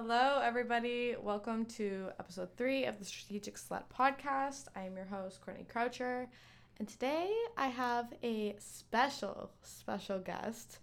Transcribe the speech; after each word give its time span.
Hello, 0.00 0.40
everybody. 0.44 1.16
Welcome 1.20 1.64
to 1.64 2.10
episode 2.20 2.50
three 2.56 2.84
of 2.84 3.00
the 3.00 3.04
Strategic 3.04 3.56
Slut 3.56 3.82
podcast. 3.92 4.66
I 4.76 4.82
am 4.82 4.94
your 4.94 5.06
host, 5.06 5.40
Courtney 5.40 5.66
Croucher, 5.68 6.28
and 6.78 6.86
today 6.86 7.34
I 7.56 7.66
have 7.66 8.14
a 8.22 8.54
special, 8.60 9.50
special 9.64 10.20
guest. 10.20 10.78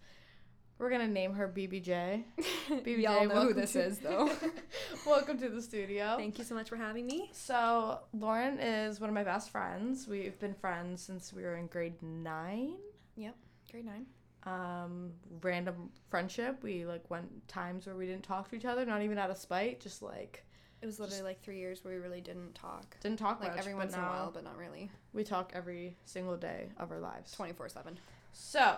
We're 0.77 0.89
gonna 0.89 1.07
name 1.07 1.31
her 1.35 1.47
BBJ. 1.47 2.25
BBJ, 2.69 3.03
Y'all 3.03 3.25
know 3.25 3.43
who 3.43 3.53
this 3.53 3.71
to- 3.71 3.85
is, 3.85 3.99
though. 3.99 4.29
welcome 5.07 5.37
to 5.39 5.47
the 5.47 5.61
studio. 5.61 6.15
Thank 6.17 6.37
you 6.37 6.43
so 6.43 6.53
much 6.53 6.67
for 6.67 6.75
having 6.75 7.07
me. 7.07 7.29
So, 7.31 7.99
Lauren 8.11 8.59
is 8.59 8.99
one 8.99 9.09
of 9.09 9.13
my 9.13 9.23
best 9.23 9.49
friends. 9.49 10.09
We've 10.09 10.37
been 10.39 10.55
friends 10.55 11.01
since 11.01 11.31
we 11.31 11.43
were 11.43 11.55
in 11.55 11.67
grade 11.67 12.03
nine. 12.03 12.73
Yep, 13.15 13.35
grade 13.71 13.85
nine. 13.85 14.07
Um, 14.45 15.11
random 15.41 15.89
friendship. 16.09 16.61
We 16.61 16.85
like 16.85 17.09
went 17.09 17.47
times 17.47 17.87
where 17.87 17.95
we 17.95 18.05
didn't 18.05 18.23
talk 18.23 18.49
to 18.49 18.55
each 18.55 18.65
other, 18.65 18.85
not 18.85 19.01
even 19.01 19.17
out 19.17 19.31
of 19.31 19.37
spite, 19.37 19.79
just 19.79 20.01
like 20.03 20.45
It 20.81 20.85
was 20.85 20.99
literally 20.99 21.23
like 21.23 21.41
three 21.41 21.57
years 21.57 21.83
where 21.83 21.95
we 21.95 21.99
really 21.99 22.21
didn't 22.21 22.53
talk. 22.53 22.95
didn't 23.01 23.17
talk 23.17 23.39
Like 23.41 23.51
much. 23.51 23.59
every 23.59 23.73
once 23.73 23.93
in 23.95 23.99
a 23.99 24.03
while, 24.03 24.31
but 24.31 24.43
not 24.43 24.55
really. 24.57 24.91
we 25.13 25.23
talk 25.23 25.51
every 25.55 25.97
single 26.05 26.37
day 26.37 26.69
of 26.77 26.91
our 26.91 26.99
lives. 26.99 27.31
24 27.31 27.69
7. 27.69 27.97
So, 28.33 28.75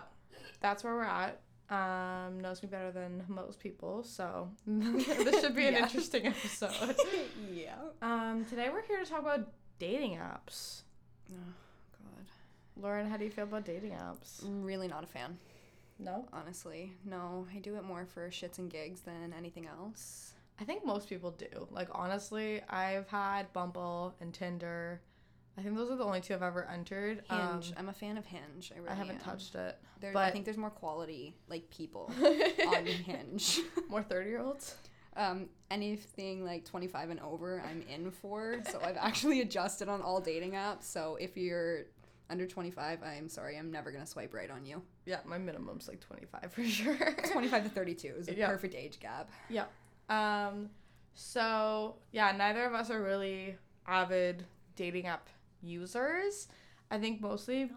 that's 0.62 0.84
where 0.86 0.94
we're 0.94 1.04
at. 1.04 1.42
Um, 1.70 2.40
knows 2.40 2.64
me 2.64 2.70
better 2.70 2.92
than 2.92 3.26
most 3.28 3.60
people, 3.60 4.02
so 4.04 4.50
this 4.66 5.42
should 5.42 5.54
be 5.54 5.68
an 5.68 5.74
Yeah. 5.74 5.84
interesting 5.84 6.28
episode. 6.28 6.96
yeah. 7.54 7.76
Um, 8.02 8.46
today 8.46 8.70
we're 8.72 8.84
here 8.84 9.04
to 9.04 9.06
talk 9.10 9.20
about 9.20 9.50
dating 9.80 10.12
apps. 10.18 10.84
Oh, 11.30 11.36
God. 11.92 12.26
Lauren, 12.82 13.10
how 13.10 13.18
do 13.18 13.26
you 13.26 13.32
feel 13.32 13.44
about 13.44 13.66
dating 13.66 13.92
apps? 13.92 14.46
I'm 14.46 14.64
really 14.64 14.88
not 14.88 15.04
a 15.04 15.08
fan, 15.08 15.38
No. 16.00 16.28
honestly. 16.34 16.94
No, 17.06 17.48
I 17.54 17.60
do 17.60 17.76
it 17.76 17.84
more 17.84 18.06
for 18.06 18.30
shits 18.30 18.58
and 18.60 18.70
gigs 18.70 19.02
than 19.02 19.34
anything 19.38 19.66
else. 19.68 20.34
I 20.60 20.64
think 20.64 20.86
most 20.86 21.08
people 21.10 21.32
do. 21.32 21.68
Like 21.72 21.90
honestly, 21.92 22.62
I've 22.70 23.08
had 23.08 23.52
Bumble 23.54 24.16
and 24.20 24.34
Tinder. 24.34 25.02
I 25.58 25.64
think 25.64 25.76
those 25.76 25.90
are 25.90 25.96
the 25.96 26.04
only 26.04 26.22
two 26.22 26.36
I've 26.36 26.44
ever 26.44 26.66
entered. 26.66 27.24
Hinge. 27.30 27.70
Um, 27.72 27.76
I'm 27.78 27.90
a 27.90 27.94
fan 27.94 28.18
of 28.18 28.26
Hinge. 28.26 28.72
I 28.76 28.78
really 28.78 28.90
I 28.90 28.94
haven't 28.94 29.16
am. 29.16 29.22
touched 29.22 29.56
it. 29.56 29.78
There, 30.00 30.16
I 30.16 30.30
think 30.30 30.46
there's 30.46 30.58
more 30.58 30.70
quality, 30.70 31.36
like 31.48 31.68
people, 31.72 32.12
on 32.68 32.86
Hinge. 32.86 33.62
More 33.90 34.04
thirty 34.04 34.30
year 34.30 34.42
olds. 34.42 34.76
Um, 35.16 35.50
anything 35.72 36.46
like 36.46 36.64
25 36.64 37.10
and 37.10 37.20
over, 37.22 37.64
I'm 37.68 37.82
in 37.92 38.12
for. 38.12 38.60
So 38.70 38.80
I've 38.84 38.98
actually 38.98 39.42
adjusted 39.42 39.90
on 39.90 40.04
all 40.04 40.22
dating 40.22 40.52
apps. 40.52 40.84
So 40.84 41.18
if 41.20 41.36
you're 41.36 41.86
under 42.30 42.46
25, 42.48 43.00
I'm 43.04 43.30
sorry, 43.30 43.58
I'm 43.58 43.72
never 43.72 43.92
gonna 43.92 44.06
swipe 44.06 44.34
right 44.34 44.50
on 44.52 44.66
you. 44.66 44.82
Yeah, 45.06 45.20
my 45.26 45.38
minimum's 45.38 45.88
like 45.88 46.00
twenty 46.02 46.26
five 46.26 46.52
for 46.54 46.64
sure. 46.66 46.96
25 47.32 47.64
to 47.64 47.70
32 47.70 48.08
is 48.18 48.28
a 48.28 48.36
Yeah. 48.36 48.48
perfect 48.48 48.76
age 48.76 49.00
gap. 49.00 49.30
Yeah. 49.50 49.66
Um. 50.10 50.70
So 51.14 51.96
yeah, 52.12 52.32
neither 52.32 52.66
of 52.66 52.74
us 52.74 52.90
are 52.92 53.02
really 53.02 53.56
avid 53.88 54.46
dating 54.76 55.08
app 55.08 55.30
users. 55.62 56.48
I 56.92 56.98
think 57.00 57.22
mostly 57.22 57.72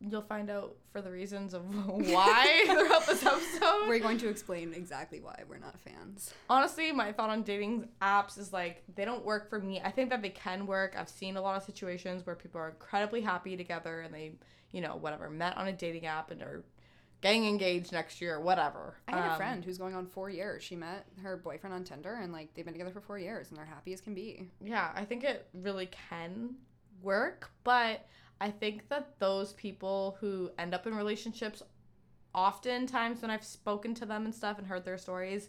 you'll 0.00 0.20
find 0.22 0.50
out 0.50 0.76
for 0.92 1.00
the 1.00 1.10
reasons 1.10 1.54
of 1.54 1.62
why 1.86 2.62
throughout 2.66 3.06
this 3.06 3.24
episode. 3.24 3.88
We're 3.88 3.98
going 3.98 4.18
to 4.18 4.28
explain 4.28 4.74
exactly 4.74 5.20
why 5.20 5.42
we're 5.48 5.58
not 5.58 5.78
fans. 5.80 6.32
honestly 6.50 6.92
my 6.92 7.12
thought 7.12 7.30
on 7.30 7.42
dating 7.42 7.88
apps 8.02 8.38
is 8.38 8.52
like 8.52 8.82
they 8.94 9.04
don't 9.04 9.24
work 9.24 9.48
for 9.48 9.58
me 9.58 9.80
i 9.84 9.90
think 9.90 10.10
that 10.10 10.20
they 10.22 10.28
can 10.30 10.66
work 10.66 10.94
i've 10.98 11.08
seen 11.08 11.36
a 11.36 11.40
lot 11.40 11.56
of 11.56 11.62
situations 11.62 12.26
where 12.26 12.34
people 12.36 12.60
are 12.60 12.68
incredibly 12.70 13.20
happy 13.20 13.56
together 13.56 14.00
and 14.02 14.12
they 14.14 14.32
you 14.72 14.80
know 14.80 14.96
whatever 14.96 15.30
met 15.30 15.56
on 15.56 15.66
a 15.68 15.72
dating 15.72 16.04
app 16.06 16.30
and 16.30 16.42
are 16.42 16.62
getting 17.22 17.46
engaged 17.46 17.92
next 17.92 18.20
year 18.20 18.38
whatever 18.38 18.96
I 19.08 19.12
had 19.12 19.24
a 19.28 19.30
Um, 19.32 19.36
friend 19.38 19.64
who's 19.64 19.78
going 19.78 19.94
on 19.94 20.06
four 20.06 20.28
years. 20.28 20.62
She 20.62 20.76
met 20.76 21.06
her 21.22 21.38
boyfriend 21.38 21.72
on 21.74 21.82
Tinder 21.82 22.12
and 22.22 22.30
like 22.32 22.52
they've 22.52 22.64
been 22.64 22.74
together 22.74 22.90
for 22.92 23.00
four 23.00 23.18
years 23.18 23.48
and 23.48 23.56
they're 23.56 23.64
happy 23.64 23.94
as 23.94 24.02
can 24.02 24.14
be. 24.14 24.46
yeah 24.60 24.90
i 24.94 25.04
think 25.04 25.24
it 25.24 25.48
really 25.54 25.86
can 26.10 26.56
work 27.02 27.50
but 27.64 28.06
i 28.40 28.50
think 28.50 28.88
that 28.88 29.18
those 29.18 29.52
people 29.54 30.16
who 30.20 30.50
end 30.58 30.74
up 30.74 30.86
in 30.86 30.94
relationships 30.94 31.62
oftentimes 32.34 33.22
when 33.22 33.30
i've 33.30 33.44
spoken 33.44 33.94
to 33.94 34.04
them 34.06 34.24
and 34.24 34.34
stuff 34.34 34.58
and 34.58 34.66
heard 34.66 34.84
their 34.84 34.98
stories 34.98 35.48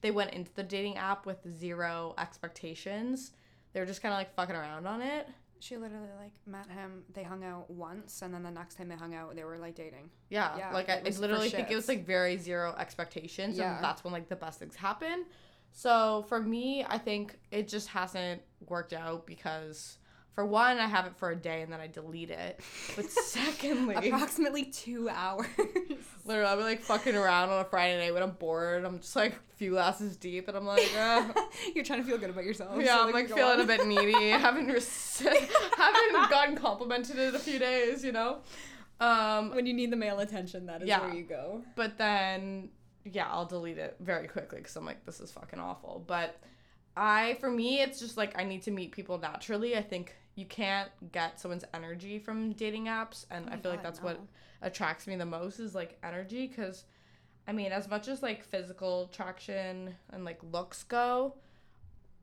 they 0.00 0.10
went 0.10 0.32
into 0.32 0.52
the 0.54 0.62
dating 0.62 0.96
app 0.96 1.26
with 1.26 1.38
zero 1.58 2.14
expectations 2.18 3.32
they 3.72 3.80
were 3.80 3.86
just 3.86 4.00
kind 4.02 4.12
of 4.12 4.18
like 4.18 4.34
fucking 4.34 4.54
around 4.56 4.86
on 4.86 5.02
it 5.02 5.28
She 5.60 5.76
literally 5.76 6.08
like 6.22 6.32
met 6.46 6.70
him. 6.70 7.02
They 7.12 7.24
hung 7.24 7.42
out 7.44 7.68
once 7.68 8.22
and 8.22 8.32
then 8.32 8.44
the 8.44 8.50
next 8.50 8.76
time 8.76 8.88
they 8.88 8.94
hung 8.94 9.12
out, 9.14 9.34
they 9.34 9.42
were 9.44 9.58
like 9.58 9.74
dating. 9.74 10.08
Yeah, 10.30 10.56
Yeah, 10.56 10.72
like 10.72 10.88
I, 10.88 10.98
I 11.04 11.10
literally 11.18 11.50
think 11.50 11.70
it 11.70 11.74
was 11.74 11.88
like 11.88 12.06
very 12.06 12.36
zero 12.38 12.74
expectations, 12.78 13.58
Yeah. 13.58 13.74
and 13.74 13.84
that's 13.84 14.04
when 14.04 14.12
like 14.12 14.28
the 14.28 14.36
best 14.36 14.60
things 14.60 14.76
happen. 14.76 15.26
So 15.72 16.24
for 16.28 16.40
me, 16.40 16.84
I 16.88 16.96
think 16.98 17.36
it 17.50 17.66
just 17.66 17.88
hasn't 17.88 18.40
worked 18.68 18.92
out 18.92 19.26
because 19.26 19.98
for 20.34 20.46
one, 20.46 20.78
I 20.78 20.86
have 20.86 21.06
it 21.06 21.16
for 21.16 21.30
a 21.30 21.36
day 21.36 21.62
and 21.62 21.72
then 21.72 21.80
I 21.80 21.86
delete 21.88 22.30
it. 22.30 22.60
But 22.94 23.10
secondly, 23.10 23.94
Approximately 24.08 24.66
two 24.66 25.08
hours. 25.08 25.46
literally, 26.24 26.48
I'll 26.48 26.56
be 26.56 26.62
like 26.62 26.80
fucking 26.82 27.16
around 27.16 27.50
on 27.50 27.60
a 27.60 27.64
Friday 27.64 27.98
night 27.98 28.14
when 28.14 28.22
I'm 28.22 28.32
bored. 28.32 28.84
I'm 28.84 29.00
just 29.00 29.16
like 29.16 29.32
a 29.32 29.56
few 29.56 29.70
glasses 29.72 30.16
deep, 30.16 30.46
and 30.48 30.56
I'm 30.56 30.66
like, 30.66 30.88
uh, 30.98 31.24
You're 31.74 31.84
trying 31.84 32.02
to 32.02 32.08
feel 32.08 32.18
good 32.18 32.30
about 32.30 32.44
yourself. 32.44 32.80
yeah, 32.80 32.96
so, 32.98 33.06
I'm 33.08 33.12
like 33.12 33.28
feeling 33.28 33.60
a 33.60 33.64
bit 33.64 33.86
needy. 33.86 34.12
haven't 34.30 34.68
rec- 34.68 35.36
haven't 35.76 36.30
gotten 36.30 36.56
complimented 36.56 37.18
in 37.18 37.34
a 37.34 37.38
few 37.38 37.58
days, 37.58 38.04
you 38.04 38.12
know. 38.12 38.38
Um, 39.00 39.54
When 39.54 39.66
you 39.66 39.74
need 39.74 39.90
the 39.90 39.96
male 39.96 40.18
attention, 40.20 40.66
that 40.66 40.82
is 40.82 40.88
Yeah. 40.88 41.00
where 41.00 41.14
you 41.14 41.22
go. 41.24 41.62
but 41.76 41.98
then 41.98 42.70
yeah 43.04 43.26
i'll 43.30 43.46
delete 43.46 43.78
it 43.78 43.96
very 44.00 44.26
quickly 44.28 44.58
because 44.58 44.76
i'm 44.76 44.84
like 44.84 45.06
this 45.06 45.18
is 45.20 45.30
fucking 45.30 45.58
awful 45.58 46.04
but 46.06 46.36
i 46.98 47.36
for 47.40 47.50
me 47.50 47.80
it's 47.80 48.00
just 48.00 48.16
like 48.16 48.38
i 48.38 48.44
need 48.44 48.62
to 48.62 48.70
meet 48.70 48.92
people 48.92 49.18
naturally. 49.18 49.76
I 49.76 49.82
think 49.82 50.14
you 50.34 50.44
can't 50.44 50.90
get 51.12 51.40
someone's 51.40 51.64
energy 51.72 52.18
from 52.18 52.52
dating 52.52 52.86
apps 52.86 53.24
and 53.30 53.48
Oh 53.48 53.54
i 53.54 53.56
feel 53.56 53.70
like 53.70 53.82
God, 53.82 53.86
that's 53.86 54.02
what 54.02 54.20
attracts 54.62 55.06
me 55.06 55.16
the 55.16 55.26
most 55.26 55.60
is 55.60 55.74
like 55.74 55.98
energy 56.02 56.46
because 56.48 56.84
i 57.46 57.52
mean 57.52 57.72
as 57.72 57.88
much 57.88 58.08
as 58.08 58.22
like 58.22 58.44
physical 58.44 59.08
attraction 59.10 59.94
and 60.12 60.24
like 60.24 60.40
looks 60.52 60.82
go 60.82 61.34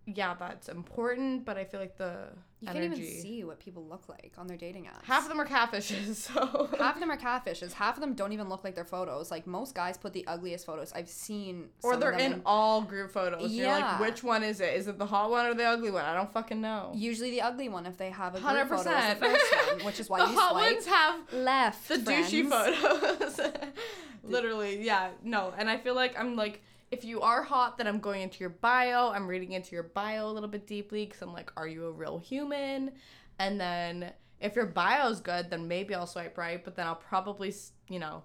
yeah 0.07 0.33
that's 0.37 0.69
important 0.69 1.45
but 1.45 1.57
i 1.57 1.63
feel 1.63 1.79
like 1.79 1.97
the 1.97 2.27
You 2.59 2.69
energy 2.69 2.87
can't 2.89 2.99
even 2.99 3.21
see 3.21 3.43
what 3.43 3.59
people 3.59 3.85
look 3.87 4.07
like 4.07 4.33
on 4.37 4.45
their 4.47 4.57
dating 4.57 4.85
apps. 4.85 5.03
half 5.03 5.23
of 5.23 5.29
them 5.29 5.39
are 5.39 5.45
catfishes 5.47 6.15
so 6.27 6.69
half 6.79 6.95
of 6.95 6.99
them 6.99 7.09
are 7.11 7.17
catfishes. 7.17 7.73
Half 7.73 7.95
of 7.97 8.01
them 8.01 8.13
don't 8.13 8.31
even 8.31 8.47
look 8.49 8.63
like 8.63 8.75
their 8.75 8.85
photos. 8.85 9.29
Like 9.31 9.45
most 9.47 9.73
guys 9.75 9.97
put 9.97 10.13
the 10.13 10.25
ugliest 10.27 10.65
photos. 10.65 10.93
I've 10.93 11.09
seen. 11.09 11.69
Or 11.83 11.95
they're 11.97 12.11
them 12.11 12.33
in 12.33 12.41
all 12.45 12.81
group 12.81 13.11
photos. 13.11 13.51
You're 13.51 13.67
like, 13.67 13.81
Yeah. 13.81 13.99
which 13.99 14.23
one 14.23 14.41
is 14.43 14.61
it? 14.61 14.73
Is 14.75 14.87
it 14.87 14.97
the 14.97 15.05
hot 15.05 15.29
one 15.31 15.45
or 15.47 15.53
the 15.53 15.63
ugly 15.65 15.91
one? 15.91 16.05
I 16.05 16.13
don't 16.15 16.31
fucking 16.31 16.61
know. 16.61 16.91
Usually 16.95 17.31
the 17.31 17.41
ugly 17.41 17.67
one 17.69 17.85
if 17.85 17.97
they 17.97 18.09
have 18.11 18.33
a 18.35 18.39
group 18.39 18.43
Hundred 18.49 18.67
photo 18.69 18.81
is 18.81 18.85
percent. 18.95 19.19
the 19.19 19.25
first 19.27 19.53
one, 19.77 19.85
which 19.85 19.99
is 19.99 20.09
why 20.09 20.19
the 20.25 20.31
you 20.31 20.39
hot 20.39 20.53
ones 20.55 20.85
have 20.85 21.33
left. 21.33 21.87
the 21.87 21.95
douchey 21.97 22.47
photos. 22.47 23.39
Literally, 24.23 24.81
yeah, 24.83 25.09
no. 25.23 25.53
And 25.57 25.69
I 25.69 25.77
feel 25.77 25.93
like 25.95 26.17
I'm 26.19 26.35
like, 26.35 26.61
if 26.97 27.03
you 27.05 27.21
are 27.21 27.43
hot, 27.43 27.77
then 27.77 27.87
I'm 27.87 27.99
going 27.99 28.21
into 28.21 28.39
your 28.39 28.49
bio. 28.49 29.09
I'm 29.09 29.27
reading 29.27 29.51
into 29.51 29.73
your 29.73 29.83
bio 29.83 30.27
a 30.29 30.31
little 30.31 30.49
bit 30.49 30.65
deeply 30.65 31.05
because 31.05 31.21
I'm 31.21 31.33
like, 31.33 31.51
are 31.57 31.67
you 31.67 31.85
a 31.87 31.91
real 31.91 32.17
human? 32.19 32.91
And 33.39 33.59
then 33.59 34.11
if 34.39 34.55
your 34.55 34.65
bio 34.65 35.09
is 35.09 35.19
good, 35.19 35.49
then 35.49 35.67
maybe 35.67 35.93
I'll 35.93 36.07
swipe 36.07 36.37
right. 36.37 36.63
But 36.63 36.75
then 36.75 36.87
I'll 36.87 36.95
probably, 36.95 37.49
s- 37.49 37.73
you 37.89 37.99
know, 37.99 38.23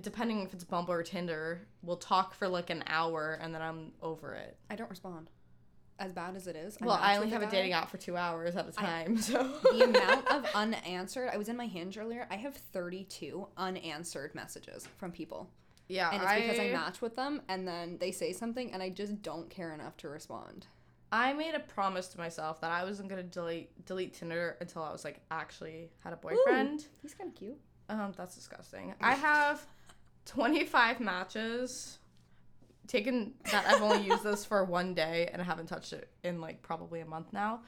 depending 0.00 0.42
if 0.42 0.52
it's 0.52 0.64
Bumble 0.64 0.92
or 0.94 1.02
Tinder, 1.02 1.66
we'll 1.82 1.96
talk 1.96 2.34
for 2.34 2.48
like 2.48 2.70
an 2.70 2.82
hour 2.88 3.38
and 3.40 3.54
then 3.54 3.62
I'm 3.62 3.92
over 4.02 4.34
it. 4.34 4.56
I 4.68 4.76
don't 4.76 4.90
respond. 4.90 5.30
As 6.00 6.12
bad 6.12 6.34
as 6.34 6.48
it 6.48 6.56
is. 6.56 6.76
Well, 6.80 6.98
I 7.00 7.14
only 7.18 7.30
have 7.30 7.42
a 7.42 7.46
dating 7.50 7.72
app 7.72 7.88
for 7.88 7.98
two 7.98 8.16
hours 8.16 8.56
at 8.56 8.68
a 8.68 8.72
time, 8.72 9.16
so 9.20 9.48
the 9.70 9.84
amount 9.84 10.26
of 10.26 10.44
unanswered. 10.52 11.30
I 11.32 11.36
was 11.36 11.48
in 11.48 11.56
my 11.56 11.66
hinge 11.66 11.96
earlier. 11.96 12.26
I 12.32 12.34
have 12.34 12.56
32 12.56 13.46
unanswered 13.56 14.34
messages 14.34 14.88
from 14.96 15.12
people. 15.12 15.48
Yeah, 15.88 16.10
And 16.10 16.22
it's 16.22 16.32
because 16.32 16.58
I 16.58 16.72
match 16.72 17.00
with 17.00 17.16
them 17.16 17.42
and 17.48 17.66
then 17.68 17.98
they 17.98 18.10
say 18.10 18.32
something 18.32 18.72
and 18.72 18.82
I 18.82 18.88
just 18.88 19.22
don't 19.22 19.50
care 19.50 19.72
enough 19.74 19.96
to 19.98 20.08
respond. 20.08 20.66
I 21.12 21.32
made 21.32 21.54
a 21.54 21.60
promise 21.60 22.08
to 22.08 22.18
myself 22.18 22.60
that 22.62 22.70
I 22.70 22.82
wasn't 22.84 23.08
gonna 23.08 23.22
delete 23.22 23.84
delete 23.86 24.14
Tinder 24.14 24.56
until 24.60 24.82
I 24.82 24.90
was 24.90 25.04
like 25.04 25.20
actually 25.30 25.90
had 26.02 26.12
a 26.12 26.16
boyfriend. 26.16 26.86
He's 27.02 27.14
kind 27.14 27.30
of 27.30 27.36
cute. 27.36 27.58
Um, 27.88 28.12
that's 28.16 28.34
disgusting. 28.34 28.94
I 29.00 29.14
have 29.14 29.64
twenty 30.24 30.64
five 30.64 31.00
matches. 31.00 31.98
Taken 32.86 33.32
that 33.50 33.64
I've 33.66 33.80
only 33.80 34.06
used 34.06 34.24
this 34.24 34.44
for 34.44 34.62
one 34.64 34.92
day 34.92 35.30
and 35.32 35.40
I 35.40 35.44
haven't 35.44 35.68
touched 35.68 35.92
it 35.94 36.10
in 36.22 36.40
like 36.40 36.62
probably 36.62 37.00
a 37.00 37.06
month 37.06 37.32
now. 37.32 37.60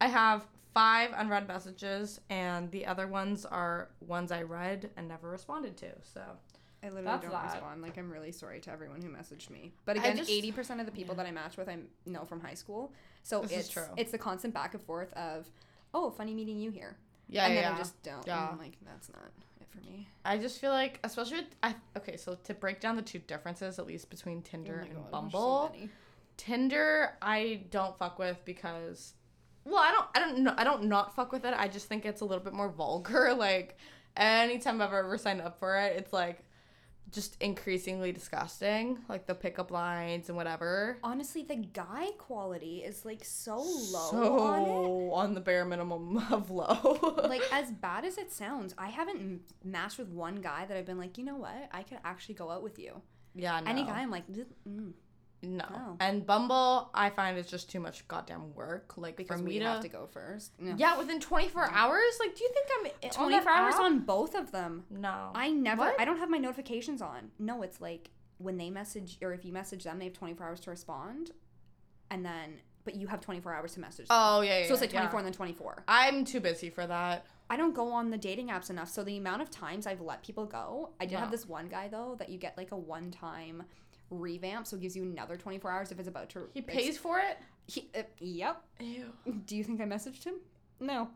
I 0.00 0.08
have 0.08 0.46
five 0.74 1.10
unread 1.16 1.48
messages 1.48 2.20
and 2.28 2.70
the 2.70 2.84
other 2.84 3.06
ones 3.06 3.46
are 3.46 3.88
ones 4.00 4.30
I 4.30 4.42
read 4.42 4.90
and 4.96 5.08
never 5.08 5.30
responded 5.30 5.76
to. 5.78 5.88
So 6.02 6.20
I 6.82 6.86
literally 6.86 7.06
That's 7.06 7.22
don't 7.22 7.32
that. 7.32 7.52
respond. 7.54 7.82
Like 7.82 7.98
I'm 7.98 8.10
really 8.10 8.30
sorry 8.32 8.60
to 8.60 8.70
everyone 8.70 9.02
who 9.02 9.08
messaged 9.08 9.50
me. 9.50 9.72
But 9.84 9.96
again, 9.96 10.20
eighty 10.28 10.52
percent 10.52 10.78
of 10.80 10.86
the 10.86 10.92
people 10.92 11.14
that 11.16 11.26
I 11.26 11.30
match 11.32 11.56
with 11.56 11.68
I 11.68 11.78
know 12.06 12.24
from 12.24 12.40
high 12.40 12.54
school. 12.54 12.92
So 13.22 13.42
This 13.42 13.52
it's 13.52 13.68
true. 13.70 13.82
it's 13.96 14.12
the 14.12 14.18
constant 14.18 14.54
back 14.54 14.74
and 14.74 14.82
forth 14.84 15.12
of, 15.14 15.48
oh, 15.92 16.10
funny 16.10 16.34
meeting 16.34 16.58
you 16.60 16.70
here. 16.70 16.96
yeah, 17.28 17.46
and 17.46 17.54
yeah. 17.54 17.60
then 17.62 17.70
yeah. 17.70 17.74
I 17.76 17.78
just 17.78 18.02
don't. 18.02 18.26
Yeah. 18.26 18.48
I'm 18.52 18.58
like, 18.58 18.76
that's 18.86 19.08
not 19.10 19.24
it 19.60 19.66
for 19.70 19.78
me. 19.78 20.06
I 20.24 20.38
just 20.38 20.60
feel 20.60 20.70
like, 20.70 21.00
especially 21.02 21.38
with, 21.38 21.46
I 21.62 21.74
okay, 21.96 22.16
so 22.16 22.38
to 22.44 22.54
break 22.54 22.80
down 22.80 22.94
the 22.96 23.02
two 23.02 23.18
differences, 23.18 23.78
at 23.80 23.86
least 23.86 24.08
between 24.08 24.38
Oh 24.38 24.48
Tinder 24.48 24.76
my 24.82 24.86
and 24.86 24.94
God, 24.94 25.04
so 25.04 25.10
Bumble, 25.10 25.70
many. 25.74 25.90
Tinder, 26.36 27.14
I 27.20 27.62
don't 27.70 27.98
fuck 27.98 28.18
with 28.20 28.38
because, 28.44 29.14
well, 29.64 29.78
I 29.82 29.90
don't, 29.90 30.06
I 30.14 30.20
don't 30.20 30.38
know, 30.44 30.54
I 30.56 30.64
don't 30.64 30.84
not 30.84 31.14
fuck 31.16 31.32
with 31.32 31.44
it. 31.44 31.54
I 31.56 31.66
just 31.68 31.86
think 31.86 32.06
it's 32.06 32.20
a 32.20 32.24
little 32.24 32.42
bit 32.44 32.52
more 32.52 32.68
vulgar. 32.68 33.34
Like, 33.36 33.76
anytime 34.16 34.80
I've 34.80 34.92
ever 34.92 35.18
signed 35.18 35.40
up 35.40 35.58
for 35.58 35.76
it, 35.78 35.96
it's 35.96 36.12
like 36.12 36.44
just 37.10 37.36
increasingly 37.40 38.12
disgusting. 38.12 38.98
Like 39.08 39.26
the 39.26 39.34
pickup 39.34 39.70
lines 39.70 40.28
and 40.28 40.36
whatever. 40.36 40.98
Honestly, 41.02 41.42
the 41.42 41.56
guy 41.56 42.08
quality 42.18 42.78
is 42.84 43.04
like 43.04 43.24
so 43.24 43.56
low 43.58 44.10
so 44.10 44.38
on 44.40 44.62
it. 44.62 45.12
on 45.12 45.34
the 45.34 45.40
bare 45.40 45.64
minimum 45.64 46.18
of 46.32 46.50
low. 46.50 47.16
Like 47.28 47.42
as 47.52 47.70
bad 47.70 48.04
as 48.04 48.18
it 48.18 48.32
sounds, 48.32 48.74
I 48.76 48.88
haven't 48.88 49.16
m- 49.16 49.40
matched 49.64 49.98
with 49.98 50.08
one 50.08 50.36
guy 50.36 50.66
that 50.66 50.76
I've 50.76 50.86
been 50.86 50.98
like, 50.98 51.18
you 51.18 51.24
know 51.24 51.36
what, 51.36 51.68
I 51.72 51.82
could 51.82 51.98
actually 52.04 52.34
go 52.34 52.50
out 52.50 52.62
with 52.62 52.78
you. 52.78 53.00
yeah, 53.34 53.58
no. 53.60 53.70
Any 53.70 53.84
guy, 53.84 54.00
I'm 54.00 54.10
like, 54.10 54.24
mm, 54.28 54.92
No. 55.42 55.64
No. 55.70 55.96
And 56.00 56.26
Bumble, 56.26 56.90
I 56.94 57.10
find 57.10 57.38
is 57.38 57.46
just 57.46 57.70
too 57.70 57.78
much 57.80 58.06
goddamn 58.08 58.54
work. 58.54 58.94
Like 58.96 59.16
because 59.16 59.38
for 59.38 59.44
me 59.44 59.54
we 59.54 59.58
to, 59.60 59.64
have 59.66 59.82
to 59.82 59.88
go 59.88 60.06
first. 60.06 60.52
No. 60.58 60.74
yeah, 60.76 60.98
within 60.98 61.20
24 61.20 61.70
hours. 61.70 62.18
Like, 62.18 62.34
do 62.36 62.42
you 62.42 62.50
think 62.52 62.92
I'm 63.04 63.10
24 63.10 63.52
hours 63.52 63.74
app? 63.74 63.80
on 63.80 64.00
both 64.00 64.34
of 64.34 64.50
them. 64.50 64.84
No. 64.90 65.30
I 65.34 65.50
never, 65.50 65.82
What? 65.82 66.00
I 66.00 66.04
don't 66.04 66.18
have 66.18 66.30
my 66.30 66.38
notifications 66.38 67.00
on. 67.00 67.30
No, 67.38 67.62
it's 67.62 67.80
like 67.80 68.10
when 68.38 68.56
they 68.56 68.70
message, 68.70 69.18
or 69.22 69.32
if 69.32 69.44
you 69.44 69.52
message 69.52 69.84
them, 69.84 69.98
they 69.98 70.06
have 70.06 70.14
24 70.14 70.46
hours 70.46 70.60
to 70.60 70.70
respond. 70.70 71.30
And 72.10 72.24
then, 72.24 72.60
but 72.84 72.96
you 72.96 73.06
have 73.06 73.20
24 73.20 73.54
hours 73.54 73.74
to 73.74 73.80
message 73.80 74.08
them. 74.08 74.16
oh 74.18 74.40
yeah, 74.40 74.60
yeah. 74.60 74.66
so 74.66 74.72
it's 74.72 74.80
like 74.80 74.92
yeah. 74.92 75.00
24 75.00 75.20
and 75.20 75.26
then 75.26 75.32
24. 75.34 75.84
I'm 75.86 76.24
too 76.24 76.40
busy 76.40 76.70
for 76.70 76.86
that. 76.86 77.26
I 77.50 77.56
don't 77.56 77.74
go 77.74 77.92
on 77.92 78.10
the 78.10 78.18
dating 78.18 78.48
apps 78.48 78.70
enough. 78.70 78.88
So 78.88 79.04
the 79.04 79.16
amount 79.18 79.42
of 79.42 79.50
times 79.50 79.86
I've 79.86 80.00
let 80.00 80.22
people 80.22 80.46
go, 80.46 80.90
I 81.00 81.06
did 81.06 81.14
No. 81.14 81.20
have 81.20 81.30
this 81.30 81.46
one 81.46 81.68
guy 81.68 81.88
though 81.88 82.16
that 82.18 82.28
you 82.28 82.38
get 82.38 82.56
like 82.56 82.72
a 82.72 82.76
one 82.76 83.10
time 83.10 83.64
revamp. 84.10 84.66
So 84.66 84.76
it 84.76 84.82
gives 84.82 84.96
you 84.96 85.02
another 85.02 85.36
24 85.36 85.70
hours 85.70 85.92
if 85.92 85.98
it's 85.98 86.08
about 86.08 86.28
to. 86.30 86.48
He 86.54 86.60
pays 86.62 86.98
for 86.98 87.18
it. 87.18 87.38
He, 87.66 87.88
uh, 87.96 88.02
yep. 88.18 88.62
Ew. 88.80 89.12
Do 89.46 89.56
you 89.56 89.64
think 89.64 89.80
I 89.80 89.84
messaged 89.84 90.24
him? 90.24 90.36
No. 90.80 91.08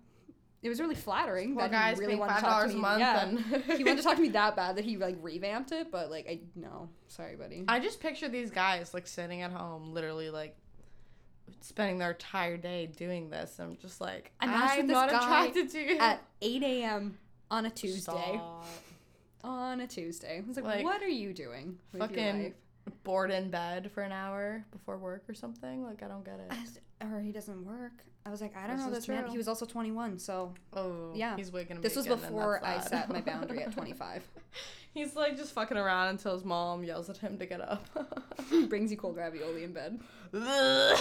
It 0.62 0.68
was 0.68 0.78
really 0.80 0.94
flattering 0.94 1.54
Poor 1.54 1.62
that 1.62 1.72
guys 1.72 1.98
he 1.98 2.04
really 2.04 2.14
wanted 2.14 2.36
to 2.36 2.40
talk 2.42 2.66
to 2.66 2.70
a 2.70 2.74
me. 2.74 2.80
month, 2.80 3.00
yeah. 3.00 3.24
and 3.24 3.38
he 3.76 3.82
wanted 3.82 3.96
to 3.96 4.02
talk 4.04 4.14
to 4.14 4.22
me 4.22 4.28
that 4.30 4.54
bad 4.54 4.76
that 4.76 4.84
he 4.84 4.96
like 4.96 5.16
revamped 5.20 5.72
it, 5.72 5.90
but 5.90 6.08
like 6.08 6.28
I 6.28 6.38
no, 6.54 6.88
sorry, 7.08 7.34
buddy. 7.34 7.64
I 7.66 7.80
just 7.80 7.98
picture 7.98 8.28
these 8.28 8.52
guys 8.52 8.94
like 8.94 9.08
sitting 9.08 9.42
at 9.42 9.50
home, 9.50 9.92
literally 9.92 10.30
like 10.30 10.56
spending 11.62 11.98
their 11.98 12.12
entire 12.12 12.56
day 12.56 12.86
doing 12.86 13.28
this. 13.28 13.58
I'm 13.58 13.76
just 13.76 14.00
like, 14.00 14.30
matched 14.40 14.80
I'm 14.80 14.86
not 14.86 15.08
attracted 15.08 15.70
to 15.70 15.80
you. 15.80 15.98
At 15.98 16.22
8 16.40 16.62
a.m. 16.62 17.18
on 17.50 17.66
a 17.66 17.70
Tuesday. 17.70 18.00
Stop. 18.00 18.66
On 19.44 19.80
a 19.80 19.88
Tuesday, 19.88 20.38
I 20.38 20.46
was 20.46 20.56
like, 20.56 20.64
Like, 20.64 20.84
"What 20.84 21.02
are 21.02 21.08
you 21.08 21.32
doing 21.34 21.76
with 21.92 22.02
your 22.02 22.08
fucking 22.08 22.42
life?" 22.44 22.52
Bored 23.04 23.30
in 23.30 23.50
bed 23.50 23.90
for 23.92 24.02
an 24.02 24.12
hour 24.12 24.64
before 24.72 24.98
work 24.98 25.24
or 25.28 25.34
something. 25.34 25.82
Like 25.84 26.02
I 26.02 26.08
don't 26.08 26.24
get 26.24 26.40
it. 26.40 26.52
Or 27.12 27.20
he 27.20 27.32
doesn't 27.32 27.64
work. 27.64 27.92
I 28.24 28.30
was 28.30 28.40
like, 28.40 28.56
I 28.56 28.68
don't 28.68 28.76
This 28.76 28.86
know 28.86 28.92
is 28.92 28.98
this 28.98 29.08
man. 29.08 29.26
He 29.28 29.36
was 29.36 29.48
also 29.48 29.66
21, 29.66 30.18
so 30.20 30.54
Oh 30.72 31.10
yeah. 31.14 31.36
He's 31.36 31.50
waking 31.50 31.76
up. 31.78 31.82
this 31.82 31.96
was 31.96 32.06
before 32.06 32.64
I 32.64 32.78
set 32.80 33.08
my 33.08 33.20
boundary 33.32 33.62
at 33.64 33.72
25. 33.72 34.22
He's 34.94 35.16
like 35.16 35.36
just 35.36 35.52
fucking 35.54 35.76
around 35.76 36.08
until 36.08 36.34
his 36.34 36.44
mom 36.44 36.84
yells 36.84 37.08
at 37.10 37.16
him 37.16 37.38
to 37.38 37.46
get 37.46 37.60
up. 37.60 37.84
Brings 38.68 38.90
you 38.90 38.96
cold 38.96 39.16
ravioli 39.16 39.64
in 39.64 39.72
bed. 39.72 40.00
no. 40.32 40.94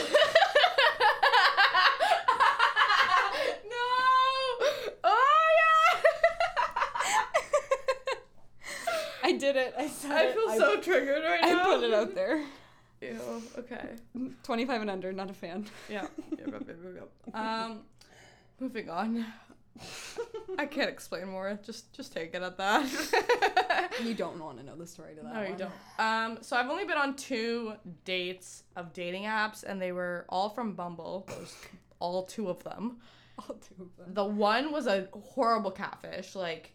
Oh 5.04 5.18
I 9.24 9.34
did 9.54 9.68
it. 9.68 9.74
I 9.78 9.88
said. 9.88 10.12
I 10.12 10.24
it. 10.24 10.34
feel 10.34 10.50
so 10.58 10.80
triggered 10.82 11.24
right 11.24 11.44
I 11.44 11.54
now. 11.54 11.66
put 11.66 11.84
it 11.84 11.94
out 11.94 12.16
there. 12.16 12.44
Ew. 13.02 13.20
Okay. 13.58 13.90
25 14.44 14.82
and 14.82 14.90
under, 14.90 15.12
not 15.12 15.30
a 15.30 15.34
fan. 15.34 15.66
Yeah. 15.90 16.08
Yep, 16.38 16.48
yep, 16.68 16.78
yep. 16.96 17.36
Um, 17.36 17.80
moving 18.60 18.90
on. 18.90 19.26
I 20.60 20.66
can't 20.66 20.90
explain 20.90 21.28
more. 21.28 21.58
Just 21.64 21.94
just 21.94 22.14
take 22.14 22.34
it 22.36 22.42
at 22.42 22.58
that. 22.58 22.86
You 24.04 24.14
don't 24.14 24.40
want 24.40 24.58
to 24.58 24.66
know 24.66 24.76
the 24.76 24.88
story 24.88 25.16
to 25.16 25.22
that 25.22 25.34
no, 25.34 25.42
you 25.42 25.56
don't. 25.56 25.72
Um, 26.00 26.38
so 26.42 26.56
I've 26.56 26.70
only 26.70 26.86
been 26.86 26.98
on 26.98 27.16
two 27.16 27.74
dates 28.06 28.64
of 28.76 28.94
dating 28.94 29.24
apps, 29.24 29.64
and 29.64 29.82
they 29.82 29.92
were 29.92 30.26
all 30.30 30.50
from 30.50 30.74
Bumble. 30.74 31.26
Those, 31.28 31.56
all 32.00 32.24
two 32.24 32.50
of 32.50 32.64
them. 32.64 32.98
All 33.38 33.56
two 33.56 33.84
of 33.84 33.98
them. 33.98 34.14
The 34.14 34.24
one 34.26 34.72
was 34.72 34.88
a 34.88 35.08
horrible 35.14 35.72
catfish. 35.72 36.36
Like, 36.36 36.74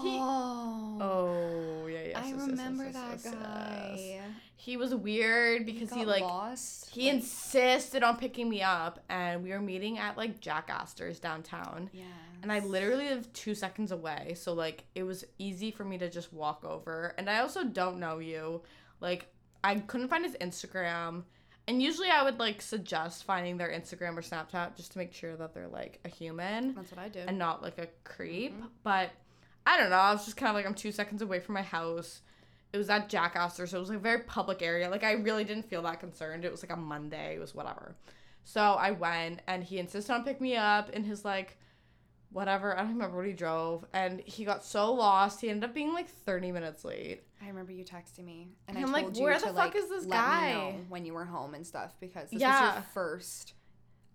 he. 0.00 0.18
oh. 0.20 0.98
Oh 1.00 1.86
yeah, 1.86 1.98
yes, 2.08 2.16
I 2.16 2.28
yes, 2.28 2.36
remember 2.46 2.84
yes, 2.84 2.94
that 2.94 3.10
yes, 3.12 3.24
yes. 3.24 3.34
guy. 3.34 4.20
He 4.56 4.76
was 4.76 4.94
weird 4.94 5.66
because 5.66 5.90
he, 5.90 6.00
got 6.00 6.06
like 6.06 6.22
lost. 6.22 6.88
he 6.90 7.06
like, 7.06 7.14
insisted 7.14 8.02
on 8.04 8.16
picking 8.16 8.48
me 8.48 8.62
up, 8.62 9.00
and 9.08 9.42
we 9.42 9.50
were 9.50 9.60
meeting 9.60 9.98
at 9.98 10.16
like 10.16 10.40
Jack 10.40 10.70
Astor's 10.70 11.18
downtown. 11.18 11.90
yeah. 11.92 12.04
And 12.42 12.50
I 12.50 12.58
literally 12.58 13.08
live 13.08 13.32
two 13.32 13.54
seconds 13.54 13.92
away, 13.92 14.34
so 14.36 14.52
like 14.52 14.84
it 14.96 15.04
was 15.04 15.24
easy 15.38 15.70
for 15.70 15.84
me 15.84 15.96
to 15.98 16.08
just 16.10 16.32
walk 16.32 16.64
over. 16.64 17.14
And 17.18 17.30
I 17.30 17.38
also 17.40 17.62
don't 17.64 17.98
know 18.00 18.18
you. 18.18 18.62
Like 19.00 19.26
I 19.62 19.76
couldn't 19.76 20.08
find 20.08 20.24
his 20.24 20.34
Instagram. 20.36 21.22
And 21.68 21.80
usually 21.80 22.08
I 22.10 22.24
would 22.24 22.40
like 22.40 22.60
suggest 22.60 23.22
finding 23.22 23.56
their 23.56 23.68
Instagram 23.68 24.16
or 24.16 24.22
Snapchat 24.22 24.76
just 24.76 24.92
to 24.92 24.98
make 24.98 25.12
sure 25.14 25.36
that 25.36 25.54
they're 25.54 25.68
like 25.68 26.00
a 26.04 26.08
human 26.08 26.74
That's 26.74 26.90
what 26.90 26.98
I 27.00 27.08
did. 27.08 27.28
and 27.28 27.38
not 27.38 27.62
like 27.62 27.78
a 27.78 27.86
creep. 28.02 28.60
Mhm. 28.60 28.66
But 28.82 29.10
I 29.66 29.76
don't 29.78 29.90
know. 29.90 29.96
I 29.96 30.12
was 30.12 30.24
just 30.24 30.36
kind 30.36 30.50
of 30.50 30.56
like 30.56 30.66
I'm 30.66 30.74
two 30.74 30.92
seconds 30.92 31.22
away 31.22 31.40
from 31.40 31.54
my 31.54 31.62
house. 31.62 32.20
It 32.72 32.78
was 32.78 32.88
at 32.90 33.08
Jack 33.08 33.36
Astor, 33.36 33.66
so 33.66 33.76
it 33.76 33.80
was 33.80 33.88
like 33.90 33.98
a 33.98 34.02
very 34.02 34.20
public 34.20 34.62
area. 34.62 34.88
Like 34.90 35.04
I 35.04 35.12
really 35.12 35.44
didn't 35.44 35.68
feel 35.68 35.82
that 35.82 36.00
concerned. 36.00 36.44
It 36.44 36.50
was 36.50 36.62
like 36.62 36.72
a 36.72 36.76
Monday. 36.80 37.36
It 37.36 37.38
was 37.40 37.54
whatever. 37.54 37.94
So 38.44 38.60
I 38.60 38.90
went, 38.92 39.40
and 39.46 39.62
he 39.62 39.78
insisted 39.78 40.12
on 40.12 40.24
picking 40.24 40.42
me 40.42 40.56
up 40.56 40.90
in 40.90 41.04
his 41.04 41.24
like 41.24 41.58
whatever. 42.30 42.74
I 42.76 42.80
don't 42.80 42.92
remember 42.94 43.18
what 43.18 43.26
he 43.26 43.34
drove, 43.34 43.84
and 43.92 44.20
he 44.20 44.44
got 44.44 44.64
so 44.64 44.92
lost. 44.92 45.40
He 45.40 45.50
ended 45.50 45.68
up 45.68 45.74
being 45.74 45.92
like 45.92 46.08
30 46.08 46.50
minutes 46.50 46.84
late. 46.84 47.22
I 47.42 47.48
remember 47.48 47.72
you 47.72 47.84
texting 47.84 48.24
me, 48.24 48.48
and 48.68 48.78
I'm 48.78 48.86
I 48.86 48.92
like, 48.92 49.04
told 49.04 49.16
you 49.18 49.22
"Where 49.24 49.34
to 49.34 49.40
the 49.40 49.46
fuck 49.48 49.56
like 49.56 49.76
is 49.76 49.88
this 49.88 50.06
guy?" 50.06 50.76
when 50.88 51.04
you 51.04 51.12
were 51.12 51.24
home 51.24 51.54
and 51.54 51.66
stuff 51.66 51.94
because 52.00 52.24
this 52.30 52.34
was 52.34 52.40
Yeah. 52.42 52.74
your 52.74 52.82
first 52.94 53.54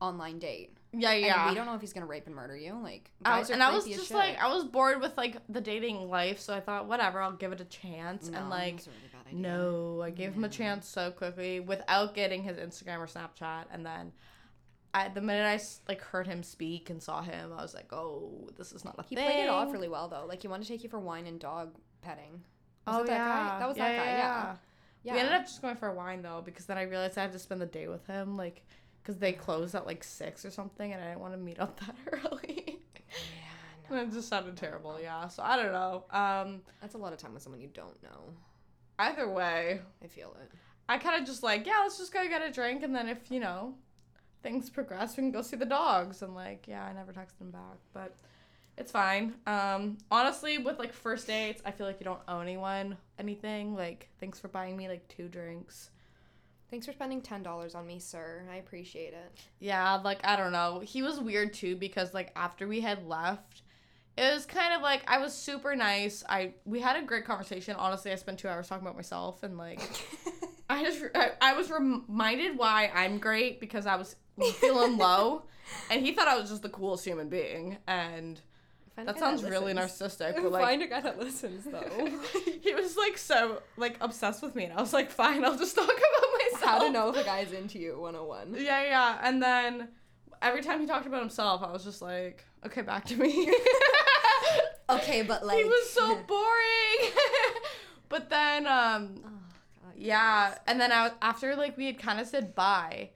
online 0.01 0.39
date. 0.39 0.77
Yeah, 0.93 1.11
And 1.11 1.21
yeah. 1.21 1.49
we 1.49 1.55
don't 1.55 1.65
know 1.65 1.75
if 1.75 1.81
he's 1.81 1.93
gonna 1.93 2.05
rape 2.05 2.27
and 2.27 2.35
murder 2.35 2.55
you. 2.55 2.79
Like, 2.81 3.11
I, 3.23 3.41
are 3.41 3.45
and 3.51 3.61
I 3.61 3.73
was 3.73 3.85
just 3.85 4.07
shit. 4.07 4.17
like, 4.17 4.37
I 4.41 4.47
was 4.53 4.63
bored 4.63 5.01
with 5.01 5.17
like 5.17 5.37
the 5.49 5.61
dating 5.61 6.09
life, 6.09 6.39
so 6.39 6.53
I 6.53 6.59
thought, 6.59 6.87
whatever, 6.87 7.21
I'll 7.21 7.33
give 7.33 7.51
it 7.51 7.61
a 7.61 7.65
chance. 7.65 8.29
No, 8.29 8.39
and 8.39 8.49
like, 8.49 8.79
really. 9.25 9.41
No, 9.41 10.01
I 10.01 10.09
gave 10.09 10.33
him 10.33 10.43
a 10.43 10.49
chance 10.49 10.87
so 10.87 11.11
quickly 11.11 11.59
without 11.59 12.13
getting 12.15 12.43
his 12.43 12.57
Instagram 12.57 12.99
or 12.99 13.07
Snapchat, 13.07 13.65
and 13.71 13.85
then, 13.85 14.13
I 14.93 15.09
the 15.09 15.21
minute 15.21 15.45
I 15.45 15.59
like 15.87 16.01
heard 16.01 16.25
him 16.27 16.41
speak 16.43 16.89
and 16.89 17.03
saw 17.03 17.21
him, 17.21 17.51
I 17.55 17.61
was 17.61 17.73
like, 17.73 17.91
oh, 17.91 18.49
this 18.57 18.71
is 18.71 18.85
not 18.85 18.95
a 18.97 19.03
He 19.03 19.15
thing. 19.15 19.25
played 19.25 19.43
it 19.43 19.49
off 19.49 19.71
really 19.73 19.89
well 19.89 20.07
though. 20.07 20.25
Like 20.25 20.41
he 20.41 20.47
wanted 20.47 20.63
to 20.65 20.69
take 20.73 20.83
you 20.83 20.89
for 20.89 20.99
wine 20.99 21.27
and 21.27 21.39
dog 21.39 21.75
petting. 22.01 22.41
Was 22.87 23.01
oh 23.01 23.03
that 23.03 23.11
yeah, 23.11 23.49
guy? 23.49 23.59
That 23.59 23.67
was 23.67 23.77
that 23.77 23.95
guy. 23.97 24.05
Yeah. 24.05 24.55
Yeah. 25.03 25.13
We 25.13 25.19
ended 25.19 25.35
up 25.35 25.43
just 25.43 25.61
going 25.61 25.75
for 25.75 25.89
a 25.89 25.93
wine 25.93 26.21
though 26.21 26.41
because 26.43 26.65
then 26.65 26.77
I 26.77 26.83
realized 26.83 27.17
I 27.17 27.21
had 27.21 27.33
to 27.33 27.39
spend 27.39 27.61
the 27.61 27.65
day 27.65 27.87
with 27.87 28.05
him, 28.07 28.37
like, 28.37 28.65
because 29.07 29.19
they 29.19 29.31
closed 29.31 29.73
at 29.73 29.85
like 29.85 30.03
six 30.03 30.43
or 30.43 30.51
something, 30.51 30.91
and 30.91 31.01
I 31.01 31.07
didn't 31.07 31.21
want 31.21 31.33
to 31.33 31.39
meet 31.39 31.61
up 31.61 31.79
that 31.85 31.95
early. 32.11 32.79
Yeah, 33.89 34.01
it 34.01 34.11
just 34.11 34.27
sounded 34.27 34.57
terrible, 34.57 34.99
yeah. 35.01 35.29
So 35.29 35.43
I 35.43 35.55
don't 35.55 35.71
know. 35.71 36.03
Um, 36.11 36.61
That's 36.81 36.95
a 36.95 36.97
lot 36.97 37.13
of 37.13 37.19
time 37.19 37.33
with 37.33 37.41
someone 37.41 37.61
you 37.61 37.69
don't 37.73 38.03
know. 38.03 38.33
either 38.99 39.29
way, 39.29 39.79
I 40.03 40.07
feel 40.07 40.35
it. 40.41 40.51
I 40.89 40.97
kind 40.97 41.21
of 41.21 41.25
just 41.25 41.41
like, 41.41 41.65
yeah, 41.65 41.79
let's 41.83 41.97
just 41.97 42.13
go 42.13 42.27
get 42.27 42.41
a 42.41 42.51
drink, 42.51 42.83
and 42.83 42.93
then 42.93 43.07
if 43.07 43.31
you 43.31 43.39
know 43.39 43.75
things 44.43 44.69
progress, 44.69 45.15
we 45.15 45.23
can 45.23 45.31
go 45.31 45.41
see 45.41 45.55
the 45.55 45.65
dogs. 45.65 46.21
And 46.21 46.35
like, 46.35 46.67
yeah, 46.67 46.83
I 46.83 46.91
never 46.91 47.13
texted 47.13 47.39
him 47.39 47.51
back, 47.51 47.77
but 47.93 48.13
it's 48.77 48.91
fine. 48.91 49.35
Um, 49.47 49.99
honestly, 50.11 50.57
with 50.57 50.79
like 50.79 50.91
first 50.91 51.27
dates, 51.27 51.61
I 51.65 51.71
feel 51.71 51.87
like 51.87 52.01
you 52.01 52.05
don't 52.05 52.19
owe 52.27 52.41
anyone 52.41 52.97
anything. 53.17 53.73
Like, 53.73 54.09
thanks 54.19 54.37
for 54.37 54.49
buying 54.49 54.75
me 54.75 54.89
like 54.89 55.07
two 55.07 55.29
drinks. 55.29 55.91
Thanks 56.69 56.85
for 56.85 56.91
spending 56.91 57.21
ten 57.21 57.43
dollars 57.43 57.75
on 57.75 57.87
me, 57.87 57.99
sir. 57.99 58.43
I 58.51 58.57
appreciate 58.57 59.13
it. 59.13 59.31
Yeah, 59.59 59.95
like 60.03 60.19
I 60.25 60.35
don't 60.35 60.51
know. 60.51 60.81
He 60.83 61.01
was 61.01 61.19
weird 61.19 61.53
too 61.53 61.75
because 61.75 62.13
like 62.13 62.31
after 62.35 62.67
we 62.67 62.81
had 62.81 63.07
left, 63.07 63.61
it 64.17 64.33
was 64.33 64.45
kind 64.45 64.73
of 64.73 64.81
like 64.81 65.03
I 65.07 65.19
was 65.19 65.33
super 65.33 65.75
nice. 65.75 66.23
I 66.27 66.53
we 66.65 66.81
had 66.81 67.01
a 67.01 67.05
great 67.05 67.23
conversation. 67.23 67.75
Honestly, 67.77 68.11
I 68.11 68.15
spent 68.15 68.39
two 68.39 68.49
hours 68.49 68.67
talking 68.67 68.85
about 68.85 68.95
myself 68.95 69.43
and 69.43 69.57
like 69.57 69.79
I 70.69 70.83
just 70.83 71.01
I, 71.15 71.31
I 71.41 71.53
was 71.53 71.71
reminded 71.71 72.57
why 72.57 72.91
I'm 72.93 73.17
great 73.19 73.59
because 73.61 73.85
I 73.85 73.95
was 73.95 74.17
feeling 74.55 74.97
low, 74.97 75.43
and 75.89 76.05
he 76.05 76.13
thought 76.13 76.27
I 76.27 76.37
was 76.37 76.49
just 76.49 76.63
the 76.63 76.69
coolest 76.69 77.05
human 77.05 77.29
being, 77.29 77.77
and 77.87 78.41
Find 78.95 79.07
that 79.07 79.19
sounds 79.19 79.43
really 79.43 79.73
narcissistic. 79.73 80.35
But 80.41 80.51
like 80.51 80.63
Find 80.63 80.81
a 80.81 80.87
guy 80.87 81.01
that 81.01 81.19
listens 81.19 81.63
though. 81.65 82.09
he 82.61 82.73
was 82.73 82.97
like 82.97 83.17
so 83.17 83.61
like 83.77 83.95
obsessed 84.01 84.41
with 84.41 84.55
me, 84.55 84.65
and 84.65 84.73
I 84.73 84.81
was 84.81 84.91
like, 84.91 85.11
fine, 85.11 85.45
I'll 85.45 85.57
just 85.57 85.75
talk 85.75 85.85
about. 85.85 86.26
How 86.67 86.79
to 86.79 86.89
know 86.91 87.09
if 87.09 87.15
a 87.17 87.23
guy's 87.23 87.51
into 87.51 87.79
you 87.79 87.99
101. 87.99 88.55
Yeah, 88.63 88.83
yeah. 88.83 89.19
And 89.23 89.41
then 89.41 89.87
every 90.41 90.61
time 90.61 90.79
he 90.81 90.85
talked 90.85 91.07
about 91.07 91.21
himself, 91.21 91.63
I 91.63 91.71
was 91.71 91.83
just 91.83 92.01
like, 92.01 92.43
okay, 92.65 92.81
back 92.81 93.05
to 93.05 93.15
me. 93.17 93.51
Okay, 94.89 95.21
but 95.21 95.45
like. 95.45 95.57
he 95.57 95.65
was 95.65 95.89
so 95.89 96.15
boring. 96.27 97.11
but 98.07 98.29
then, 98.29 98.65
um, 98.65 99.15
Oh, 99.17 99.29
God, 99.83 99.93
Yeah, 99.97 100.57
and 100.65 100.79
then 100.79 100.91
I 100.93 101.03
was, 101.03 101.11
after 101.21 101.55
like 101.57 101.75
we 101.77 101.87
had 101.87 101.97
kind 101.99 102.19
of 102.21 102.27
said 102.27 102.55
bye, 102.55 103.09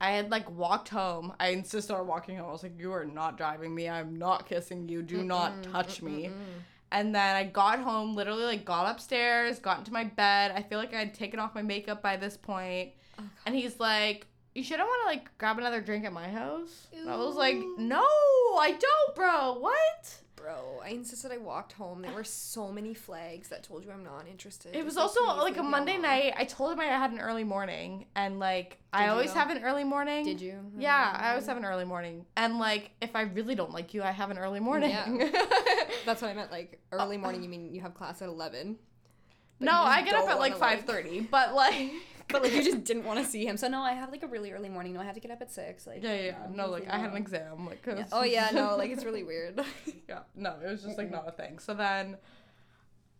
I 0.00 0.10
had 0.10 0.32
like 0.32 0.50
walked 0.50 0.88
home. 0.88 1.32
I 1.38 1.48
insisted 1.50 1.94
on 1.94 2.08
walking 2.08 2.36
home. 2.36 2.48
I 2.48 2.52
was 2.52 2.64
like, 2.64 2.76
"You 2.76 2.92
are 2.92 3.04
not 3.04 3.36
driving 3.36 3.72
me. 3.72 3.88
I'm 3.88 4.16
not 4.16 4.48
kissing 4.48 4.88
you. 4.88 5.00
Do 5.02 5.22
not 5.22 5.62
touch 5.62 6.02
me." 6.02 6.30
And 6.92 7.14
then 7.14 7.34
I 7.36 7.44
got 7.44 7.78
home, 7.78 8.14
literally 8.14 8.44
like 8.44 8.66
got 8.66 8.88
upstairs, 8.88 9.58
got 9.58 9.78
into 9.78 9.92
my 9.92 10.04
bed. 10.04 10.52
I 10.54 10.62
feel 10.62 10.78
like 10.78 10.92
I 10.92 10.98
had 10.98 11.14
taken 11.14 11.40
off 11.40 11.54
my 11.54 11.62
makeup 11.62 12.02
by 12.02 12.18
this 12.18 12.36
point. 12.36 12.90
Oh, 13.18 13.24
and 13.46 13.54
he's 13.54 13.80
like, 13.80 14.26
"You 14.54 14.62
shouldn't 14.62 14.86
want 14.86 15.00
to 15.02 15.06
like 15.06 15.36
grab 15.38 15.58
another 15.58 15.80
drink 15.80 16.04
at 16.04 16.12
my 16.12 16.28
house." 16.28 16.88
And 16.94 17.08
I 17.08 17.16
was 17.16 17.34
like, 17.34 17.56
"No, 17.78 18.04
I 18.04 18.76
don't, 18.78 19.14
bro. 19.16 19.58
What?" 19.58 20.21
Bro, 20.42 20.80
I 20.84 20.88
insisted 20.88 21.30
I 21.30 21.36
walked 21.36 21.72
home. 21.72 22.02
There 22.02 22.12
were 22.12 22.24
so 22.24 22.72
many 22.72 22.94
flags 22.94 23.48
that 23.50 23.62
told 23.62 23.84
you 23.84 23.92
I'm 23.92 24.02
not 24.02 24.26
interested. 24.28 24.74
It 24.74 24.84
was 24.84 24.96
also 24.96 25.22
like 25.22 25.56
a 25.56 25.62
Monday 25.62 25.98
night. 25.98 26.34
I 26.36 26.44
told 26.44 26.72
him 26.72 26.80
I 26.80 26.86
had 26.86 27.12
an 27.12 27.20
early 27.20 27.44
morning, 27.44 28.06
and 28.16 28.40
like 28.40 28.78
I 28.92 29.02
Did 29.02 29.04
you 29.04 29.10
always 29.12 29.32
though? 29.32 29.38
have 29.38 29.50
an 29.50 29.62
early 29.62 29.84
morning. 29.84 30.24
Did 30.24 30.40
you? 30.40 30.58
Yeah, 30.76 31.16
I 31.16 31.30
always 31.30 31.46
have 31.46 31.56
an 31.56 31.64
early 31.64 31.84
morning, 31.84 32.26
and 32.36 32.58
like 32.58 32.90
if 33.00 33.14
I 33.14 33.22
really 33.22 33.54
don't 33.54 33.70
like 33.70 33.94
you, 33.94 34.02
I 34.02 34.10
have 34.10 34.32
an 34.32 34.38
early 34.38 34.58
morning. 34.58 34.90
Yeah. 34.90 35.30
That's 36.04 36.20
what 36.20 36.32
I 36.32 36.34
meant. 36.34 36.50
Like 36.50 36.80
early 36.90 37.18
morning, 37.18 37.44
you 37.44 37.48
mean 37.48 37.72
you 37.72 37.80
have 37.82 37.94
class 37.94 38.20
at 38.20 38.28
eleven? 38.28 38.78
no, 39.60 39.72
I 39.72 40.02
get 40.02 40.14
up 40.14 40.28
at 40.28 40.40
like 40.40 40.56
five 40.56 40.80
thirty, 40.80 41.20
but 41.20 41.54
like, 41.54 41.92
But 42.28 42.42
like 42.42 42.52
you 42.52 42.62
just 42.62 42.84
didn't 42.84 43.04
want 43.04 43.18
to 43.18 43.24
see 43.24 43.44
him. 43.46 43.56
So 43.56 43.68
no, 43.68 43.80
I 43.82 43.92
have 43.92 44.10
like 44.10 44.22
a 44.22 44.26
really 44.26 44.52
early 44.52 44.68
morning. 44.68 44.94
No, 44.94 45.00
I 45.00 45.04
have 45.04 45.14
to 45.14 45.20
get 45.20 45.30
up 45.30 45.42
at 45.42 45.50
six. 45.50 45.86
Like 45.86 46.02
yeah, 46.02 46.14
yeah, 46.14 46.22
yeah. 46.22 46.44
Um, 46.46 46.56
no, 46.56 46.66
like 46.70 46.88
I 46.88 46.98
had 46.98 47.10
an 47.10 47.16
exam, 47.16 47.66
like 47.66 47.84
Yeah. 47.86 48.04
Oh 48.12 48.22
yeah, 48.22 48.50
no, 48.52 48.76
like 48.76 48.90
it's 48.90 49.04
really 49.04 49.22
weird. 49.32 49.60
yeah, 50.08 50.20
no, 50.34 50.56
it 50.64 50.68
was 50.68 50.82
just 50.82 50.96
like 50.98 51.10
not 51.10 51.28
a 51.28 51.32
thing. 51.32 51.58
So 51.58 51.74
then, 51.74 52.16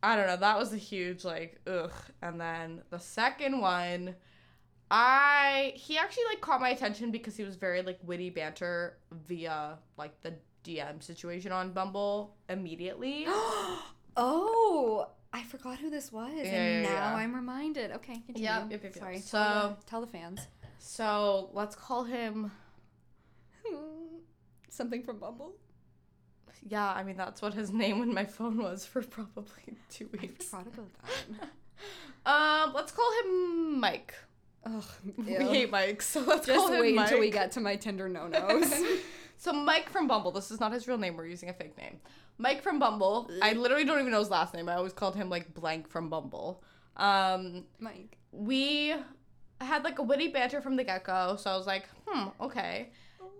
I 0.02 0.16
don't 0.16 0.26
know. 0.26 0.36
That 0.36 0.58
was 0.58 0.72
a 0.72 0.78
huge 0.78 1.24
like 1.24 1.60
ugh. 1.66 1.92
And 2.22 2.40
then 2.40 2.82
the 2.90 2.98
second 2.98 3.60
one, 3.60 4.14
I 4.90 5.72
he 5.76 5.98
actually 5.98 6.24
like 6.30 6.40
caught 6.40 6.60
my 6.60 6.70
attention 6.70 7.10
because 7.10 7.36
he 7.36 7.44
was 7.44 7.56
very 7.56 7.82
like 7.82 7.98
witty 8.04 8.30
banter 8.30 8.96
via 9.26 9.78
like 9.98 10.20
the 10.22 10.34
DM 10.64 11.02
situation 11.02 11.52
on 11.52 11.72
Bumble 11.72 12.34
immediately. 12.48 13.26
oh, 14.16 15.08
I 15.32 15.42
forgot 15.44 15.78
who 15.78 15.88
this 15.90 16.12
was, 16.12 16.30
Yeah, 16.34 16.42
and 16.44 16.84
yeah, 16.84 16.90
now 16.90 16.96
yeah. 17.10 17.14
I'm 17.16 17.34
reminded. 17.34 17.90
Okay, 17.92 18.14
continue. 18.26 18.42
Yep, 18.44 18.66
yep, 18.70 18.84
yep. 18.84 18.94
Sorry. 18.94 19.18
So- 19.18 19.38
tell 19.38 19.68
the, 19.80 19.86
tell 19.86 20.00
the 20.02 20.06
fans 20.06 20.40
So 20.78 21.48
let's 21.52 21.74
call 21.74 22.04
him. 22.04 22.50
something 24.68 25.02
from 25.02 25.18
Bumble. 25.18 25.54
Yeah, 26.68 26.92
I 26.92 27.02
mean 27.02 27.16
that's 27.16 27.42
what 27.42 27.54
his 27.54 27.72
name 27.72 28.00
on 28.00 28.14
my 28.14 28.24
phone 28.24 28.58
was 28.58 28.86
for 28.86 29.02
probably 29.02 29.74
two 29.90 30.08
weeks. 30.12 30.52
I 30.54 30.58
forgot 30.62 30.74
about 30.74 30.88
that. 31.40 31.48
Um, 32.24 32.72
let's 32.72 32.92
call 32.92 33.10
him 33.24 33.80
Mike. 33.80 34.14
Ugh, 34.64 34.84
We 35.16 35.32
ew. 35.32 35.38
hate 35.40 35.70
Mike, 35.72 36.00
so 36.02 36.20
let's 36.20 36.46
call 36.46 36.54
Just 36.68 36.72
him 36.74 36.80
wait 36.80 36.96
until 36.96 37.18
we 37.18 37.30
get 37.30 37.50
to 37.52 37.60
my 37.60 37.74
Tinder 37.74 38.08
no 38.08 38.28
nos. 38.28 38.72
So 39.42 39.52
Mike 39.52 39.90
from 39.90 40.06
Bumble. 40.06 40.30
This 40.30 40.52
is 40.52 40.60
not 40.60 40.70
his 40.70 40.86
real 40.86 40.98
name. 40.98 41.16
We're 41.16 41.26
using 41.26 41.48
a 41.48 41.52
fake 41.52 41.76
name. 41.76 41.98
Mike 42.38 42.62
from 42.62 42.78
Bumble. 42.78 43.28
I 43.42 43.54
literally 43.54 43.84
don't 43.84 43.98
even 43.98 44.12
know 44.12 44.20
his 44.20 44.30
last 44.30 44.54
name. 44.54 44.68
I 44.68 44.74
always 44.74 44.92
called 44.92 45.16
him 45.16 45.28
like 45.28 45.52
blank 45.52 45.88
from 45.88 46.08
Bumble. 46.08 46.62
Um, 46.96 47.64
Mike. 47.80 48.18
we 48.30 48.94
had 49.60 49.82
like 49.82 49.98
a 49.98 50.02
witty 50.04 50.28
banter 50.28 50.60
from 50.60 50.76
the 50.76 50.84
get 50.84 51.02
go. 51.02 51.34
So 51.40 51.50
I 51.50 51.56
was 51.56 51.66
like, 51.66 51.88
hmm, 52.06 52.28
okay. 52.40 52.90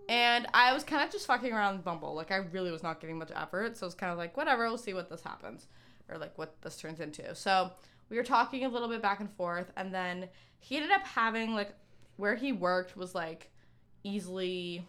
And 0.09 0.45
I 0.53 0.73
was 0.73 0.83
kind 0.83 1.05
of 1.05 1.09
just 1.09 1.25
fucking 1.25 1.53
around 1.53 1.77
with 1.77 1.85
Bumble. 1.85 2.13
Like 2.15 2.31
I 2.31 2.35
really 2.35 2.69
was 2.69 2.83
not 2.83 2.99
giving 2.99 3.17
much 3.17 3.31
effort. 3.33 3.77
So 3.77 3.85
it's 3.85 3.95
kind 3.95 4.11
of 4.11 4.17
like 4.17 4.35
whatever. 4.35 4.67
We'll 4.67 4.77
see 4.77 4.93
what 4.93 5.09
this 5.09 5.21
happens, 5.21 5.67
or 6.09 6.17
like 6.17 6.37
what 6.37 6.61
this 6.63 6.75
turns 6.75 6.99
into. 6.99 7.33
So 7.33 7.71
we 8.09 8.17
were 8.17 8.23
talking 8.23 8.65
a 8.65 8.67
little 8.67 8.89
bit 8.89 9.01
back 9.01 9.21
and 9.21 9.31
forth, 9.37 9.71
and 9.77 9.93
then 9.93 10.27
he 10.59 10.75
ended 10.75 10.91
up 10.91 11.07
having 11.07 11.53
like 11.53 11.73
where 12.17 12.35
he 12.35 12.51
worked 12.51 12.97
was 12.97 13.15
like 13.15 13.51
easily 14.03 14.85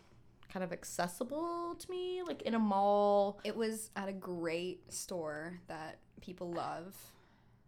kind 0.54 0.62
of 0.62 0.72
accessible 0.72 1.74
to 1.76 1.90
me, 1.90 2.22
like 2.24 2.42
in 2.42 2.54
a 2.54 2.58
mall. 2.58 3.40
It 3.42 3.56
was 3.56 3.90
at 3.96 4.08
a 4.08 4.12
great 4.12 4.90
store 4.92 5.58
that 5.66 5.98
people 6.20 6.52
love. 6.52 6.94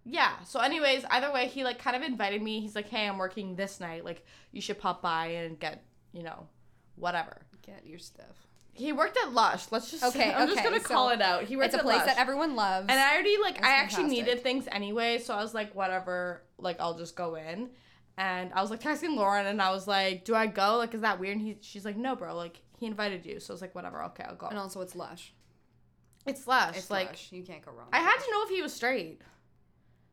Yeah. 0.05 0.40
So, 0.45 0.61
anyways, 0.61 1.05
either 1.11 1.33
way, 1.33 1.49
he 1.49 1.64
like 1.64 1.81
kind 1.81 1.97
of 1.97 2.02
invited 2.02 2.40
me. 2.40 2.61
He's 2.61 2.76
like, 2.76 2.88
"Hey, 2.88 3.09
I'm 3.09 3.19
working 3.19 3.57
this 3.57 3.81
night. 3.81 4.05
Like, 4.05 4.25
you 4.52 4.61
should 4.61 4.78
pop 4.78 5.02
by 5.02 5.26
and 5.26 5.59
get, 5.59 5.83
you 6.12 6.23
know, 6.23 6.47
whatever." 6.95 7.43
Get 7.62 7.85
your 7.85 7.99
stuff. 7.99 8.47
He 8.73 8.93
worked 8.93 9.19
at 9.25 9.33
Lush. 9.33 9.66
Let's 9.73 9.90
just 9.90 10.05
Okay, 10.05 10.33
I'm 10.37 10.47
just 10.49 10.62
gonna 10.62 10.78
so 10.81 10.87
call 10.87 11.09
it 11.09 11.21
out. 11.21 11.43
He 11.43 11.57
worked 11.57 11.75
at 11.75 11.85
Lush. 11.85 11.97
It's 11.97 11.97
a 11.97 11.97
at 11.97 12.05
place 12.05 12.07
Lush. 12.07 12.14
that 12.16 12.21
everyone 12.23 12.55
loves. 12.55 12.87
and 12.88 13.00
I 13.00 13.14
already 13.14 13.37
like 13.43 13.64
I 13.64 13.71
actually 13.81 14.05
fantastic. 14.05 14.26
needed 14.26 14.43
things 14.45 14.69
anyway, 14.71 15.19
so 15.19 15.35
I 15.35 15.43
was 15.43 15.55
like, 15.55 15.75
whatever. 15.75 16.43
Like, 16.57 16.78
I'll 16.78 16.97
just 16.97 17.16
go 17.16 17.35
in. 17.35 17.71
And 18.19 18.52
I 18.55 18.62
was 18.62 18.71
like 18.71 18.81
texting 18.81 19.14
Lauren, 19.14 19.47
and 19.47 19.61
I 19.61 19.73
was 19.73 19.87
like, 19.87 20.25
"Do 20.25 20.35
I 20.35 20.47
go? 20.47 20.76
Like, 20.78 20.95
is 20.95 21.02
that 21.02 21.21
weird?" 21.21 21.37
And 21.37 21.47
he, 21.47 21.59
she's 21.61 21.85
like, 21.85 21.97
"No, 21.97 22.16
bro. 22.16 22.35
Like, 22.35 22.62
he 22.78 22.87
invited 22.87 23.25
you." 23.26 23.40
So 23.40 23.52
I 23.52 23.54
was 23.54 23.61
like, 23.62 23.75
"Whatever. 23.75 24.02
Okay, 24.04 24.25
I'll 24.25 24.37
go." 24.37 24.47
and 24.49 24.59
also 24.59 24.80
it's 24.80 24.97
lush. 24.97 25.33
It's 26.26 26.47
Lush. 26.47 26.76
It's 26.76 26.90
like, 26.90 27.11
lush. 27.11 27.28
You 27.30 27.45
can't 27.45 27.64
go 27.64 27.71
wrong. 27.71 27.87
I 27.92 28.00
had 28.00 28.16
to 28.18 28.30
know 28.33 28.42
if 28.42 28.49
he 28.50 28.61
was 28.61 28.75
straight. 28.75 29.21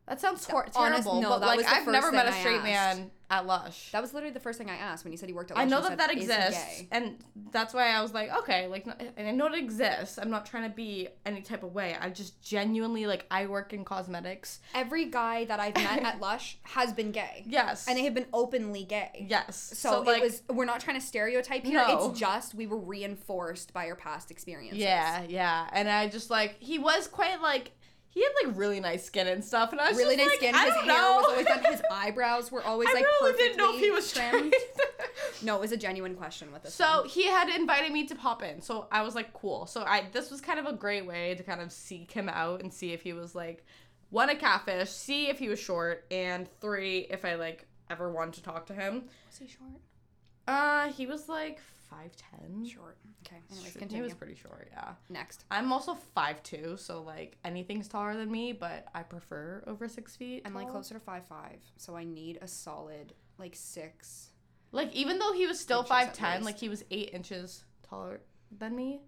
That 0.06 0.20
sounds 0.20 0.46
hor- 0.46 0.66
honest- 0.76 1.04
terrible, 1.04 1.22
no, 1.22 1.30
but 1.30 1.38
that 1.40 1.46
like 1.56 1.66
I've 1.66 1.86
never 1.86 2.12
met 2.12 2.26
a 2.28 2.32
straight 2.32 2.62
man 2.62 3.10
at 3.30 3.46
Lush. 3.46 3.90
That 3.92 4.02
was 4.02 4.12
literally 4.12 4.34
the 4.34 4.38
first 4.40 4.58
thing 4.58 4.68
I 4.68 4.76
asked 4.76 5.02
when 5.02 5.12
you 5.12 5.16
said 5.16 5.30
he 5.30 5.34
worked 5.34 5.50
at. 5.50 5.56
Lush. 5.56 5.62
I 5.64 5.68
know 5.68 5.80
that 5.80 5.88
said, 5.88 5.98
that 5.98 6.10
exists, 6.12 6.82
and 6.92 7.16
that's 7.50 7.72
why 7.72 7.88
I 7.88 8.02
was 8.02 8.12
like, 8.12 8.30
okay, 8.40 8.68
like, 8.68 8.86
and 9.16 9.26
I 9.26 9.30
know 9.30 9.46
it 9.46 9.54
exists. 9.54 10.18
I'm 10.18 10.28
not 10.28 10.44
trying 10.44 10.64
to 10.68 10.76
be 10.76 11.08
any 11.24 11.40
type 11.40 11.62
of 11.62 11.72
way. 11.74 11.96
I 11.98 12.10
just 12.10 12.42
genuinely 12.42 13.06
like 13.06 13.24
I 13.30 13.46
work 13.46 13.72
in 13.72 13.82
cosmetics. 13.82 14.60
Every 14.74 15.06
guy 15.06 15.46
that 15.46 15.58
I've 15.58 15.74
met 15.74 16.02
at 16.02 16.20
Lush 16.20 16.58
has 16.64 16.92
been 16.92 17.10
gay, 17.10 17.42
Yes, 17.46 17.88
and 17.88 17.96
they 17.96 18.04
have 18.04 18.12
been 18.14 18.26
openly 18.34 18.84
gay. 18.84 19.26
yes. 19.26 19.56
So, 19.74 20.02
like, 20.02 20.18
it 20.20 20.22
was. 20.24 20.42
We're 20.50 20.66
not 20.66 20.80
trying 20.80 21.00
to 21.00 21.06
stereotype 21.06 21.64
here. 21.64 21.82
No. 21.86 22.10
It's 22.10 22.20
just 22.20 22.54
we 22.54 22.66
were 22.66 22.78
reinforced 22.78 23.72
by 23.72 23.86
our 23.88 23.96
past 23.96 24.30
experiences. 24.30 24.80
yeah, 24.80 25.22
yeah, 25.26 25.66
and 25.72 25.88
I 25.88 26.08
just 26.08 26.28
like 26.28 26.56
he 26.60 26.78
was 26.78 27.08
quite 27.08 27.40
like 27.40 27.72
he 28.14 28.22
had 28.22 28.30
like 28.46 28.56
really 28.56 28.78
nice 28.80 29.04
skin 29.04 29.26
and 29.26 29.44
stuff, 29.44 29.72
and 29.72 29.80
I 29.80 29.88
was 29.90 29.98
Really 29.98 30.16
nice 30.16 30.26
like, 30.28 30.36
skin. 30.36 30.54
I 30.54 30.64
His 30.66 30.74
hair 30.74 30.86
know. 30.86 31.16
was 31.16 31.26
always 31.30 31.46
done. 31.46 31.64
His 31.64 31.82
eyebrows 31.90 32.52
were 32.52 32.62
always 32.62 32.88
I 32.88 32.92
like 32.94 33.04
really 33.04 33.32
perfectly 33.32 33.44
didn't 33.48 33.58
know 33.58 33.74
if 33.74 33.80
he 33.80 33.90
was 33.90 34.12
trimmed. 34.12 34.54
no, 35.42 35.56
it 35.56 35.60
was 35.60 35.72
a 35.72 35.76
genuine 35.76 36.14
question 36.14 36.52
with 36.52 36.62
this. 36.62 36.74
So 36.74 37.00
one. 37.00 37.08
he 37.08 37.26
had 37.26 37.48
invited 37.48 37.92
me 37.92 38.06
to 38.06 38.14
pop 38.14 38.42
in. 38.42 38.62
So 38.62 38.86
I 38.92 39.02
was 39.02 39.14
like, 39.14 39.32
cool. 39.32 39.66
So 39.66 39.82
I 39.82 40.04
this 40.12 40.30
was 40.30 40.40
kind 40.40 40.58
of 40.60 40.66
a 40.66 40.72
great 40.72 41.06
way 41.06 41.34
to 41.34 41.42
kind 41.42 41.60
of 41.60 41.72
seek 41.72 42.12
him 42.12 42.28
out 42.28 42.62
and 42.62 42.72
see 42.72 42.92
if 42.92 43.02
he 43.02 43.12
was 43.12 43.34
like 43.34 43.64
one 44.10 44.30
a 44.30 44.36
catfish, 44.36 44.90
see 44.90 45.28
if 45.28 45.38
he 45.40 45.48
was 45.48 45.58
short, 45.58 46.04
and 46.10 46.48
three 46.60 47.00
if 47.10 47.24
I 47.24 47.34
like 47.34 47.66
ever 47.90 48.10
wanted 48.12 48.34
to 48.34 48.42
talk 48.44 48.66
to 48.66 48.74
him. 48.74 49.04
was 49.28 49.38
he 49.38 49.46
short? 49.48 49.80
Uh, 50.46 50.88
he 50.92 51.06
was 51.06 51.28
like 51.28 51.60
five 51.90 52.10
ten. 52.16 52.64
Short. 52.66 52.96
Okay. 53.26 53.36
Anyways, 53.50 53.72
He 53.72 53.78
continue. 53.78 54.04
was 54.04 54.14
pretty 54.14 54.34
short, 54.34 54.68
yeah. 54.72 54.92
Next. 55.08 55.44
I'm 55.50 55.72
also 55.72 55.94
five 56.14 56.42
two, 56.42 56.76
so 56.76 57.02
like 57.02 57.36
anything's 57.44 57.88
taller 57.88 58.16
than 58.16 58.30
me, 58.30 58.52
but 58.52 58.86
I 58.94 59.02
prefer 59.02 59.62
over 59.66 59.88
six 59.88 60.16
feet. 60.16 60.42
I'm 60.44 60.54
like 60.54 60.68
closer 60.68 60.94
to 60.94 61.00
five 61.00 61.26
five, 61.26 61.60
so 61.76 61.96
I 61.96 62.04
need 62.04 62.38
a 62.42 62.48
solid 62.48 63.12
like 63.38 63.54
six. 63.56 64.30
Like 64.72 64.92
even 64.94 65.18
though 65.18 65.32
he 65.32 65.46
was 65.46 65.58
still 65.60 65.82
five 65.82 66.12
ten, 66.12 66.44
like 66.44 66.58
he 66.58 66.68
was 66.68 66.84
eight 66.90 67.10
inches 67.12 67.64
taller 67.88 68.20
than 68.58 68.74
me. 68.76 69.00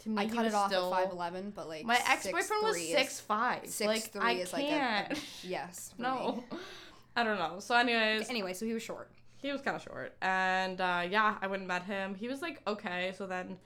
To 0.00 0.10
me, 0.10 0.22
I 0.22 0.26
cut 0.26 0.46
it 0.46 0.54
off 0.54 0.70
still- 0.70 0.94
at 0.94 1.02
five 1.04 1.12
eleven, 1.12 1.50
but 1.50 1.66
like 1.68 1.84
My 1.84 1.98
ex 2.08 2.26
boyfriend 2.26 2.62
was 2.62 2.80
six 2.88 3.18
five. 3.20 3.66
Six 3.66 3.86
like 3.86 4.02
three 4.12 4.22
I 4.22 4.32
is 4.32 4.52
like 4.52 4.64
a, 4.64 4.68
can't. 4.68 5.12
a 5.12 5.16
yes. 5.46 5.92
no, 5.98 6.44
me. 6.50 6.58
I 7.16 7.24
don't 7.24 7.36
know. 7.38 7.58
So, 7.58 7.74
anyways, 7.74 8.28
Anyway, 8.30 8.52
so 8.54 8.64
he 8.64 8.74
was 8.74 8.82
short. 8.84 9.10
He 9.38 9.50
was 9.52 9.60
kind 9.62 9.76
of 9.76 9.82
short, 9.82 10.14
and 10.20 10.80
uh, 10.80 11.02
yeah, 11.08 11.36
I 11.40 11.46
went 11.46 11.60
and 11.60 11.68
met 11.68 11.84
him. 11.84 12.14
He 12.14 12.28
was 12.28 12.42
like 12.42 12.60
okay. 12.66 13.12
So 13.16 13.26
then 13.26 13.56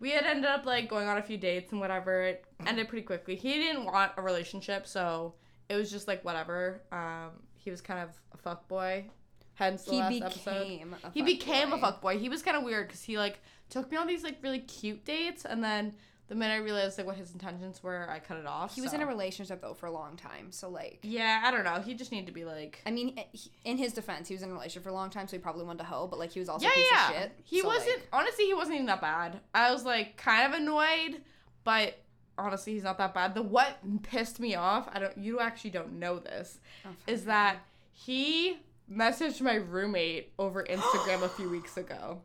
we 0.00 0.10
had 0.12 0.24
ended 0.24 0.46
up 0.46 0.64
like 0.64 0.88
going 0.88 1.08
on 1.08 1.18
a 1.18 1.22
few 1.22 1.36
dates 1.36 1.72
and 1.72 1.80
whatever. 1.80 2.22
It 2.22 2.44
ended 2.66 2.88
pretty 2.88 3.04
quickly. 3.04 3.34
He 3.36 3.54
didn't 3.54 3.84
want 3.84 4.12
a 4.16 4.22
relationship, 4.22 4.86
so 4.86 5.34
it 5.68 5.74
was 5.74 5.90
just 5.90 6.08
like 6.08 6.24
whatever. 6.24 6.80
Um, 6.92 7.30
he 7.56 7.70
was 7.70 7.80
kind 7.80 8.00
of 8.00 8.10
a 8.32 8.36
fuck 8.38 8.66
boy. 8.68 9.06
Hence 9.54 9.82
the 9.84 9.90
He 9.92 9.98
last 9.98 10.12
became 10.12 10.94
episode. 10.94 11.08
a 11.08 11.10
He 11.12 11.22
became 11.22 11.72
a 11.72 11.78
fuck 11.78 12.00
boy. 12.00 12.16
He 12.18 12.28
was 12.28 12.42
kind 12.42 12.56
of 12.56 12.62
weird 12.62 12.86
because 12.86 13.02
he 13.02 13.18
like 13.18 13.40
took 13.68 13.90
me 13.90 13.96
on 13.96 14.06
these 14.06 14.22
like 14.22 14.38
really 14.40 14.60
cute 14.60 15.04
dates, 15.04 15.44
and 15.44 15.62
then 15.62 15.94
the 16.28 16.34
minute 16.34 16.54
I 16.54 16.58
realized 16.58 16.98
like 16.98 17.06
what 17.06 17.16
his 17.16 17.32
intentions 17.32 17.82
were, 17.82 18.08
I 18.10 18.18
cut 18.18 18.36
it 18.36 18.46
off. 18.46 18.74
He 18.74 18.80
was 18.80 18.90
so. 18.90 18.96
in 18.96 19.02
a 19.02 19.06
relationship 19.06 19.60
though 19.62 19.74
for 19.74 19.86
a 19.86 19.90
long 19.90 20.16
time, 20.16 20.52
so 20.52 20.68
like. 20.68 20.98
Yeah, 21.02 21.42
I 21.44 21.50
don't 21.50 21.64
know. 21.64 21.80
He 21.80 21.94
just 21.94 22.12
needed 22.12 22.26
to 22.26 22.32
be 22.32 22.44
like. 22.44 22.80
I 22.86 22.90
mean, 22.90 23.18
he- 23.32 23.50
in 23.64 23.76
his 23.78 23.92
defense, 23.92 24.28
he 24.28 24.34
was 24.34 24.42
in 24.42 24.50
a 24.50 24.52
relationship 24.52 24.82
for 24.84 24.90
a 24.90 24.94
long 24.94 25.10
time, 25.10 25.26
so 25.26 25.36
he 25.36 25.40
probably 25.40 25.64
wanted 25.64 25.78
to 25.78 25.84
hoe, 25.84 26.06
but 26.06 26.18
like 26.18 26.30
he 26.32 26.38
was 26.40 26.48
also 26.48 26.64
Yeah, 26.66 26.72
a 26.72 26.74
piece 26.74 26.88
yeah. 26.92 27.08
of 27.08 27.14
shit. 27.16 27.32
He 27.44 27.60
so, 27.60 27.66
wasn't. 27.66 27.88
like, 27.96 28.08
honestly, 28.12 28.44
he 28.46 28.54
wasn't 28.54 28.74
even 28.76 28.86
that 28.86 29.00
bad. 29.00 29.40
I 29.54 29.72
was 29.72 29.84
like 29.84 30.16
kind 30.16 30.52
of 30.52 30.60
annoyed, 30.60 31.22
but 31.64 31.98
honestly, 32.36 32.74
he's 32.74 32.84
not 32.84 32.98
that 32.98 33.14
bad. 33.14 33.34
The 33.34 33.42
what 33.42 33.78
pissed 34.02 34.38
me 34.38 34.54
off. 34.54 34.88
I 34.92 34.98
don't. 34.98 35.16
You 35.18 35.40
actually 35.40 35.70
don't 35.70 35.94
know 35.98 36.18
this. 36.18 36.58
oh, 36.84 36.90
Is 37.06 37.24
that 37.24 37.56
he 37.92 38.58
messaged 38.92 39.40
my 39.40 39.54
roommate 39.56 40.32
over 40.38 40.64
Instagram 40.64 41.22
a 41.22 41.28
few 41.28 41.48
weeks 41.50 41.76
ago. 41.76 42.20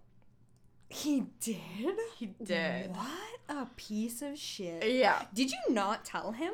He 0.94 1.26
did? 1.40 1.58
He 2.18 2.28
did. 2.44 2.92
What 2.96 3.40
a 3.50 3.66
piece 3.76 4.22
of 4.22 4.38
shit. 4.38 4.92
Yeah. 4.94 5.24
Did 5.34 5.52
you 5.52 5.58
not 5.70 6.06
tell 6.06 6.32
him? 6.32 6.54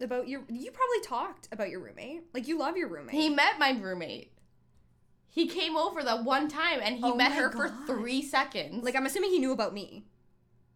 about 0.00 0.28
your. 0.28 0.42
You 0.50 0.70
probably 0.72 1.00
talked 1.02 1.48
about 1.52 1.70
your 1.70 1.80
roommate. 1.80 2.24
Like 2.34 2.46
you 2.46 2.58
love 2.58 2.76
your 2.76 2.88
roommate. 2.88 3.14
He 3.14 3.30
met 3.30 3.58
my 3.58 3.70
roommate. 3.70 4.32
He 5.28 5.48
came 5.48 5.76
over 5.76 6.02
that 6.02 6.24
one 6.24 6.48
time 6.48 6.80
and 6.82 6.96
he 6.96 7.02
Oh 7.04 7.14
met 7.14 7.32
her 7.32 7.50
for 7.50 7.72
three 7.86 8.22
seconds. 8.22 8.84
like 8.84 8.94
I'm 8.94 9.06
assuming 9.06 9.30
he 9.30 9.38
knew 9.38 9.52
about 9.52 9.72
me. 9.74 10.04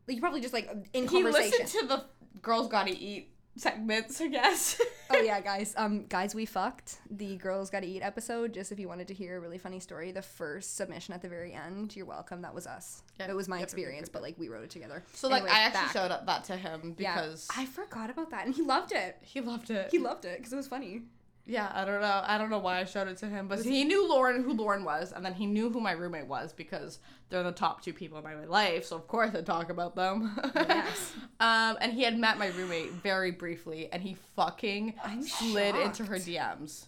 Like 0.09 0.17
you 0.17 0.21
probably 0.21 0.41
just 0.41 0.55
like 0.55 0.71
in 0.95 1.03
he 1.07 1.23
conversation. 1.23 1.51
listened 1.61 1.81
to 1.83 1.87
the 1.87 2.05
Girls 2.41 2.69
Gotta 2.69 2.93
Eat 2.93 3.31
segments, 3.57 4.21
I 4.21 4.29
guess. 4.29 4.81
oh 5.11 5.19
yeah, 5.21 5.41
guys. 5.51 5.75
Um, 5.77 6.07
guys, 6.09 6.35
we 6.35 6.47
fucked 6.47 6.99
the 7.11 7.37
girls 7.37 7.71
got 7.71 7.81
to 7.81 7.87
eat 7.87 8.03
episode. 8.03 8.55
Just 8.55 8.73
if 8.73 8.79
you 8.79 8.89
wanted 8.89 9.09
to 9.09 9.15
hear 9.15 9.37
a 9.37 9.41
really 9.41 9.59
funny 9.59 9.81
story, 9.81 10.13
the 10.13 10.23
first 10.23 10.77
submission 10.77 11.15
at 11.15 11.23
the 11.23 11.29
very 11.29 11.53
end, 11.53 11.95
you're 11.95 12.07
welcome. 12.07 12.43
That 12.43 12.55
was 12.55 12.67
us. 12.67 13.03
Yeah. 13.19 13.31
It 13.31 13.37
was 13.37 13.49
my 13.49 13.57
yep, 13.59 13.65
experience, 13.65 14.09
but 14.09 14.23
like 14.23 14.39
we 14.39 14.49
wrote 14.49 14.65
it 14.65 14.71
together. 14.71 15.03
So 15.13 15.29
like 15.29 15.43
Anyways, 15.43 15.59
I 15.59 15.63
actually 15.63 15.81
back. 15.81 15.93
showed 15.93 16.11
up 16.11 16.27
that 16.27 16.45
to 16.45 16.57
him 16.57 16.95
because 16.97 17.49
yeah, 17.55 17.63
I 17.63 17.67
forgot 17.67 18.11
about 18.11 18.31
that, 18.31 18.47
and 18.47 18.55
he 18.55 18.63
loved 18.63 18.93
it. 18.93 19.17
he 19.23 19.41
loved 19.41 19.71
it. 19.71 19.89
He 19.91 19.99
loved 19.99 20.25
it 20.25 20.39
because 20.39 20.53
it 20.53 20.57
was 20.57 20.69
funny. 20.69 21.03
Yeah, 21.51 21.71
I 21.75 21.85
don't 21.85 22.01
know. 22.01 22.23
I 22.25 22.39
don't 22.39 22.49
know 22.49 22.61
why 22.61 22.79
I 22.79 22.85
showed 22.85 23.09
it 23.09 23.17
to 23.19 23.27
him, 23.27 23.49
but 23.49 23.65
he 23.65 23.83
knew 23.83 24.09
Lauren 24.09 24.45
who 24.45 24.53
Lauren 24.53 24.85
was, 24.85 25.13
and 25.13 25.25
then 25.25 25.35
he 25.35 25.47
knew 25.47 25.69
who 25.69 25.81
my 25.81 25.93
roommate 25.93 26.29
was 26.29 26.53
because 26.53 27.01
they're 27.29 27.43
the 27.43 27.51
top 27.51 27.83
two 27.83 27.93
people 27.93 28.19
in 28.19 28.25
my 28.25 28.45
life. 28.45 28.85
So 28.85 28.95
of 28.95 29.09
course 29.09 29.35
I 29.35 29.43
talk 29.43 29.69
about 29.69 29.97
them. 29.97 30.39
Yes. 30.55 31.13
um, 31.41 31.77
and 31.81 31.93
he 31.93 32.03
had 32.05 32.17
met 32.17 32.39
my 32.39 32.49
roommate 32.49 32.93
very 32.93 33.33
briefly, 33.33 33.89
and 33.93 34.01
he 34.01 34.17
fucking 34.37 34.95
I'm 35.05 35.23
slid 35.23 35.75
into 35.75 36.05
her. 36.05 36.17
DMs. 36.17 36.87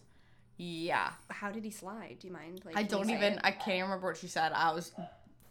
Yeah, 0.59 1.11
How 1.29 1.51
did 1.51 1.65
he 1.65 1.71
slide? 1.71 2.19
Do 2.21 2.29
you 2.29 2.33
mind? 2.33 2.63
Like, 2.65 2.77
I 2.77 2.85
don't 2.85 3.11
even. 3.11 3.35
it? 3.35 3.41
I 3.43 3.51
can't 3.51 3.83
remember 3.83 4.07
what 4.07 4.17
she 4.17 4.29
said. 4.29 4.53
I 4.53 4.73
was 4.73 4.93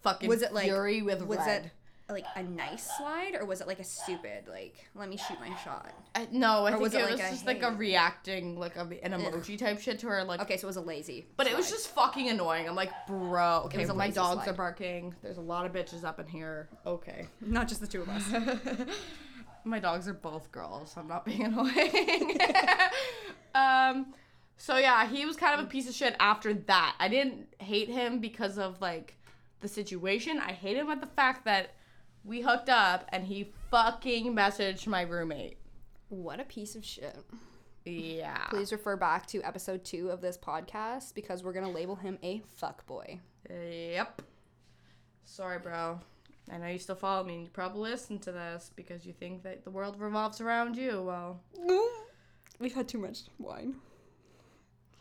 fucking 0.03 0.29
Was 0.29 0.41
it 0.41 0.53
like 0.53 0.65
fury 0.65 1.01
with 1.01 1.21
was 1.23 1.39
red. 1.39 1.65
it 1.65 1.71
like 2.13 2.25
a 2.35 2.43
nice 2.43 2.89
slide 2.97 3.35
or 3.39 3.45
was 3.45 3.61
it 3.61 3.67
like 3.67 3.79
a 3.79 3.83
stupid 3.83 4.47
like 4.49 4.75
let 4.95 5.09
me 5.09 5.17
shoot 5.17 5.39
my 5.39 5.55
shot? 5.57 5.91
I, 6.15 6.27
no, 6.31 6.65
I 6.65 6.69
Or 6.69 6.71
think 6.71 6.81
was 6.81 6.93
it, 6.93 7.01
was 7.01 7.19
like 7.19 7.27
a, 7.27 7.31
just 7.31 7.45
like 7.45 7.63
a 7.63 7.71
reacting, 7.71 8.57
like 8.59 8.75
a, 8.75 8.81
an 8.81 9.13
emoji 9.13 9.57
type 9.57 9.79
shit 9.79 9.99
to 9.99 10.07
her, 10.07 10.23
like 10.23 10.41
Okay, 10.41 10.57
so 10.57 10.65
it 10.65 10.67
was 10.67 10.77
a 10.77 10.81
lazy. 10.81 11.25
But 11.37 11.47
it 11.47 11.55
was 11.55 11.69
just 11.69 11.89
fucking 11.89 12.29
annoying. 12.29 12.67
I'm 12.67 12.75
like, 12.75 12.91
bro. 13.07 13.63
Okay, 13.65 13.85
my 13.85 14.09
dogs 14.09 14.43
slide. 14.43 14.51
are 14.51 14.55
barking. 14.55 15.15
There's 15.21 15.37
a 15.37 15.41
lot 15.41 15.65
of 15.65 15.73
bitches 15.73 16.03
up 16.03 16.19
in 16.19 16.27
here. 16.27 16.69
Okay. 16.85 17.27
not 17.41 17.67
just 17.67 17.81
the 17.81 17.87
two 17.87 18.01
of 18.01 18.09
us. 18.09 18.23
my 19.63 19.79
dogs 19.79 20.07
are 20.07 20.13
both 20.13 20.51
girls. 20.51 20.91
So 20.93 21.01
I'm 21.01 21.07
not 21.07 21.25
being 21.25 21.43
annoying. 21.45 22.37
um, 23.55 24.13
so 24.57 24.77
yeah, 24.77 25.07
he 25.07 25.25
was 25.25 25.37
kind 25.37 25.59
of 25.59 25.65
a 25.65 25.69
piece 25.69 25.87
of 25.89 25.95
shit 25.95 26.15
after 26.19 26.53
that. 26.53 26.95
I 26.99 27.07
didn't 27.07 27.53
hate 27.59 27.89
him 27.89 28.19
because 28.19 28.57
of 28.57 28.79
like 28.81 29.15
the 29.61 29.67
situation. 29.67 30.39
I 30.39 30.51
hate 30.51 30.77
him 30.77 30.89
at 30.89 31.01
the 31.01 31.07
fact 31.07 31.45
that 31.45 31.71
we 32.23 32.41
hooked 32.41 32.69
up 32.69 33.05
and 33.09 33.25
he 33.25 33.51
fucking 33.69 34.33
messaged 34.35 34.87
my 34.87 35.01
roommate. 35.01 35.57
what 36.09 36.39
a 36.39 36.43
piece 36.43 36.75
of 36.75 36.83
shit. 36.85 37.17
Yeah. 37.85 38.45
Please 38.49 38.71
refer 38.71 38.95
back 38.95 39.25
to 39.27 39.41
episode 39.43 39.83
two 39.83 40.09
of 40.09 40.21
this 40.21 40.37
podcast 40.37 41.15
because 41.15 41.43
we're 41.43 41.53
gonna 41.53 41.71
label 41.71 41.95
him 41.95 42.19
a 42.21 42.41
fuck 42.57 42.85
boy. 42.85 43.19
Yep. 43.49 44.21
Sorry, 45.25 45.57
bro. 45.59 45.99
I 46.51 46.57
know 46.57 46.67
you 46.67 46.77
still 46.79 46.95
follow 46.95 47.23
me 47.23 47.35
and 47.35 47.43
you 47.43 47.49
probably 47.49 47.89
listen 47.91 48.19
to 48.19 48.31
this 48.31 48.71
because 48.75 49.05
you 49.05 49.13
think 49.13 49.43
that 49.43 49.63
the 49.63 49.71
world 49.71 49.99
revolves 49.99 50.41
around 50.41 50.75
you. 50.75 51.01
Well, 51.01 51.39
We've 52.59 52.73
had 52.73 52.87
too 52.87 52.97
much 52.99 53.21
wine. 53.39 53.75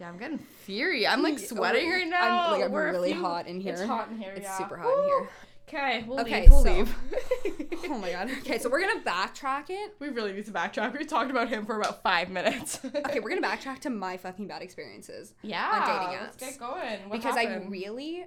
yeah, 0.01 0.09
I'm 0.09 0.17
getting 0.17 0.39
fury. 0.39 1.07
I'm 1.07 1.23
like 1.23 1.39
sweating 1.39 1.91
right 1.91 2.09
now. 2.09 2.47
I'm 2.47 2.53
like 2.53 2.65
I'm 2.65 2.73
We're 2.73 2.89
a 2.89 2.93
really 2.93 3.13
few- 3.13 3.21
hot 3.21 3.47
in 3.47 3.61
here. 3.61 3.73
It's 3.75 3.83
hot 3.83 4.09
in 4.11 4.17
here. 4.19 4.33
It's 4.33 4.45
yeah. 4.45 4.57
super 4.59 4.77
hot 4.79 4.99
in 4.99 5.05
here. 5.05 5.29
Okay, 5.73 6.05
we'll 6.07 6.21
Okay, 6.21 6.43
leave. 6.43 6.51
We'll 6.51 6.65
so- 6.65 6.73
leave. 6.73 6.95
Oh 7.85 7.99
my 7.99 8.11
god. 8.11 8.31
Okay, 8.41 8.59
so 8.59 8.69
we're 8.69 8.81
gonna 8.81 9.01
backtrack 9.01 9.67
it. 9.69 9.95
we 10.01 10.09
really 10.09 10.33
need 10.33 10.45
to 10.47 10.53
backtrack. 10.53 10.97
We 10.99 11.05
talked 11.05 11.31
about 11.31 11.49
him 11.49 11.65
for 11.67 11.77
about 11.81 12.03
five 12.03 12.29
minutes. 12.29 12.81
Okay, 12.95 13.21
we're 13.21 13.31
gonna 13.31 13.47
backtrack 13.47 13.79
to 13.81 13.91
my 13.91 14.17
fucking 14.17 14.47
bad 14.47 14.63
experiences. 14.63 15.35
yeah. 15.43 15.69
on 15.69 15.81
dating 15.89 16.19
apps. 16.19 16.23
Let's 16.23 16.37
get 16.37 16.59
going. 16.59 17.09
What 17.09 17.13
because 17.13 17.37
I 17.37 17.63
really 17.69 18.25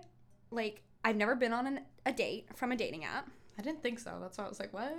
like 0.52 0.82
I've 1.06 1.16
never 1.18 1.36
been 1.36 1.54
on 1.54 1.68
an, 1.68 1.80
a 2.06 2.14
date 2.14 2.48
from 2.56 2.72
a 2.72 2.76
dating 2.78 3.04
app. 3.04 3.30
I 3.58 3.62
didn't 3.62 3.84
think 3.84 4.00
so. 4.00 4.18
That's 4.22 4.38
why 4.38 4.46
I 4.46 4.50
was 4.50 4.60
like, 4.60 4.74
what? 4.74 4.96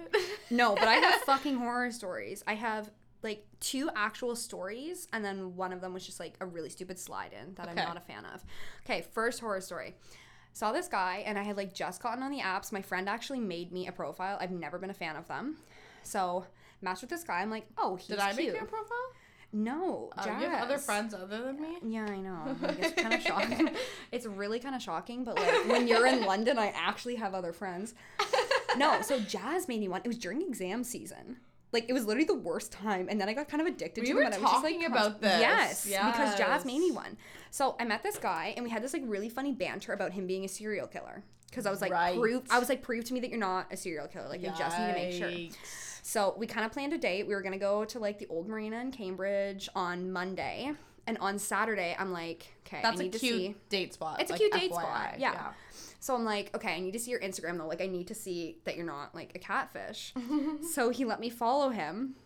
No, 0.51 0.75
but 0.75 0.87
I 0.87 0.95
have 0.95 1.21
fucking 1.23 1.57
horror 1.57 1.91
stories. 1.91 2.45
I 2.47 2.55
have 2.55 2.91
like 3.23 3.45
two 3.61 3.89
actual 3.97 4.37
stories, 4.37 5.09
and 5.13 5.25
then 5.25 5.57
one 5.57 5.73
of 5.73 5.81
them 5.81 5.95
was 5.95 6.05
just 6.05 6.21
like 6.21 6.35
a 6.41 6.47
really 6.47 6.69
stupid 6.69 6.99
slide 6.99 7.33
in 7.33 7.55
that 7.55 7.69
Okay. 7.69 7.81
I'm 7.81 7.89
not 7.89 7.97
a 7.97 8.01
fan 8.01 8.25
of. 8.27 8.45
Okay, 8.85 9.05
first 9.13 9.41
horror 9.41 9.61
story. 9.63 9.95
Saw 10.55 10.73
this 10.73 10.89
guy, 10.89 11.23
and 11.27 11.37
I 11.39 11.43
had 11.43 11.57
like 11.59 11.75
just 11.75 12.03
gotten 12.03 12.23
on 12.23 12.31
the 12.31 12.39
apps. 12.41 12.73
My 12.73 12.81
friend 12.81 13.09
actually 13.09 13.41
made 13.41 13.71
me 13.73 13.87
a 13.89 13.93
profile. 13.93 14.39
I've 14.41 14.51
never 14.53 14.79
been 14.79 14.89
a 14.91 14.95
fan 14.95 15.17
of 15.17 15.29
them. 15.29 15.57
So, 16.05 16.47
matched 16.81 17.03
with 17.03 17.11
this 17.11 17.25
guy. 17.25 17.43
I'm 17.43 17.51
like, 17.51 17.67
oh, 17.77 17.97
he's 17.97 18.07
Did 18.07 18.21
I 18.21 18.29
make 18.29 18.37
cute. 18.47 18.55
you 18.55 18.61
a 18.63 18.65
profile? 18.65 18.97
No, 19.53 20.11
Oh, 20.19 20.25
you 20.27 20.49
have 20.49 20.65
other 20.65 20.79
friends 20.79 21.15
other 21.15 21.43
than 21.43 21.61
me? 21.61 21.79
Yeah, 21.85 22.07
I 22.09 22.17
know. 22.19 22.57
Like, 22.61 22.79
it's 22.81 23.01
kind 23.01 23.15
of 23.15 23.21
shocking. 23.27 23.71
It's 24.11 24.27
really 24.27 24.59
kind 24.59 24.75
of 24.75 24.83
shocking, 24.83 25.23
but 25.23 25.37
like 25.37 25.69
when 25.69 25.87
you're 25.87 26.07
in 26.09 26.25
London, 26.25 26.59
I 26.59 26.69
actually 26.75 27.15
have 27.17 27.35
other 27.35 27.53
friends. 27.53 27.95
No, 28.77 29.01
so 29.03 29.21
Jazz 29.21 29.69
made 29.69 29.79
me 29.79 29.87
one. 29.87 30.01
It 30.03 30.09
was 30.09 30.19
during 30.19 30.43
exam 30.43 30.83
season. 30.83 31.37
Like 31.75 31.87
it 31.91 31.93
was 31.93 32.07
literally 32.07 32.25
the 32.27 32.35
worst 32.35 32.73
time, 32.73 33.09
and 33.11 33.21
then 33.21 33.29
I 33.29 33.35
got 33.35 33.49
kind 33.49 33.61
of 33.61 33.67
addicted 33.67 34.03
We 34.03 34.09
to 34.09 34.15
were 34.15 34.21
them. 34.23 34.33
I 34.33 34.39
was 34.39 34.51
just, 34.51 34.65
like, 34.65 34.75
talking 34.75 34.87
about 34.87 35.21
this. 35.21 35.41
Yes, 35.41 35.85
because 35.85 36.39
Jazz 36.39 36.65
made 36.65 36.79
me 36.79 36.91
one. 36.93 37.19
So 37.51 37.77
I 37.79 37.85
met 37.85 38.03
this 38.03 38.17
guy, 38.17 38.55
and 38.57 38.65
we 38.65 38.71
had 38.71 38.83
this 38.83 38.93
like 38.95 39.03
really 39.05 39.29
funny 39.29 39.53
banter 39.53 39.93
about 39.93 40.13
him 40.13 40.27
being 40.27 40.45
a 40.45 40.49
serial 40.49 40.87
killer. 40.87 41.23
Because 41.51 41.67
I 41.67 41.71
was 41.71 41.81
like, 41.83 41.93
Right. 41.93 42.19
prove. 42.19 42.43
I 42.51 42.59
was 42.59 42.69
like, 42.69 42.83
prove 42.83 43.05
to 43.05 43.15
me 43.15 43.21
that 43.21 43.31
you're 43.31 43.39
not 43.39 43.67
a 43.71 43.77
serial 43.77 44.09
killer. 44.09 44.29
Like 44.29 44.43
you 44.43 44.51
just 44.57 44.79
need 44.79 44.87
to 44.87 44.93
make 44.93 45.13
sure. 45.13 45.59
So 46.03 46.35
we 46.37 46.47
kind 46.47 46.67
of 46.67 46.73
planned 46.73 46.93
a 46.93 46.99
date. 46.99 47.27
We 47.27 47.35
were 47.35 47.43
gonna 47.43 47.59
go 47.59 47.85
to 47.85 47.99
like 47.99 48.19
the 48.19 48.27
old 48.29 48.49
marina 48.49 48.81
in 48.81 48.91
Cambridge 48.93 49.69
on 49.75 50.11
Monday, 50.13 50.73
and 51.07 51.19
on 51.19 51.39
Saturday, 51.39 51.95
I'm 51.99 52.13
like, 52.13 52.47
okay, 52.67 52.81
That's 52.83 52.99
I 52.99 53.01
a 53.01 53.05
need 53.05 53.13
to 53.13 53.19
cute 53.19 53.37
see. 53.37 53.55
date 53.69 53.95
spot. 53.95 54.21
It's 54.21 54.31
a 54.31 54.35
like, 54.35 54.41
cute 54.41 54.53
date 54.53 54.71
FYI. 54.71 54.75
spot, 54.75 55.15
yeah. 55.19 55.53
So 56.05 56.15
I'm 56.15 56.27
like, 56.27 56.55
okay, 56.55 56.75
I 56.75 56.81
need 56.81 56.93
to 56.93 56.99
see 56.99 57.13
your 57.13 57.21
Instagram 57.21 57.57
though. 57.57 57.67
Like, 57.67 57.81
I 57.81 57.87
need 57.87 58.09
to 58.09 58.15
see 58.15 58.59
that 58.65 58.77
you're 58.77 58.85
not 58.85 59.15
like 59.15 59.33
a 59.35 59.39
catfish. 59.39 60.13
so 60.75 60.91
he 60.91 61.07
let 61.07 61.19
me 61.19 61.31
follow 61.31 61.71
him. 61.71 62.17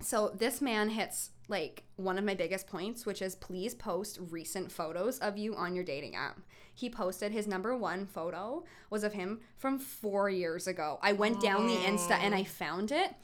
So 0.00 0.34
this 0.36 0.60
man 0.60 0.88
hits 0.88 1.30
like 1.46 1.84
one 1.94 2.18
of 2.18 2.24
my 2.24 2.34
biggest 2.34 2.66
points, 2.66 3.06
which 3.06 3.22
is 3.22 3.36
please 3.36 3.72
post 3.72 4.18
recent 4.30 4.72
photos 4.72 5.20
of 5.20 5.38
you 5.38 5.54
on 5.54 5.76
your 5.76 5.84
dating 5.84 6.16
app. 6.16 6.40
He 6.74 6.90
posted 6.90 7.30
his 7.30 7.46
number 7.46 7.76
one 7.76 8.04
photo 8.04 8.64
was 8.90 9.04
of 9.04 9.12
him 9.12 9.42
from 9.58 9.78
four 9.78 10.28
years 10.28 10.66
ago. 10.66 10.98
I 11.00 11.12
went 11.12 11.40
down 11.40 11.68
the 11.68 11.76
Insta 11.76 12.18
and 12.20 12.34
I 12.34 12.42
found 12.42 12.90
it. 12.90 13.14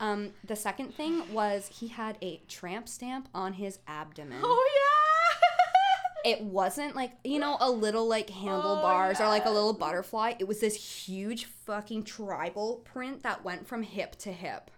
Um, 0.00 0.30
the 0.42 0.56
second 0.56 0.92
thing 0.92 1.32
was 1.32 1.68
he 1.68 1.86
had 1.86 2.18
a 2.20 2.42
tramp 2.48 2.88
stamp 2.88 3.28
on 3.32 3.52
his 3.52 3.78
abdomen 3.86 4.40
Oh 4.42 4.68
yeah. 4.74 4.99
It 6.24 6.40
wasn't 6.42 6.94
like 6.94 7.12
you 7.24 7.38
know 7.38 7.56
a 7.60 7.70
little 7.70 8.06
like 8.08 8.28
handlebars 8.30 9.20
or 9.20 9.26
like 9.28 9.44
a 9.46 9.50
little 9.50 9.72
butterfly 9.72 10.34
it 10.38 10.46
was 10.46 10.60
this 10.60 10.74
huge 11.06 11.44
fucking 11.46 12.02
tribal 12.04 12.76
print 12.84 13.22
that 13.22 13.44
went 13.44 13.66
from 13.66 13.82
hip 13.82 14.16
to 14.16 14.32
hip 14.32 14.70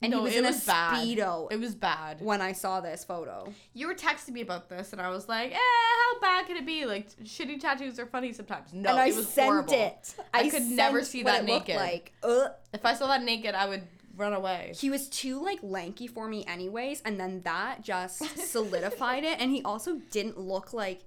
and 0.00 0.12
no, 0.12 0.18
he 0.18 0.24
was 0.24 0.34
it 0.34 0.38
in 0.38 0.44
was 0.44 0.62
a 0.62 0.66
bad. 0.66 0.94
speedo 1.04 1.50
It 1.50 1.58
was 1.58 1.74
bad. 1.74 2.20
when 2.20 2.40
i 2.40 2.52
saw 2.52 2.80
this 2.80 3.04
photo 3.04 3.52
You 3.74 3.88
were 3.88 3.94
texting 3.94 4.30
me 4.30 4.40
about 4.42 4.68
this, 4.68 4.92
and 4.92 5.02
I 5.02 5.08
was 5.10 5.28
like, 5.28 5.50
"Eh, 5.52 5.56
how 5.56 6.20
bad 6.20 6.46
could 6.46 6.56
it 6.56 6.64
be? 6.66 6.84
Like, 6.86 7.08
shitty 7.24 7.58
tattoos 7.60 7.98
are 7.98 8.06
funny 8.06 8.32
sometimes." 8.32 8.72
No, 8.72 8.90
and 8.90 8.98
i 9.00 9.08
it 9.08 9.16
was 9.16 9.28
sent 9.28 9.46
horrible. 9.48 9.72
it 9.74 10.14
I 10.32 10.48
could 10.48 10.62
never 10.62 11.02
see 11.02 11.24
that 11.24 11.44
naked. 11.44 11.74
like 11.74 12.12
Ugh. 12.22 12.50
If 12.72 12.84
I 12.84 12.94
saw 12.94 13.08
that 13.08 13.22
naked, 13.24 13.56
I 13.56 13.66
would 13.68 13.82
run 14.18 14.32
away. 14.32 14.72
he 14.76 14.90
was 14.90 15.08
too 15.08 15.42
like 15.42 15.58
lanky 15.62 16.06
for 16.06 16.28
me 16.28 16.44
anyways 16.46 17.00
and 17.02 17.18
then 17.18 17.40
that 17.42 17.82
just 17.82 18.22
solidified 18.50 19.24
it 19.24 19.40
and 19.40 19.50
he 19.50 19.62
also 19.62 20.00
didn't 20.10 20.38
look 20.38 20.72
like 20.72 21.00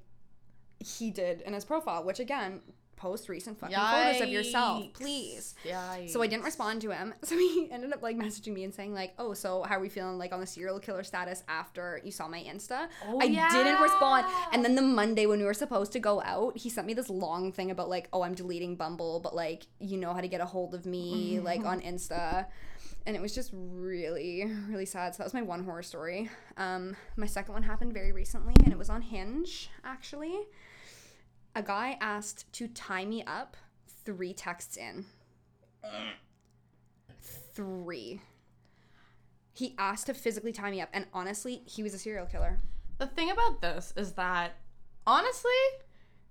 he 0.80 1.12
did 1.12 1.42
in 1.42 1.54
his 1.54 1.66
profile 1.66 2.04
which 2.04 2.20
again 2.20 2.62
post 2.96 3.30
recent 3.30 3.60
fucking 3.60 3.76
photos 3.76 4.22
of 4.22 4.30
yourself 4.30 4.86
please 4.94 5.52
Yikes. 5.66 6.10
So 6.10 6.22
I 6.22 6.28
didn't 6.28 6.44
respond 6.44 6.82
to 6.82 6.92
him. 6.92 7.14
So 7.24 7.38
he 7.38 7.70
ended 7.72 7.94
up 7.94 8.04
like 8.04 8.18
messaging 8.18 8.54
me 8.54 8.64
and 8.64 8.74
saying 8.74 8.94
like, 8.94 9.14
"Oh, 9.18 9.34
so 9.34 9.64
how 9.64 9.78
are 9.78 9.80
we 9.80 9.90
feeling 9.90 10.18
like 10.18 10.34
on 10.34 10.40
the 10.42 10.46
serial 10.48 10.80
killer 10.80 11.04
status 11.04 11.44
after 11.48 12.02
you 12.04 12.12
saw 12.12 12.28
my 12.28 12.42
Insta?" 12.44 12.90
Oh, 13.08 13.20
I 13.22 13.28
didn't 13.28 13.82
respond. 13.82 14.26
And 14.52 14.66
then 14.66 14.76
the 14.76 14.82
Monday 14.82 15.28
when 15.28 15.40
we 15.40 15.46
were 15.46 15.54
supposed 15.54 15.94
to 15.94 16.00
go 16.00 16.22
out, 16.24 16.58
he 16.58 16.70
sent 16.70 16.88
me 16.88 16.94
this 16.94 17.10
long 17.10 17.52
thing 17.54 17.72
about 17.72 17.90
like, 17.90 18.10
"Oh, 18.12 18.24
I'm 18.24 18.34
deleting 18.34 18.76
Bumble, 18.76 19.20
but 19.22 19.34
like 19.34 19.68
you 19.80 19.98
know 19.98 20.14
how 20.14 20.22
to 20.22 20.28
get 20.28 20.42
a 20.42 20.46
hold 20.46 20.74
of 20.74 20.86
me 20.86 21.36
mm-hmm. 21.36 21.46
like 21.46 21.64
on 21.64 21.80
Insta." 21.82 22.48
And 23.06 23.16
it 23.16 23.22
was 23.22 23.34
just 23.34 23.52
really, 23.54 24.46
really 24.70 24.86
sad. 24.86 25.16
So 25.16 25.20
that 25.20 25.26
was 25.26 25.34
my 25.34 25.42
one 25.42 25.64
horror 25.64 25.84
story. 25.84 26.30
Um, 26.58 26.96
my 27.18 27.26
second 27.26 27.54
one 27.54 27.64
happened 27.64 27.94
very 27.94 28.12
recently, 28.12 28.54
and 28.64 28.72
it 28.72 28.78
was 28.78 28.90
on 28.90 29.02
Hinge 29.02 29.70
actually. 29.84 30.40
A 31.56 31.64
guy 31.64 31.98
asked 32.00 32.52
to 32.54 32.68
tie 32.68 33.06
me 33.06 33.24
up 33.24 33.58
three 34.06 34.34
texts 34.34 34.78
in 34.78 35.06
three. 37.54 38.22
He 39.54 39.76
asked 39.78 40.08
to 40.08 40.14
physically 40.14 40.52
tie 40.52 40.72
me 40.72 40.82
up, 40.82 40.90
and 40.94 41.06
honestly, 41.14 41.62
he 41.66 41.84
was 41.84 41.94
a 41.94 41.98
serial 41.98 42.26
killer. 42.26 42.60
The 42.98 43.08
thing 43.08 43.32
about 43.32 43.62
this 43.62 43.94
is 43.98 44.14
that, 44.14 44.54
honestly, 45.06 45.52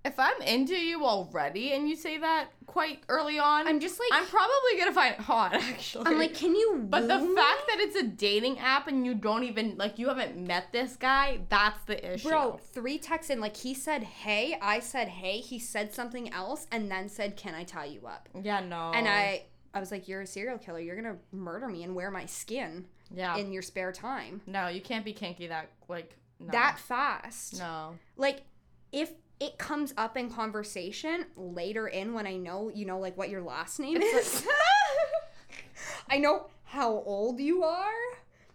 if 0.04 0.18
I'm 0.18 0.40
into 0.42 0.74
you 0.74 1.04
already 1.04 1.72
and 1.72 1.88
you 1.88 1.94
say 1.94 2.16
that 2.18 2.48
quite 2.66 3.02
early 3.08 3.38
on, 3.38 3.66
I'm 3.68 3.80
just 3.80 4.00
like 4.00 4.08
I'm 4.12 4.26
probably 4.26 4.78
gonna 4.78 4.92
find 4.92 5.14
it 5.14 5.20
hot 5.20 5.52
actually. 5.54 6.06
I'm 6.06 6.18
like, 6.18 6.34
can 6.34 6.54
you? 6.54 6.86
but 6.88 7.06
the 7.06 7.18
woo 7.18 7.34
fact 7.36 7.62
that 7.68 7.80
it's 7.80 7.96
a 7.96 8.04
dating 8.04 8.58
app 8.60 8.88
and 8.88 9.04
you 9.04 9.14
don't 9.14 9.44
even 9.44 9.76
like 9.76 9.98
you 9.98 10.08
haven't 10.08 10.36
met 10.38 10.72
this 10.72 10.96
guy, 10.96 11.40
that's 11.50 11.82
the 11.84 12.14
issue. 12.14 12.28
Bro, 12.28 12.60
three 12.72 12.98
texts 12.98 13.30
in, 13.30 13.40
like 13.40 13.56
he 13.56 13.74
said, 13.74 14.02
"Hey," 14.02 14.56
I 14.62 14.80
said, 14.80 15.08
"Hey," 15.08 15.38
he 15.38 15.58
said 15.58 15.92
something 15.92 16.32
else, 16.32 16.66
and 16.72 16.90
then 16.90 17.08
said, 17.08 17.36
"Can 17.36 17.54
I 17.54 17.64
tie 17.64 17.86
you 17.86 18.06
up?" 18.06 18.28
Yeah, 18.40 18.60
no. 18.60 18.92
And 18.94 19.06
I, 19.06 19.44
I 19.74 19.80
was 19.80 19.90
like, 19.90 20.08
"You're 20.08 20.22
a 20.22 20.26
serial 20.26 20.58
killer. 20.58 20.80
You're 20.80 20.96
gonna 20.96 21.18
murder 21.32 21.68
me 21.68 21.82
and 21.82 21.94
wear 21.94 22.10
my 22.10 22.24
skin 22.24 22.86
yeah. 23.12 23.36
in 23.36 23.52
your 23.52 23.62
spare 23.62 23.92
time 23.92 24.40
no, 24.46 24.68
you 24.68 24.80
can't 24.80 25.04
be 25.04 25.12
kinky 25.12 25.48
that 25.48 25.68
like 25.88 26.16
no. 26.38 26.52
that 26.52 26.78
fast." 26.78 27.58
no. 27.58 27.96
Like, 28.16 28.44
if 28.92 29.12
it 29.40 29.56
comes 29.58 29.94
up 29.96 30.16
in 30.16 30.30
conversation 30.30 31.24
later 31.36 31.88
in 31.88 32.12
when 32.12 32.26
I 32.26 32.36
know, 32.36 32.70
you 32.74 32.84
know, 32.84 32.98
like 32.98 33.16
what 33.16 33.30
your 33.30 33.42
last 33.42 33.80
name 33.80 34.00
is, 34.02 34.46
I 36.10 36.18
know 36.18 36.46
how 36.64 36.90
old 37.06 37.40
you 37.40 37.62
are, 37.64 37.90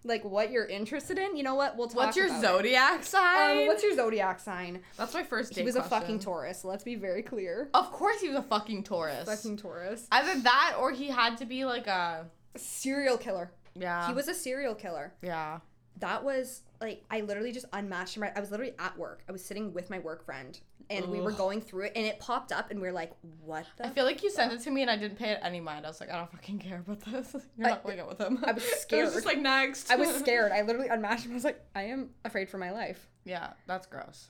like 0.04 0.24
what 0.24 0.52
you're 0.52 0.66
interested 0.68 1.18
in. 1.18 1.36
You 1.36 1.44
know 1.44 1.56
what? 1.56 1.78
We'll 1.78 1.88
talk. 1.88 1.98
What's 1.98 2.18
your 2.18 2.28
about 2.28 2.44
it. 2.44 2.48
zodiac 2.48 3.04
sign? 3.04 3.60
Um, 3.62 3.68
what's 3.68 3.84
your 3.84 3.96
zodiac 3.96 4.40
sign? 4.40 4.82
That's 4.98 5.14
my 5.14 5.24
first 5.24 5.54
date 5.54 5.62
He 5.62 5.66
was 5.66 5.76
a 5.76 5.84
fucking 5.84 6.20
Taurus. 6.20 6.64
Let's 6.64 6.84
be 6.84 6.96
very 6.96 7.24
clear. 7.24 7.70
Of 7.74 7.92
course 7.92 8.22
he 8.22 8.28
was 8.30 8.38
a 8.38 8.44
fucking 8.44 8.84
Taurus. 8.84 9.26
Fucking 9.28 9.58
Taurus. 9.58 10.08
Either 10.12 10.40
that 10.42 10.76
or 10.80 10.92
he 10.92 11.08
had 11.08 11.38
to 11.38 11.46
be 11.46 11.66
like 11.66 11.88
a 11.88 12.28
Serial 12.56 13.18
killer. 13.18 13.52
yeah. 13.74 14.08
He 14.08 14.14
was 14.14 14.28
a 14.28 14.34
serial 14.34 14.76
killer. 14.76 15.14
yeah. 15.22 15.60
That 16.00 16.24
was 16.26 16.62
like 16.82 17.04
I 17.10 17.22
literally 17.22 17.54
just 17.54 17.66
unmatched 17.72 18.18
him. 18.18 18.24
I 18.24 18.40
was 18.40 18.52
literally 18.52 18.74
at 18.80 18.98
work. 18.98 19.24
I 19.30 19.32
was 19.32 19.44
sitting 19.44 19.74
with 19.74 19.90
my 19.90 20.00
work 20.00 20.26
friend, 20.26 20.60
and 20.90 21.08
we 21.08 21.20
were 21.22 21.32
going 21.32 21.62
through 21.62 21.86
it, 21.86 21.94
and 21.96 22.06
it 22.06 22.20
popped 22.20 22.52
up, 22.52 22.72
and 22.72 22.80
we 22.82 22.88
are 22.88 22.92
like, 22.94 23.12
"What 23.44 23.66
the?" 23.78 23.88
I 23.88 23.90
feel 23.90 24.06
like 24.06 24.24
you 24.24 24.30
sent 24.30 24.54
it 24.54 24.62
to 24.62 24.72
me 24.72 24.82
and 24.82 24.92
I 24.92 24.98
didn't 24.98 25.18
pay 25.18 25.32
it 25.32 25.40
any 25.42 25.60
mind. 25.60 25.86
I 25.86 25.90
was 25.90 26.00
like, 26.00 26.12
I 26.12 26.18
don't 26.18 26.32
fucking 26.32 26.60
care 26.60 26.80
about 26.86 27.00
this. 27.02 27.36
You're 27.58 27.68
I- 27.68 27.72
not 27.72 27.84
going 27.84 28.00
out 28.00 28.10
with 28.10 28.20
him. 28.22 28.44
I 28.46 28.52
was 28.52 28.64
I 28.92 29.04
was 29.04 29.14
just 29.14 29.26
like 29.26 29.40
next. 29.40 29.92
I 29.92 29.96
was 29.96 30.10
scared. 30.16 30.52
I 30.52 30.62
literally 30.62 30.88
unmatched 30.90 31.26
him. 31.26 31.32
I 31.32 31.36
was 31.36 31.44
like, 31.44 31.64
"I 31.76 31.84
am 31.84 32.10
afraid 32.24 32.50
for 32.50 32.58
my 32.58 32.72
life." 32.72 33.10
yeah, 33.26 33.54
that's 33.68 33.88
gross. 33.88 34.30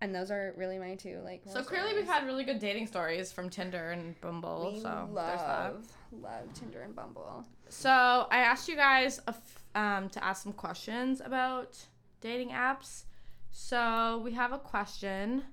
And 0.00 0.14
those 0.14 0.30
are 0.30 0.52
really 0.56 0.78
my 0.78 0.96
two 0.96 1.20
like. 1.24 1.42
So 1.46 1.62
clearly 1.62 1.94
we've 1.94 2.06
had 2.06 2.26
really 2.26 2.44
good 2.44 2.58
dating 2.58 2.88
stories 2.88 3.32
from 3.32 3.48
Tinder 3.48 3.92
and 3.92 4.20
Bumble. 4.20 4.72
We 4.74 4.80
so 4.80 5.08
love 5.10 5.86
love 6.12 6.52
Tinder 6.54 6.82
and 6.82 6.94
Bumble. 6.94 7.46
So 7.68 8.26
I 8.30 8.38
asked 8.38 8.68
you 8.68 8.76
guys 8.76 9.18
a 9.26 9.30
f- 9.30 9.64
um, 9.74 10.08
to 10.10 10.22
ask 10.22 10.42
some 10.42 10.52
questions 10.52 11.22
about 11.24 11.78
dating 12.20 12.50
apps. 12.50 13.04
So 13.50 14.20
we 14.24 14.32
have 14.32 14.52
a 14.52 14.58
question. 14.58 15.44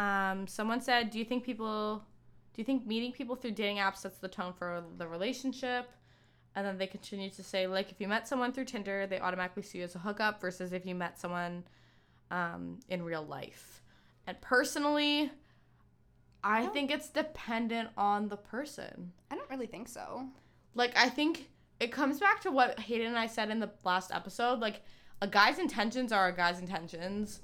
Um, 0.00 0.46
someone 0.46 0.80
said, 0.80 1.10
"Do 1.10 1.18
you 1.18 1.24
think 1.24 1.44
people, 1.44 2.02
do 2.54 2.60
you 2.60 2.64
think 2.64 2.86
meeting 2.86 3.12
people 3.12 3.36
through 3.36 3.52
dating 3.52 3.76
apps 3.76 3.98
sets 3.98 4.18
the 4.18 4.28
tone 4.28 4.52
for 4.52 4.82
the 4.96 5.06
relationship?" 5.06 5.90
And 6.56 6.66
then 6.66 6.78
they 6.78 6.86
continue 6.88 7.30
to 7.30 7.42
say, 7.44 7.68
like, 7.68 7.92
if 7.92 8.00
you 8.00 8.08
met 8.08 8.26
someone 8.26 8.52
through 8.52 8.64
Tinder, 8.64 9.06
they 9.06 9.20
automatically 9.20 9.62
see 9.62 9.78
you 9.78 9.84
as 9.84 9.94
a 9.94 10.00
hookup, 10.00 10.40
versus 10.40 10.72
if 10.72 10.84
you 10.84 10.96
met 10.96 11.16
someone 11.20 11.62
um, 12.32 12.80
in 12.88 13.02
real 13.04 13.22
life. 13.22 13.82
And 14.26 14.40
personally, 14.40 15.30
I 16.42 16.66
think 16.66 16.90
it's 16.90 17.08
dependent 17.08 17.90
on 17.96 18.28
the 18.28 18.36
person 18.36 19.12
I 19.30 19.36
don't 19.36 19.50
really 19.50 19.66
think 19.66 19.88
so. 19.88 20.26
like 20.74 20.96
I 20.96 21.08
think 21.08 21.48
it 21.78 21.92
comes 21.92 22.18
back 22.18 22.40
to 22.42 22.50
what 22.50 22.78
Hayden 22.80 23.08
and 23.08 23.18
I 23.18 23.26
said 23.26 23.50
in 23.50 23.60
the 23.60 23.70
last 23.84 24.12
episode. 24.12 24.60
Like 24.60 24.82
a 25.22 25.26
guy's 25.26 25.58
intentions 25.58 26.12
are 26.12 26.28
a 26.28 26.32
guy's 26.32 26.58
intentions. 26.58 27.40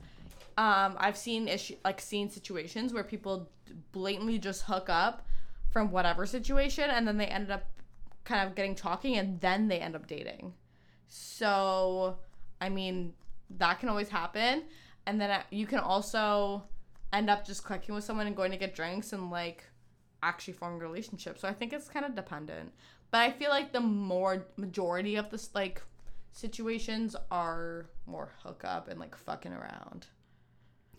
Um, 0.59 0.97
I've 0.99 1.16
seen 1.16 1.49
issue 1.49 1.77
like 1.85 2.01
seen 2.01 2.31
situations 2.31 2.92
where 2.92 3.05
people 3.05 3.51
blatantly 3.92 4.38
just 4.38 4.62
hook 4.62 4.88
up 4.88 5.27
from 5.71 5.90
whatever 5.90 6.25
situation, 6.25 6.90
and 6.90 7.07
then 7.07 7.19
they 7.19 7.27
ended 7.27 7.51
up 7.51 7.64
kind 8.25 8.49
of 8.49 8.55
getting 8.55 8.75
talking, 8.75 9.16
and 9.16 9.40
then 9.40 9.69
they 9.69 9.79
end 9.79 9.95
up 9.95 10.07
dating. 10.07 10.55
So, 11.09 12.19
I 12.61 12.69
mean, 12.69 13.12
that 13.59 13.81
can 13.81 13.88
always 13.88 14.09
happen, 14.09 14.64
and 15.07 15.21
then 15.21 15.31
uh, 15.31 15.42
you 15.51 15.66
can 15.66 15.79
also 15.79 16.64
end 17.12 17.31
up 17.31 17.47
just 17.47 17.62
clicking 17.62 17.95
with 17.95 18.05
someone 18.05 18.27
and 18.27 18.37
going 18.37 18.51
to 18.51 18.57
get 18.57 18.75
drinks 18.75 19.12
and 19.12 19.31
like 19.31 19.64
actually 20.23 20.55
forming 20.55 20.81
a 20.81 20.85
relationship. 20.85 21.38
So 21.38 21.49
I 21.49 21.53
think 21.53 21.73
it's 21.73 21.88
kind 21.88 22.05
of 22.05 22.14
dependent. 22.14 22.73
But 23.11 23.19
I 23.19 23.31
feel 23.31 23.51
like 23.51 23.73
the 23.73 23.81
more 23.81 24.47
majority 24.57 25.16
of 25.16 25.31
this 25.31 25.55
like 25.55 25.83
situations 26.33 27.14
are 27.31 27.87
more 28.07 28.31
hookup 28.42 28.88
and 28.88 28.99
like 28.99 29.16
fucking 29.16 29.53
around. 29.53 30.07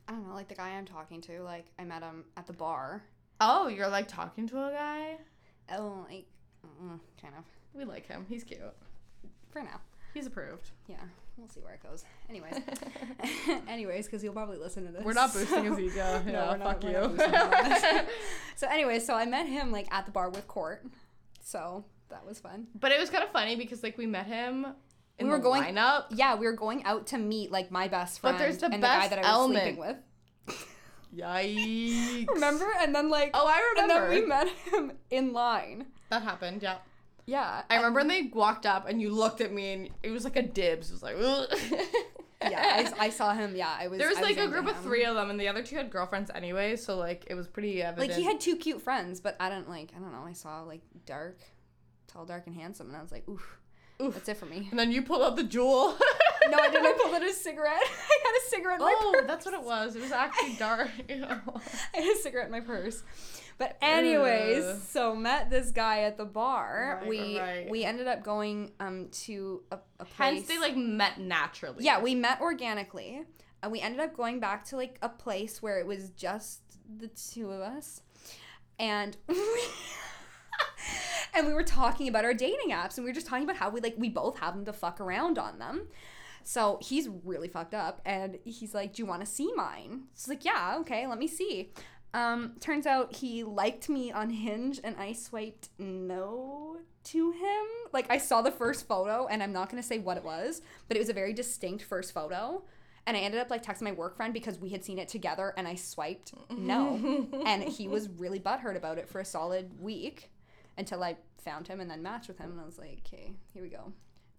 I 0.07 0.13
don't 0.13 0.27
know, 0.27 0.33
like 0.35 0.47
the 0.47 0.55
guy 0.55 0.69
I'm 0.69 0.85
talking 0.85 1.21
to, 1.21 1.41
like 1.43 1.65
I 1.79 1.83
met 1.83 2.01
him 2.03 2.23
at 2.37 2.47
the 2.47 2.53
bar. 2.53 3.03
Oh, 3.41 3.67
you're 3.67 3.89
like 3.89 4.07
talking 4.07 4.47
to 4.47 4.57
a 4.67 4.71
guy? 4.71 5.17
Oh, 5.77 6.05
like 6.09 6.25
mm, 6.65 6.99
kind 7.21 7.33
of 7.37 7.43
We 7.73 7.83
like 7.85 8.07
him. 8.07 8.25
He's 8.29 8.43
cute. 8.43 8.59
for 9.51 9.61
now. 9.61 9.81
He's 10.13 10.25
approved. 10.25 10.71
Yeah, 10.87 10.95
we'll 11.37 11.49
see 11.49 11.59
where 11.59 11.73
it 11.73 11.83
goes. 11.83 12.03
Anyways, 12.29 12.53
anyways, 13.67 14.05
because 14.05 14.23
you'll 14.23 14.33
probably 14.33 14.57
listen 14.57 14.85
to 14.85 14.91
this. 14.91 15.03
We're 15.03 15.13
not 15.13 15.33
boosting 15.33 15.65
his 15.65 15.79
ego. 15.79 16.21
No, 16.25 16.31
we're 16.31 16.57
not- 16.57 16.59
fuck 16.59 16.83
we're 16.83 17.01
you. 17.03 17.07
boosting 17.09 17.29
him 17.33 17.41
on 17.53 17.69
this. 17.69 18.05
so, 18.55 18.67
anyways, 18.67 19.05
so 19.05 19.13
I 19.13 19.25
met 19.25 19.47
him 19.47 19.71
like 19.71 19.91
at 19.93 20.05
the 20.05 20.11
bar 20.11 20.29
with 20.29 20.47
Court. 20.47 20.85
So 21.43 21.83
that 22.09 22.25
was 22.25 22.39
fun. 22.39 22.67
but 22.79 22.91
it 22.91 22.99
was 22.99 23.09
kind 23.09 23.23
of 23.23 23.29
funny 23.31 23.55
because 23.55 23.83
like 23.83 23.97
we 23.97 24.05
met 24.05 24.25
him 24.25 24.67
in 25.19 25.25
We 25.27 25.31
were 25.31 25.37
the 25.37 25.43
going- 25.43 25.63
lineup. 25.75 26.05
Yeah, 26.11 26.35
we 26.35 26.45
were 26.45 26.53
going 26.53 26.83
out 26.83 27.07
to 27.07 27.17
meet 27.17 27.51
like 27.51 27.71
my 27.71 27.87
best 27.87 28.19
friend 28.19 28.37
But 28.37 28.43
there's 28.43 28.57
the 28.57 28.65
and 28.65 28.75
the 28.83 28.87
guy 28.87 29.07
that 29.07 29.23
I 29.25 29.37
was 29.37 29.51
sleeping 29.51 29.77
with. 29.77 29.97
Yikes. 31.15 32.27
Remember? 32.33 32.67
And 32.79 32.93
then 32.93 33.09
like 33.09 33.31
Oh, 33.33 33.47
I 33.47 33.73
remember. 33.75 34.05
and 34.05 34.11
then 34.13 34.21
we 34.21 34.25
met 34.27 34.47
him 34.49 34.91
in 35.09 35.33
line. 35.33 35.87
that 36.09 36.21
happened, 36.21 36.61
yeah. 36.63 36.77
Yeah. 37.25 37.63
I 37.69 37.75
remember 37.77 37.99
when 37.99 38.07
they 38.07 38.23
walked 38.33 38.65
up 38.65 38.87
and 38.87 39.01
you 39.01 39.09
looked 39.11 39.41
at 39.41 39.51
me 39.51 39.73
and 39.73 39.89
it 40.03 40.11
was 40.11 40.23
like 40.23 40.35
a 40.35 40.41
dibs. 40.43 40.89
It 40.89 40.93
was 40.93 41.03
like, 41.03 41.15
Ugh. 41.19 41.79
Yeah, 42.39 42.91
I, 42.99 43.05
I 43.05 43.09
saw 43.09 43.33
him. 43.33 43.55
Yeah, 43.55 43.75
I 43.77 43.87
was. 43.87 43.97
There 43.97 44.07
was 44.09 44.19
I 44.19 44.21
like 44.21 44.37
a 44.37 44.43
into 44.43 44.53
group 44.61 44.67
of 44.69 44.79
three 44.83 45.03
of 45.03 45.15
them, 45.15 45.31
and 45.31 45.39
the 45.39 45.47
other 45.47 45.63
two 45.63 45.75
had 45.75 45.89
girlfriends 45.89 46.29
anyway, 46.35 46.75
so 46.75 46.95
like 46.95 47.25
it 47.27 47.33
was 47.33 47.47
pretty 47.47 47.81
evident. 47.81 48.09
Like 48.09 48.15
he 48.17 48.23
had 48.25 48.39
two 48.39 48.55
cute 48.57 48.79
friends, 48.79 49.19
but 49.19 49.35
I 49.39 49.49
don't 49.49 49.67
like. 49.67 49.91
I 49.97 49.99
don't 49.99 50.11
know. 50.11 50.23
I 50.23 50.33
saw 50.33 50.61
like 50.61 50.81
dark, 51.07 51.39
tall, 52.07 52.25
dark, 52.25 52.45
and 52.45 52.55
handsome, 52.55 52.87
and 52.89 52.95
I 52.95 53.01
was 53.01 53.11
like, 53.11 53.27
oof, 53.27 53.57
Oof. 54.01 54.13
that's 54.13 54.29
it 54.29 54.37
for 54.37 54.45
me. 54.45 54.67
and 54.69 54.79
then 54.79 54.91
you 54.91 55.01
pulled 55.01 55.23
out 55.23 55.35
the 55.35 55.43
Juul. 55.43 55.99
no, 56.49 56.57
I 56.57 56.69
didn't. 56.69 56.85
I 56.85 56.93
pulled 57.01 57.15
out 57.15 57.23
a 57.23 57.33
cigarette. 57.33 57.73
I 57.81 58.19
had 58.23 58.33
a 58.45 58.49
cigarette 58.49 58.79
in 58.79 58.85
my 58.85 58.95
oh, 58.99 59.11
purse. 59.13 59.27
that's 59.27 59.45
what 59.45 59.55
it 59.55 59.63
was. 59.63 59.95
It 59.95 60.01
was 60.01 60.11
actually 60.11 60.55
dark. 60.55 60.89
I 61.09 61.13
had 61.93 62.05
a 62.05 62.15
cigarette 62.17 62.45
in 62.45 62.51
my 62.51 62.61
purse. 62.61 63.03
But 63.57 63.75
anyways, 63.81 64.63
Ugh. 64.63 64.79
so 64.87 65.15
met 65.15 65.49
this 65.49 65.71
guy 65.71 66.01
at 66.01 66.15
the 66.17 66.25
bar. 66.25 66.99
Right, 67.01 67.09
we 67.09 67.39
right. 67.39 67.69
we 67.69 67.83
ended 67.83 68.07
up 68.07 68.23
going 68.23 68.71
um 68.79 69.07
to 69.23 69.63
a, 69.71 69.79
a 69.99 70.05
place. 70.05 70.15
Hence, 70.17 70.47
they 70.47 70.59
like 70.59 70.77
met 70.77 71.19
naturally. 71.19 71.83
Yeah, 71.83 71.99
we 71.99 72.13
met 72.13 72.39
organically. 72.39 73.23
And 73.63 73.71
we 73.71 73.81
ended 73.81 73.99
up 73.99 74.15
going 74.15 74.39
back 74.39 74.65
to 74.65 74.75
like 74.75 74.99
a 75.01 75.09
place 75.09 75.63
where 75.63 75.79
it 75.79 75.87
was 75.87 76.11
just 76.11 76.61
the 76.99 77.07
two 77.07 77.49
of 77.51 77.61
us. 77.61 78.01
And 78.79 79.17
and 81.33 81.47
we 81.47 81.53
were 81.53 81.63
talking 81.63 82.07
about 82.07 82.25
our 82.25 82.33
dating 82.33 82.71
apps 82.71 82.97
and 82.97 83.05
we 83.05 83.11
were 83.11 83.15
just 83.15 83.27
talking 83.27 83.43
about 83.43 83.57
how 83.57 83.69
we 83.69 83.81
like 83.81 83.95
we 83.97 84.09
both 84.09 84.39
have 84.39 84.53
them 84.55 84.65
to 84.65 84.73
fuck 84.73 84.99
around 84.99 85.37
on 85.37 85.59
them. 85.59 85.87
So 86.43 86.79
he's 86.81 87.09
really 87.25 87.49
fucked 87.49 87.73
up 87.73 88.01
and 88.05 88.37
he's 88.45 88.73
like, 88.73 88.93
"Do 88.93 89.01
you 89.01 89.05
want 89.05 89.21
to 89.21 89.27
see 89.27 89.51
mine?" 89.55 90.03
It's 90.13 90.27
like, 90.27 90.45
"Yeah, 90.45 90.77
okay, 90.79 91.05
let 91.05 91.19
me 91.19 91.27
see." 91.27 91.71
Um, 92.13 92.53
turns 92.59 92.85
out 92.85 93.17
he 93.17 93.43
liked 93.43 93.89
me 93.89 94.11
on 94.11 94.29
Hinge 94.29 94.79
and 94.83 94.95
I 94.97 95.13
swiped 95.13 95.69
no 95.77 96.77
to 97.05 97.31
him. 97.31 97.65
Like 97.93 98.09
I 98.09 98.17
saw 98.17 98.41
the 98.41 98.51
first 98.51 98.87
photo 98.87 99.27
and 99.27 99.43
I'm 99.43 99.53
not 99.53 99.69
to 99.69 99.83
say 99.83 99.99
what 99.99 100.17
it 100.17 100.23
was, 100.23 100.61
but 100.87 100.97
it 100.97 100.99
was 100.99 101.09
a 101.09 101.13
very 101.13 101.33
distinct 101.33 101.83
first 101.83 102.13
photo. 102.13 102.63
And 103.05 103.15
I 103.15 103.21
ended 103.21 103.39
up 103.39 103.49
like 103.49 103.63
texting 103.63 103.83
my 103.83 103.91
work 103.91 104.17
friend 104.17 104.33
because 104.33 104.59
we 104.59 104.69
had 104.69 104.83
seen 104.83 104.99
it 104.99 105.07
together 105.07 105.53
and 105.57 105.67
I 105.67 105.75
swiped 105.75 106.33
no. 106.49 107.27
and 107.45 107.63
he 107.63 107.87
was 107.87 108.09
really 108.09 108.39
butthurt 108.39 108.75
about 108.75 108.97
it 108.97 109.07
for 109.07 109.19
a 109.19 109.25
solid 109.25 109.79
week 109.79 110.29
until 110.77 111.03
I 111.03 111.17
found 111.43 111.67
him 111.67 111.79
and 111.79 111.89
then 111.89 112.01
matched 112.03 112.27
with 112.27 112.37
him 112.37 112.51
and 112.51 112.59
I 112.61 112.65
was 112.65 112.77
like, 112.77 113.01
"Okay, 113.05 113.33
here 113.53 113.63
we 113.63 113.69
go." 113.69 113.93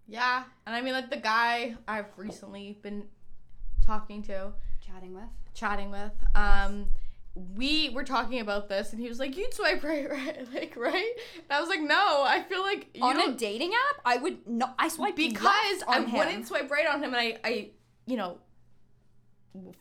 Yeah, 0.07 0.43
and 0.65 0.75
I 0.75 0.81
mean 0.81 0.93
like 0.93 1.09
the 1.09 1.17
guy 1.17 1.75
I've 1.87 2.07
recently 2.17 2.79
been 2.81 3.05
talking 3.85 4.21
to, 4.23 4.53
Chatting 4.85 5.13
with. 5.13 5.23
chatting 5.53 5.91
with. 5.91 6.13
Um, 6.35 6.87
we 7.55 7.89
were 7.91 8.03
talking 8.03 8.39
about 8.39 8.67
this, 8.69 8.91
and 8.91 8.99
he 9.01 9.07
was 9.07 9.19
like, 9.19 9.37
"You'd 9.37 9.53
swipe 9.53 9.83
right, 9.91 10.09
right, 10.09 10.53
like 10.53 10.75
right." 10.75 11.13
And 11.35 11.51
I 11.51 11.59
was 11.59 11.69
like, 11.69 11.81
"No, 11.81 12.23
I 12.25 12.43
feel 12.49 12.61
like 12.61 12.87
you 12.95 13.03
on 13.03 13.19
a 13.21 13.33
dating 13.35 13.71
app, 13.73 14.01
I 14.05 14.17
would 14.17 14.47
no 14.47 14.69
I 14.79 14.87
swiped 14.87 15.15
because 15.17 15.83
I 15.87 16.01
him. 16.01 16.11
wouldn't 16.11 16.47
swipe 16.47 16.69
right 16.71 16.87
on 16.87 17.03
him, 17.03 17.13
and 17.13 17.17
I, 17.17 17.37
I, 17.43 17.69
you 18.07 18.17
know, 18.17 18.39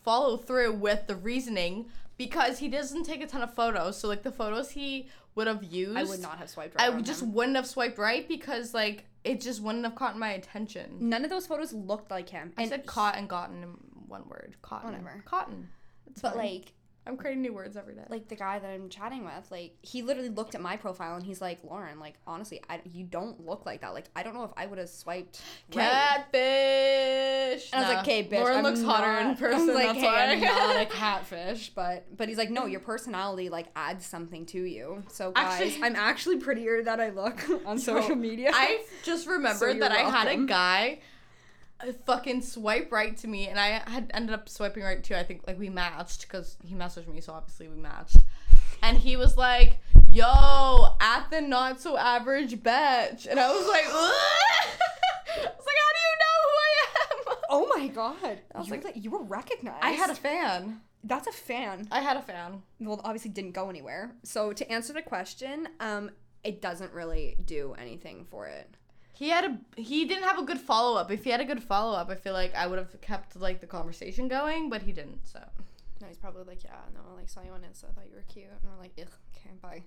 follow 0.05 0.37
through 0.37 0.75
with 0.75 1.07
the 1.07 1.17
reasoning 1.17 1.87
because 2.17 2.59
he 2.59 2.69
doesn't 2.69 3.05
take 3.05 3.23
a 3.23 3.27
ton 3.27 3.43
of 3.43 3.55
photos. 3.55 3.99
So 3.99 4.09
like 4.09 4.23
the 4.23 4.33
photos 4.33 4.71
he 4.71 5.09
would 5.39 5.47
have 5.47 5.65
used, 5.65 5.97
I 5.97 6.05
would 6.05 6.21
not 6.21 6.37
have 6.39 6.51
swiped 6.51 6.75
right 6.79 6.93
I 6.93 7.01
just 7.01 7.23
him. 7.23 7.33
wouldn't 7.33 7.57
have 7.57 7.67
swiped 7.67 7.97
right 7.99 8.29
because 8.29 8.75
like 8.75 9.05
it 9.25 9.41
just 9.41 9.63
wouldn't 9.63 9.85
have 9.85 9.95
caught 9.95 10.19
my 10.19 10.33
attention. 10.33 10.97
None 11.01 11.25
of 11.25 11.31
those 11.31 11.47
photos 11.47 11.73
looked 11.73 12.11
like 12.11 12.29
him. 12.29 12.53
I 12.59 12.63
And 12.63 12.71
said 12.71 12.87
caught 12.87 13.17
and 13.17 13.29
gotten 13.29 13.63
in 13.63 13.69
one 14.07 14.29
word. 14.29 14.57
Cotton. 14.63 14.91
Whatever. 14.91 15.23
Cotton. 15.25 15.69
It's 16.11 16.21
But 16.21 16.35
fine. 16.35 16.45
like 16.47 16.73
I'm 17.09 17.17
creating 17.17 17.41
new 17.43 17.55
words 17.55 17.77
every 17.77 17.95
day. 17.95 18.05
like 18.11 18.29
the 18.29 18.37
guy 18.37 18.59
that 18.59 18.69
I'm 18.69 18.91
chatting 18.91 19.25
with, 19.25 19.51
like 19.51 19.77
he 19.81 20.03
literally 20.03 20.29
looked 20.29 20.55
at 20.55 20.61
my 20.61 20.77
profile 20.77 21.17
and 21.17 21.25
he's 21.25 21.41
like, 21.41 21.59
Lauren, 21.65 21.99
like 21.99 22.15
honestly, 22.27 22.63
I, 22.69 22.83
you 22.93 23.05
don't 23.05 23.45
look 23.47 23.65
like 23.65 23.81
that. 23.81 23.95
Like 23.95 24.11
I 24.15 24.23
don't 24.23 24.35
know 24.35 24.45
if 24.45 24.53
I 24.57 24.67
would 24.67 24.79
have 24.79 24.91
swiped 24.91 25.41
right. 25.75 25.87
catfish. 26.33 27.71
And 27.73 27.85
I 27.85 27.89
was 27.89 27.97
like, 27.97 28.05
okay, 28.05 28.25
bitch. 28.25 28.41
Lauren 28.41 28.59
I'm 28.59 28.63
looks 28.63 28.83
hotter 28.83 29.11
in 29.27 29.37
person. 29.39 29.71
I 29.71 29.73
was 29.73 29.75
like, 29.75 29.87
that's 29.87 29.99
hey, 29.99 30.07
why. 30.07 30.33
I'm 30.33 30.41
not 30.41 30.83
a 30.83 30.87
catfish, 30.95 31.71
but 31.75 32.17
but 32.17 32.29
he's 32.29 32.39
like, 32.39 32.51
no, 32.51 32.67
your 32.67 32.81
personality 32.81 33.49
like 33.49 33.69
adds 33.75 34.05
something 34.05 34.45
to 34.47 34.63
you. 34.63 35.03
So 35.09 35.33
guys, 35.33 35.63
Actually- 35.63 35.85
I'm 35.85 35.97
actually 35.97 36.37
prettier 36.37 36.83
than 36.83 37.01
I 37.01 37.09
look 37.09 37.43
on 37.67 37.79
social 37.79 38.17
media. 38.17 38.51
I 38.53 38.85
just 39.03 39.27
remembered 39.27 39.79
you're 39.79 39.89
that 39.89 39.93
I 39.93 40.11
had 40.11 40.29
a 40.29 40.45
guy 40.45 41.01
fucking 42.07 42.43
swipe 42.43 42.91
right 42.93 43.17
to 43.19 43.29
me, 43.29 43.49
and 43.49 43.59
I 43.59 43.83
had 43.91 44.11
ended 44.15 44.35
up 44.35 44.49
swiping 44.49 44.83
right 44.83 45.03
too. 45.03 45.15
I 45.15 45.23
think 45.23 45.43
like 45.47 45.59
we 45.59 45.69
matched 45.69 46.23
because 46.23 46.57
he 46.65 46.75
messaged 46.75 47.07
me, 47.09 47.21
so 47.21 47.33
obviously 47.33 47.69
we 47.69 47.77
matched. 47.77 48.19
And 48.83 48.97
he 48.99 49.17
was 49.17 49.37
like, 49.37 49.79
"Yo, 50.11 50.95
at 51.01 51.31
the 51.31 51.41
not 51.41 51.81
so 51.81 51.97
average 51.97 52.55
bitch," 52.63 53.27
and 53.27 53.39
I 53.41 53.49
was 53.53 53.67
like. 53.67 53.85
I 55.31 55.41
was 55.41 55.67
like, 55.67 55.77
"How 55.85 55.93
do 55.95 56.01
you 56.01 56.17
know 56.25 56.39
who 56.43 56.55
I 56.59 57.33
am?" 57.33 57.37
oh 57.51 57.73
my 57.77 57.89
god, 57.89 58.41
I 58.55 58.59
was 58.59 58.69
you, 58.69 58.75
like- 58.75 58.85
like, 58.85 58.97
you 58.97 59.11
were 59.11 59.23
recognized. 59.23 59.79
I 59.85 59.91
had 59.91 60.11
a 60.11 60.15
fan. 60.15 60.81
that's 61.05 61.27
a 61.27 61.33
fan. 61.33 61.87
I 61.93 62.01
had 62.01 62.17
a 62.17 62.23
fan. 62.23 62.63
Well, 62.81 63.01
obviously 63.05 63.31
didn't 63.31 63.53
go 63.53 63.69
anywhere. 63.71 64.13
So 64.25 64.53
to 64.53 64.71
answer 64.73 64.93
the 64.93 65.03
question, 65.03 65.69
um, 65.81 66.11
it 66.45 66.61
doesn't 66.63 66.93
really 66.93 67.37
do 67.45 67.75
anything 67.79 68.27
for 68.31 68.47
it. 68.47 68.75
He 69.19 69.31
had 69.31 69.45
a 69.45 69.81
he 69.81 70.05
didn't 70.05 70.23
have 70.23 70.39
a 70.39 70.45
good 70.45 70.61
follow 70.61 70.97
up. 70.97 71.11
If 71.11 71.25
he 71.25 71.31
had 71.31 71.41
a 71.41 71.45
good 71.45 71.61
follow 71.61 71.97
up, 71.97 72.09
I 72.09 72.15
feel 72.15 72.35
like 72.35 72.55
I 72.55 72.69
would 72.69 72.79
have 72.79 73.01
kept 73.01 73.35
like 73.35 73.61
the 73.61 73.67
conversation 73.67 74.29
going, 74.29 74.71
but 74.71 74.83
he 74.83 74.93
didn't. 74.93 75.27
So 75.27 75.41
No, 76.01 76.07
he's 76.07 76.17
probably 76.19 76.45
like, 76.45 76.63
yeah, 76.63 76.77
no, 76.95 77.01
like 77.17 77.29
saw 77.29 77.43
you 77.43 77.51
on 77.51 77.63
Insta, 77.63 77.87
I 77.91 77.93
thought 77.95 78.07
you 78.09 78.15
were 78.15 78.23
cute, 78.33 78.47
and 78.47 78.71
we're 78.71 78.79
like, 78.79 78.93
ugh, 78.97 79.09
okay, 79.35 79.51
bye. 79.61 79.83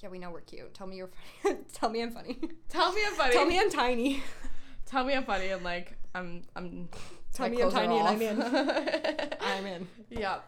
Yeah, 0.00 0.10
we 0.10 0.20
know 0.20 0.30
we're 0.30 0.42
cute. 0.42 0.72
Tell 0.72 0.86
me 0.86 0.98
you're 0.98 1.10
funny. 1.42 1.58
Tell 1.72 1.90
me 1.90 2.00
I'm 2.00 2.12
funny. 2.12 2.38
tell 2.68 2.92
me 2.92 3.00
I'm 3.04 3.14
funny. 3.14 3.32
Tell 3.32 3.46
me 3.46 3.58
I'm 3.58 3.70
tiny. 3.70 4.22
Tell 4.86 5.02
me 5.04 5.14
I'm 5.14 5.24
funny 5.24 5.48
and 5.48 5.64
like 5.64 5.96
I'm 6.14 6.42
I'm. 6.54 6.88
Tell 7.34 7.48
me 7.48 7.60
I'm 7.60 7.72
tiny 7.72 7.98
and 7.98 8.06
I'm 8.06 8.22
in. 8.22 8.40
I'm 9.40 9.66
in. 9.66 9.88
yeah. 10.10 10.38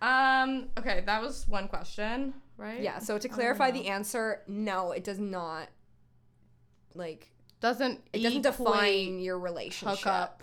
Um. 0.00 0.68
Okay, 0.78 1.02
that 1.04 1.20
was 1.20 1.46
one 1.46 1.68
question, 1.68 2.32
right? 2.56 2.80
Yeah. 2.80 3.00
So 3.00 3.18
to 3.18 3.28
clarify 3.28 3.70
the 3.70 3.88
answer, 3.88 4.40
no, 4.48 4.92
it 4.92 5.04
does 5.04 5.18
not. 5.18 5.68
Like 6.94 7.32
doesn't 7.62 8.00
it 8.12 8.20
doesn't 8.22 8.42
define 8.42 9.18
your 9.20 9.38
relationship. 9.38 9.98
hook 10.00 10.06
up 10.06 10.42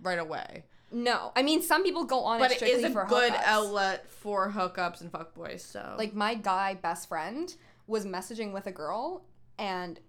right 0.00 0.18
away, 0.18 0.64
No, 0.90 1.32
I 1.36 1.42
mean 1.42 1.60
some 1.62 1.82
people 1.84 2.04
go 2.04 2.20
on 2.24 2.38
but 2.38 2.50
it 2.52 2.62
it 2.62 2.68
is 2.68 2.84
a 2.84 2.88
good 2.90 3.32
hookups. 3.32 3.42
outlet 3.44 4.10
for 4.10 4.50
hookups 4.50 5.00
and 5.02 5.12
fuckboys. 5.12 5.60
So 5.60 5.94
Like 5.98 6.14
my 6.14 6.34
guy 6.34 6.74
best 6.74 7.08
friend 7.08 7.54
was 7.86 8.06
messaging 8.06 8.52
with 8.52 8.66
a 8.66 8.72
girl, 8.72 9.24
and 9.58 10.00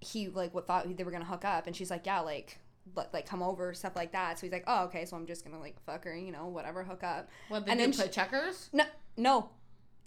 he 0.00 0.28
like 0.28 0.52
what 0.54 0.66
thought 0.66 0.96
they 0.96 1.04
were 1.04 1.10
gonna 1.12 1.24
hook 1.24 1.44
up, 1.44 1.66
and 1.66 1.76
she's 1.76 1.90
like, 1.90 2.06
yeah, 2.06 2.20
like. 2.20 2.58
Let, 2.96 3.12
like 3.12 3.26
come 3.26 3.42
over 3.42 3.74
stuff 3.74 3.94
like 3.94 4.12
that 4.12 4.38
so 4.38 4.46
he's 4.46 4.52
like 4.52 4.64
oh 4.66 4.84
okay 4.84 5.04
so 5.04 5.14
i'm 5.14 5.26
just 5.26 5.44
gonna 5.44 5.60
like 5.60 5.78
fuck 5.84 6.04
her 6.04 6.16
you 6.16 6.32
know 6.32 6.46
whatever 6.46 6.82
hook 6.82 7.04
up 7.04 7.28
what 7.50 7.66
they 7.66 7.72
and 7.72 7.78
then 7.78 7.92
play 7.92 8.06
she- 8.06 8.10
checkers. 8.10 8.70
No, 8.72 8.84
no. 9.18 9.50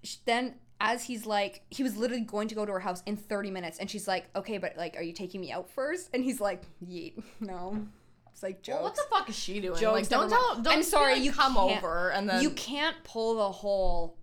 Sh- 0.03 0.15
Then 0.25 0.55
as 0.81 1.03
he's 1.03 1.25
like, 1.25 1.61
he 1.69 1.83
was 1.83 1.95
literally 1.95 2.23
going 2.23 2.47
to 2.49 2.55
go 2.55 2.65
to 2.65 2.71
her 2.71 2.79
house 2.79 3.03
in 3.05 3.15
30 3.15 3.51
minutes, 3.51 3.77
and 3.79 3.89
she's 3.89 4.07
like, 4.07 4.25
okay, 4.35 4.57
but 4.57 4.75
like, 4.75 4.95
are 4.97 5.03
you 5.03 5.13
taking 5.13 5.39
me 5.41 5.51
out 5.51 5.69
first? 5.69 6.09
And 6.13 6.23
he's 6.23 6.41
like, 6.41 6.63
yeet, 6.85 7.21
no. 7.39 7.85
It's 8.33 8.41
like 8.43 8.61
jokes. 8.63 8.75
Well, 8.75 8.83
what 8.83 8.95
the 8.95 9.03
fuck 9.11 9.29
is 9.29 9.37
she 9.37 9.59
doing? 9.59 9.79
Jokes, 9.79 9.93
like, 9.93 10.09
don't 10.09 10.29
tell. 10.29 10.55
Don't 10.61 10.67
I'm 10.73 10.83
sorry, 10.83 11.13
like, 11.15 11.23
you 11.23 11.31
come 11.31 11.53
can't- 11.55 11.77
over 11.83 12.11
and 12.11 12.27
then 12.29 12.41
you 12.41 12.49
can't 12.51 12.95
pull 13.03 13.35
the 13.35 13.51
whole, 13.51 14.17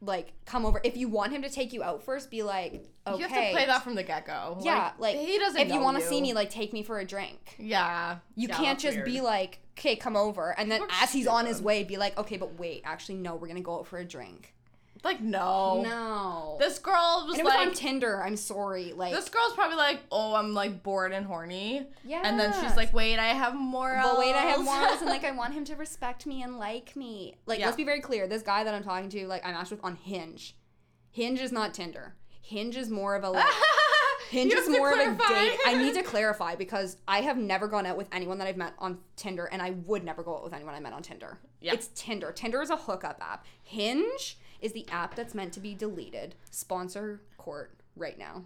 like, 0.00 0.32
come 0.44 0.64
over. 0.66 0.80
If 0.84 0.96
you 0.96 1.08
want 1.08 1.32
him 1.32 1.42
to 1.42 1.48
take 1.50 1.72
you 1.72 1.82
out 1.82 2.04
first, 2.04 2.30
be 2.30 2.42
like, 2.42 2.86
okay. 3.06 3.16
You 3.18 3.26
have 3.28 3.32
to 3.46 3.50
play 3.52 3.66
that 3.66 3.82
from 3.82 3.94
the 3.94 4.02
get 4.02 4.26
go. 4.26 4.58
Yeah, 4.62 4.92
like, 4.98 5.16
he 5.16 5.38
doesn't. 5.38 5.60
If 5.60 5.72
you 5.72 5.80
want 5.80 5.98
to 5.98 6.06
see 6.06 6.20
me, 6.20 6.34
like, 6.34 6.50
take 6.50 6.72
me 6.72 6.82
for 6.82 6.98
a 7.00 7.04
drink. 7.04 7.56
yeah, 7.58 8.18
You 8.36 8.48
Yeah, 8.48 8.56
can't 8.56 8.78
just 8.78 8.96
weird. 8.98 9.06
be 9.06 9.20
like, 9.22 9.58
okay, 9.78 9.96
come 9.96 10.16
over, 10.16 10.54
and 10.58 10.70
then 10.70 10.80
You're 10.82 10.88
as 11.02 11.12
he's 11.12 11.26
on 11.26 11.46
his 11.46 11.60
way, 11.62 11.82
be 11.82 11.96
like, 11.96 12.16
okay, 12.18 12.36
but 12.36 12.58
wait, 12.60 12.82
actually, 12.84 13.16
no, 13.16 13.36
we're 13.36 13.48
gonna 13.48 13.60
go 13.62 13.78
out 13.80 13.86
for 13.86 13.98
a 13.98 14.04
drink. 14.04 14.52
Like 15.06 15.20
no. 15.20 15.82
No. 15.82 16.56
This 16.58 16.78
girl 16.78 17.24
was 17.26 17.38
and 17.38 17.40
it 17.40 17.44
was 17.44 17.54
like, 17.54 17.68
on 17.68 17.74
Tinder. 17.74 18.22
I'm 18.22 18.36
sorry. 18.36 18.92
Like 18.92 19.12
this 19.12 19.28
girl's 19.28 19.54
probably 19.54 19.76
like, 19.76 20.00
oh, 20.12 20.34
I'm 20.34 20.52
like 20.54 20.82
bored 20.82 21.12
and 21.12 21.24
horny. 21.26 21.86
yeah. 22.04 22.22
And 22.24 22.38
then 22.38 22.52
she's 22.60 22.76
like, 22.76 22.92
wait, 22.92 23.18
I 23.18 23.28
have 23.28 23.54
more. 23.54 23.98
but 24.02 24.18
wait, 24.18 24.34
I 24.34 24.42
have 24.42 24.64
morals 24.64 25.00
and 25.00 25.06
like 25.10 25.24
I 25.24 25.30
want 25.30 25.54
him 25.54 25.64
to 25.66 25.76
respect 25.76 26.26
me 26.26 26.42
and 26.42 26.58
like 26.58 26.94
me. 26.96 27.36
Like 27.46 27.58
Yeah. 27.58 27.66
let's 27.66 27.76
be 27.76 27.84
very 27.84 28.00
clear. 28.00 28.26
This 28.26 28.42
guy 28.42 28.64
that 28.64 28.74
I'm 28.74 28.84
talking 28.84 29.08
to, 29.10 29.26
like 29.26 29.46
I 29.46 29.52
matched 29.52 29.70
with 29.70 29.84
on 29.84 29.96
Hinge. 29.96 30.56
Hinge 31.10 31.40
is 31.40 31.52
not 31.52 31.72
Tinder. 31.72 32.14
Hinge 32.42 32.76
is 32.76 32.90
more 32.90 33.14
of 33.16 33.24
a 33.24 33.30
like 33.30 33.46
Hinge 34.30 34.52
is 34.52 34.68
more 34.68 34.92
of 34.92 34.98
a 34.98 35.04
date. 35.28 35.56
I 35.66 35.74
need 35.80 35.94
to 35.94 36.02
clarify 36.04 36.56
because 36.56 36.96
I 37.06 37.20
have 37.20 37.36
never 37.36 37.68
gone 37.68 37.86
out 37.86 37.96
with 37.96 38.08
anyone 38.12 38.38
that 38.38 38.48
I've 38.48 38.56
met 38.56 38.74
on 38.78 38.98
Tinder, 39.14 39.44
and 39.46 39.62
I 39.62 39.70
would 39.70 40.02
never 40.04 40.24
go 40.24 40.36
out 40.36 40.42
with 40.44 40.52
anyone 40.52 40.74
I 40.74 40.80
met 40.80 40.92
on 40.92 41.02
Tinder. 41.02 41.38
Yeah. 41.60 41.74
It's 41.74 41.88
Tinder. 41.94 42.32
Tinder 42.32 42.60
is 42.60 42.70
a 42.70 42.76
hookup 42.76 43.18
app. 43.20 43.46
Hinge 43.62 44.36
is 44.60 44.72
the 44.72 44.88
app 44.90 45.14
that's 45.14 45.34
meant 45.34 45.52
to 45.54 45.60
be 45.60 45.74
deleted. 45.74 46.34
Sponsor 46.50 47.20
court 47.38 47.72
right 47.96 48.18
now. 48.18 48.44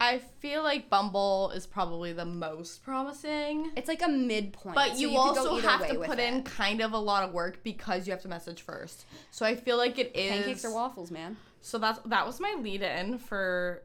I 0.00 0.18
feel 0.18 0.62
like 0.62 0.90
Bumble 0.90 1.50
is 1.54 1.66
probably 1.66 2.12
the 2.12 2.24
most 2.24 2.82
promising. 2.82 3.70
It's 3.76 3.88
like 3.88 4.02
a 4.02 4.08
midpoint. 4.08 4.74
But 4.74 4.94
so 4.94 4.98
you, 4.98 5.10
go 5.10 5.16
also 5.16 5.56
have 5.56 5.86
to 5.88 5.94
put 5.94 6.18
it. 6.18 6.32
in 6.32 6.42
kind 6.42 6.80
of 6.80 6.92
a 6.92 6.98
lot 6.98 7.22
of 7.22 7.32
work 7.32 7.62
because 7.62 8.06
you 8.06 8.12
have 8.12 8.22
to 8.22 8.28
message 8.28 8.62
first. 8.62 9.06
So 9.30 9.46
I 9.46 9.54
feel 9.54 9.76
like 9.76 9.98
it 9.98 10.14
is 10.16 10.30
pancakes 10.30 10.64
or 10.64 10.72
waffles, 10.72 11.10
man. 11.10 11.36
So 11.60 11.78
that's 11.78 12.00
that 12.06 12.26
was 12.26 12.40
my 12.40 12.56
lead 12.60 12.82
in 12.82 13.18
for 13.18 13.82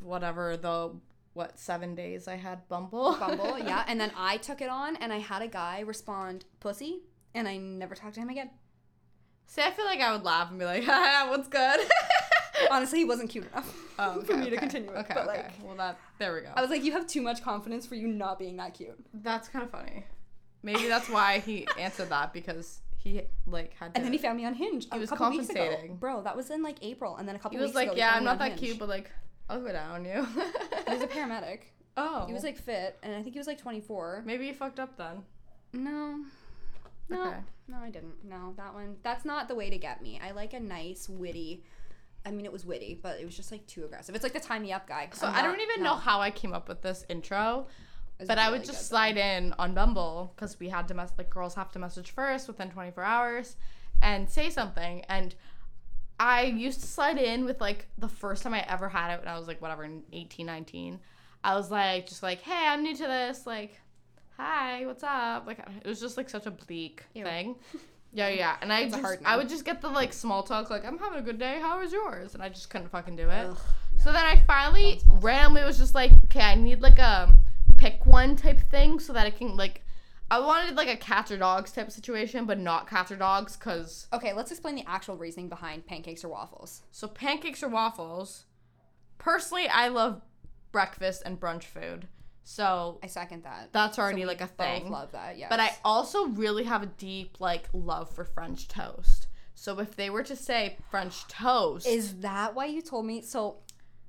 whatever 0.00 0.56
the 0.56 0.92
what 1.34 1.58
seven 1.58 1.94
days 1.94 2.28
I 2.28 2.36
had 2.36 2.66
Bumble. 2.68 3.16
Bumble, 3.20 3.58
yeah. 3.58 3.84
And 3.88 4.00
then 4.00 4.12
I 4.16 4.36
took 4.36 4.60
it 4.60 4.68
on, 4.68 4.96
and 4.96 5.12
I 5.12 5.18
had 5.18 5.42
a 5.42 5.48
guy 5.48 5.80
respond 5.80 6.44
pussy, 6.60 7.00
and 7.34 7.48
I 7.48 7.56
never 7.56 7.94
talked 7.94 8.14
to 8.14 8.20
him 8.20 8.28
again. 8.28 8.50
See, 9.50 9.62
I 9.62 9.70
feel 9.70 9.86
like 9.86 10.00
I 10.00 10.12
would 10.12 10.24
laugh 10.24 10.50
and 10.50 10.58
be 10.58 10.64
like, 10.64 10.84
"Haha, 10.92 11.30
what's 11.30 11.48
good?" 11.48 11.80
Honestly, 12.70 12.98
he 13.00 13.04
wasn't 13.04 13.30
cute 13.30 13.46
enough 13.52 13.72
Oh, 13.98 14.20
for 14.22 14.32
okay, 14.34 14.42
me 14.44 14.50
to 14.50 14.56
continue. 14.56 14.90
It. 14.90 14.96
Okay, 14.98 15.14
but 15.14 15.28
okay. 15.28 15.42
like, 15.42 15.52
well, 15.64 15.74
that 15.76 15.98
there 16.18 16.34
we 16.34 16.40
go. 16.42 16.50
I 16.54 16.60
was 16.60 16.70
like, 16.70 16.84
you 16.84 16.92
have 16.92 17.06
too 17.06 17.22
much 17.22 17.42
confidence 17.42 17.86
for 17.86 17.94
you 17.94 18.06
not 18.08 18.38
being 18.38 18.56
that 18.58 18.74
cute. 18.74 18.98
that's 19.14 19.48
kind 19.48 19.64
of 19.64 19.70
funny. 19.70 20.04
Maybe 20.62 20.86
that's 20.88 21.08
why 21.08 21.38
he 21.38 21.66
answered 21.78 22.10
that 22.10 22.32
because 22.32 22.80
he 22.98 23.22
like 23.46 23.74
had. 23.74 23.92
And 23.94 24.04
then 24.04 24.12
he 24.12 24.18
found 24.18 24.36
me 24.36 24.44
on 24.44 24.54
Hinge. 24.54 24.86
He 24.92 24.98
was 24.98 25.08
ago. 25.10 25.16
compensating. 25.18 25.96
bro. 25.96 26.22
That 26.22 26.36
was 26.36 26.50
in 26.50 26.62
like 26.62 26.76
April, 26.82 27.16
and 27.16 27.26
then 27.28 27.36
a 27.36 27.38
He 27.38 27.42
couple 27.42 27.58
was 27.58 27.66
weeks 27.68 27.74
like, 27.76 27.86
ago. 27.88 27.94
he 27.94 28.00
was 28.00 28.00
like, 28.02 28.10
"Yeah, 28.12 28.16
I'm 28.16 28.24
not 28.24 28.38
that 28.40 28.50
Hinge." 28.50 28.60
cute, 28.60 28.78
but 28.78 28.88
like, 28.88 29.10
I'll 29.48 29.60
go 29.60 29.72
down 29.72 29.90
on 29.92 30.04
you." 30.04 30.26
He 30.86 30.92
was 30.94 31.02
a 31.02 31.06
paramedic. 31.06 31.60
oh, 31.96 32.26
He 32.26 32.32
was 32.34 32.42
like 32.44 32.58
fit, 32.58 32.98
and 33.02 33.14
I 33.14 33.22
think 33.22 33.34
he 33.34 33.38
was 33.38 33.46
like 33.46 33.58
24. 33.58 34.24
maybe 34.26 34.46
you 34.46 34.52
fucked 34.54 34.78
up 34.80 34.96
then. 34.98 35.22
No. 35.72 36.24
No. 37.08 37.28
Okay. 37.28 37.36
No, 37.68 37.78
I 37.78 37.90
didn't. 37.90 38.24
No, 38.24 38.54
that 38.56 38.74
one. 38.74 38.96
That's 39.02 39.24
not 39.24 39.48
the 39.48 39.54
way 39.54 39.70
to 39.70 39.78
get 39.78 40.02
me. 40.02 40.20
I 40.22 40.32
like 40.32 40.52
a 40.52 40.60
nice, 40.60 41.08
witty. 41.08 41.64
I 42.26 42.30
mean, 42.30 42.44
it 42.44 42.52
was 42.52 42.66
witty, 42.66 42.98
but 43.02 43.20
it 43.20 43.24
was 43.24 43.36
just 43.36 43.52
like 43.52 43.66
too 43.66 43.84
aggressive. 43.84 44.14
It's 44.14 44.24
like 44.24 44.32
the 44.32 44.40
tie 44.40 44.58
me 44.58 44.72
up 44.72 44.86
guy. 44.86 45.08
So 45.12 45.26
I'm 45.26 45.34
I 45.34 45.42
don't 45.42 45.60
even 45.60 45.82
no. 45.82 45.90
know 45.90 45.96
how 45.96 46.20
I 46.20 46.30
came 46.30 46.52
up 46.52 46.68
with 46.68 46.82
this 46.82 47.04
intro. 47.08 47.66
But 48.26 48.38
I 48.38 48.50
would 48.50 48.64
just 48.64 48.70
good, 48.70 48.76
though. 48.76 48.82
slide 48.82 49.16
in 49.16 49.54
on 49.58 49.74
Bumble 49.74 50.32
because 50.34 50.58
we 50.58 50.68
had 50.68 50.88
to 50.88 50.94
mess 50.94 51.12
like 51.16 51.30
girls 51.30 51.54
have 51.54 51.70
to 51.72 51.78
message 51.78 52.10
first 52.10 52.48
within 52.48 52.68
24 52.68 53.04
hours 53.04 53.56
and 54.02 54.28
say 54.28 54.50
something. 54.50 55.04
And 55.08 55.34
I 56.18 56.42
used 56.42 56.80
to 56.80 56.86
slide 56.86 57.18
in 57.18 57.44
with 57.44 57.60
like 57.60 57.86
the 57.96 58.08
first 58.08 58.42
time 58.42 58.54
I 58.54 58.64
ever 58.68 58.88
had 58.88 59.14
it 59.14 59.20
when 59.20 59.28
I 59.28 59.38
was 59.38 59.46
like 59.46 59.62
whatever 59.62 59.84
in 59.84 60.02
18, 60.12 60.44
19. 60.46 60.98
I 61.44 61.54
was 61.54 61.70
like 61.70 62.08
just 62.08 62.22
like, 62.22 62.40
hey, 62.42 62.66
I'm 62.66 62.82
new 62.82 62.96
to 62.96 63.06
this. 63.06 63.46
Like, 63.46 63.80
hi, 64.38 64.86
what's 64.86 65.02
up? 65.02 65.46
Like 65.46 65.58
it 65.58 65.86
was 65.86 66.00
just 66.00 66.16
like 66.16 66.30
such 66.30 66.46
a 66.46 66.50
bleak 66.50 67.04
Ew. 67.14 67.24
thing. 67.24 67.56
Yeah, 68.12 68.28
yeah. 68.28 68.56
And 68.62 68.72
I 68.72 68.88
just 68.90 69.18
I 69.24 69.36
would 69.36 69.48
just 69.48 69.64
get 69.64 69.80
the 69.80 69.88
like 69.88 70.12
small 70.12 70.42
talk 70.42 70.70
like 70.70 70.84
I'm 70.84 70.98
having 70.98 71.18
a 71.18 71.22
good 71.22 71.38
day. 71.38 71.58
How 71.60 71.80
was 71.80 71.92
yours? 71.92 72.34
And 72.34 72.42
I 72.42 72.48
just 72.48 72.70
couldn't 72.70 72.88
fucking 72.88 73.16
do 73.16 73.28
it. 73.28 73.46
Ugh, 73.50 73.58
So 73.98 74.12
then 74.12 74.24
I 74.24 74.42
finally 74.46 74.92
Don't 74.92 75.00
small 75.02 75.14
talk. 75.16 75.24
randomly 75.24 75.64
was 75.64 75.78
just 75.78 75.94
like, 75.94 76.12
okay, 76.24 76.40
I 76.40 76.54
need 76.54 76.80
like 76.80 76.98
a 76.98 77.36
pick 77.76 78.06
one 78.06 78.36
type 78.36 78.58
thing 78.70 78.98
so 78.98 79.12
that 79.12 79.26
I 79.26 79.30
can 79.30 79.56
like, 79.56 79.82
I 80.30 80.40
wanted 80.40 80.76
like 80.76 80.88
a 80.88 80.96
cats 80.96 81.30
or 81.30 81.36
dogs 81.38 81.72
type 81.72 81.90
situation, 81.90 82.44
but 82.44 82.58
not 82.58 82.88
cats 82.88 83.10
or 83.10 83.16
dogs, 83.16 83.56
cause 83.56 84.06
Okay, 84.12 84.32
let's 84.34 84.50
explain 84.50 84.74
the 84.74 84.84
actual 84.86 85.16
reasoning 85.16 85.48
behind 85.48 85.86
pancakes 85.86 86.22
or 86.24 86.28
waffles. 86.28 86.82
so 86.90 87.08
pancakes 87.08 87.62
or 87.62 87.68
waffles. 87.68 88.44
Personally, 89.18 89.68
I 89.68 89.88
love 89.88 90.20
breakfast 90.70 91.22
and 91.24 91.40
brunch 91.40 91.64
food, 91.64 92.06
so 92.50 92.98
I 93.02 93.08
second 93.08 93.44
that. 93.44 93.68
that's 93.72 93.98
already 93.98 94.22
So 94.22 94.28
like 94.28 94.40
a 94.40 94.46
thing. 94.46 94.90
love 94.90 95.12
that, 95.12 95.36
yeah. 95.36 95.48
But 95.50 95.60
I 95.60 95.76
also 95.84 96.28
really 96.28 96.64
have 96.64 96.82
a 96.82 96.86
deep 96.86 97.40
like 97.40 97.64
love 97.74 98.08
for 98.08 98.24
French 98.24 98.68
toast. 98.68 99.26
So 99.54 99.78
if 99.80 99.94
they 99.96 100.08
were 100.08 100.22
to 100.22 100.34
say 100.34 100.78
French 100.90 101.28
toast, 101.28 101.86
Is 101.86 102.20
that 102.20 102.54
why 102.54 102.64
you 102.64 102.80
told 102.80 103.04
me? 103.04 103.20
So, 103.20 103.56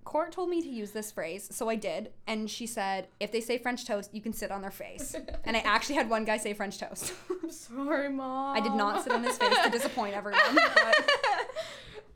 Court 0.06 0.32
told 0.32 0.50
me 0.50 0.62
to 0.62 0.70
use 0.70 0.92
this 0.92 1.12
phrase, 1.12 1.50
so 1.54 1.68
I 1.70 1.76
did. 1.76 2.14
And 2.28 2.50
she 2.50 2.66
said, 2.66 3.10
if 3.20 3.32
they 3.34 3.42
say 3.42 3.58
French 3.58 3.86
toast, 3.86 4.10
you 4.14 4.22
can 4.22 4.32
sit 4.32 4.52
on 4.52 4.62
their 4.62 4.72
face. 4.72 5.16
and 5.44 5.58
I 5.58 5.60
actually 5.60 5.96
had 5.96 6.10
one 6.10 6.24
guy 6.24 6.38
say 6.38 6.54
French 6.54 6.78
toast. 6.80 7.12
I'm 7.44 7.52
sorry, 7.52 8.10
mom. 8.10 8.56
I 8.56 8.62
did 8.62 8.72
not 8.74 9.04
sit 9.04 9.12
on 9.12 9.22
his 9.24 9.38
face 9.38 9.58
to 9.66 9.70
disappoint 9.70 10.16
everyone. 10.16 10.56
But 10.56 10.96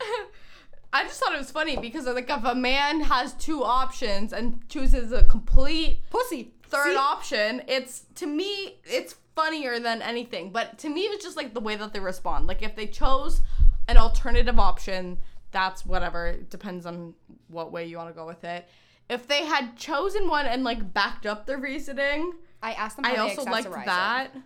just 1.14 1.22
thought 1.22 1.34
it 1.34 1.38
was 1.38 1.50
funny 1.52 1.76
because 1.76 2.06
like 2.06 2.28
if 2.28 2.44
a 2.44 2.56
man 2.56 3.00
has 3.02 3.34
two 3.34 3.62
options 3.62 4.32
and 4.32 4.68
chooses 4.68 5.12
a 5.12 5.24
complete 5.24 6.00
Pussy. 6.10 6.52
third 6.66 6.92
See? 6.92 6.96
option, 6.96 7.62
it's 7.68 8.06
to 8.16 8.26
me 8.26 8.80
it's 8.84 9.14
funnier 9.36 9.78
than 9.78 10.02
anything. 10.02 10.50
But 10.50 10.78
to 10.78 10.88
me, 10.88 11.02
it's 11.02 11.24
just 11.24 11.36
like 11.36 11.54
the 11.54 11.60
way 11.60 11.76
that 11.76 11.92
they 11.92 12.00
respond. 12.00 12.48
Like 12.48 12.62
if 12.62 12.74
they 12.74 12.86
chose 12.86 13.42
an 13.86 13.96
alternative 13.96 14.58
option, 14.58 15.18
that's 15.52 15.86
whatever. 15.86 16.26
It 16.26 16.50
depends 16.50 16.84
on 16.84 17.14
what 17.46 17.70
way 17.70 17.86
you 17.86 17.96
want 17.96 18.08
to 18.08 18.14
go 18.14 18.26
with 18.26 18.42
it. 18.42 18.68
If 19.08 19.28
they 19.28 19.44
had 19.44 19.76
chosen 19.76 20.28
one 20.28 20.46
and 20.46 20.64
like 20.64 20.92
backed 20.92 21.26
up 21.26 21.46
their 21.46 21.58
reasoning, 21.58 22.32
I 22.60 22.72
asked 22.72 22.96
them. 22.96 23.04
I 23.04 23.16
also 23.16 23.44
liked 23.44 23.70
that. 23.70 24.30
it. 24.34 24.42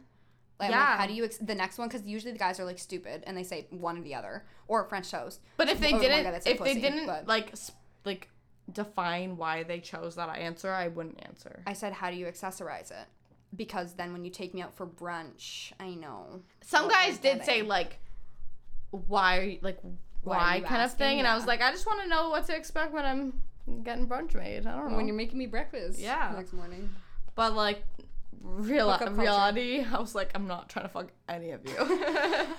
Like, 0.60 0.70
Yeah. 0.70 0.78
like, 0.90 0.98
how 0.98 1.06
do 1.06 1.12
you 1.12 1.24
ex- 1.24 1.38
the 1.38 1.54
next 1.54 1.78
one? 1.78 1.88
Because 1.88 2.04
usually 2.06 2.32
the 2.32 2.38
guys 2.38 2.58
are 2.58 2.64
like 2.64 2.78
stupid 2.78 3.22
and 3.26 3.36
they 3.36 3.44
say 3.44 3.66
one 3.70 3.96
or 3.98 4.02
the 4.02 4.14
other 4.14 4.44
or 4.66 4.84
French 4.88 5.10
toast. 5.10 5.40
But 5.56 5.68
if 5.68 5.78
they 5.80 5.92
Or 5.92 6.00
didn't, 6.00 6.24
guy 6.24 6.30
that 6.32 6.42
said 6.44 6.56
if 6.56 6.62
they 6.64 6.74
didn't 6.74 7.06
but- 7.06 7.26
like 7.28 7.54
like 8.04 8.28
define 8.72 9.36
why 9.36 9.62
they 9.62 9.80
chose 9.80 10.16
that 10.16 10.28
answer, 10.36 10.72
I 10.72 10.88
wouldn't 10.88 11.24
answer. 11.24 11.62
I 11.66 11.72
said, 11.72 11.92
how 11.94 12.10
do 12.10 12.16
you 12.16 12.26
accessorize 12.26 12.90
it? 12.90 13.06
Because 13.56 13.94
then 13.94 14.12
when 14.12 14.24
you 14.24 14.30
take 14.30 14.52
me 14.52 14.60
out 14.60 14.74
for 14.74 14.86
brunch, 14.86 15.72
I 15.80 15.94
know. 15.94 16.42
Some 16.62 16.88
guys 16.88 17.18
did 17.18 17.44
say 17.44 17.62
like, 17.62 17.98
why, 18.90 19.38
are 19.38 19.42
you- 19.44 19.58
like, 19.62 19.78
Why 20.22 20.58
why, 20.60 20.60
kind 20.68 20.82
of 20.82 20.92
thing, 20.94 21.18
and 21.18 21.26
I 21.28 21.34
was 21.36 21.46
like, 21.46 21.62
I 21.62 21.70
just 21.70 21.86
want 21.86 22.02
to 22.02 22.08
know 22.08 22.30
what 22.30 22.46
to 22.46 22.56
expect 22.56 22.92
when 22.92 23.04
I'm 23.04 23.42
getting 23.84 24.06
brunch 24.08 24.34
made. 24.34 24.66
I 24.66 24.74
don't 24.76 24.90
know. 24.90 24.96
when 24.96 25.06
you're 25.06 25.16
making 25.16 25.38
me 25.38 25.46
breakfast. 25.46 25.98
Yeah. 25.98 26.32
Next 26.36 26.52
morning. 26.52 26.90
but 27.34 27.54
like, 27.54 27.84
real 28.42 28.96
reality, 29.12 29.85
I 29.92 29.98
was 29.98 30.14
like, 30.14 30.31
I'm 30.35 30.46
not 30.46 30.68
trying 30.68 30.87
to 30.87 30.88
fuck 30.88 31.09
any 31.29 31.51
of 31.51 31.61
you. 31.64 32.05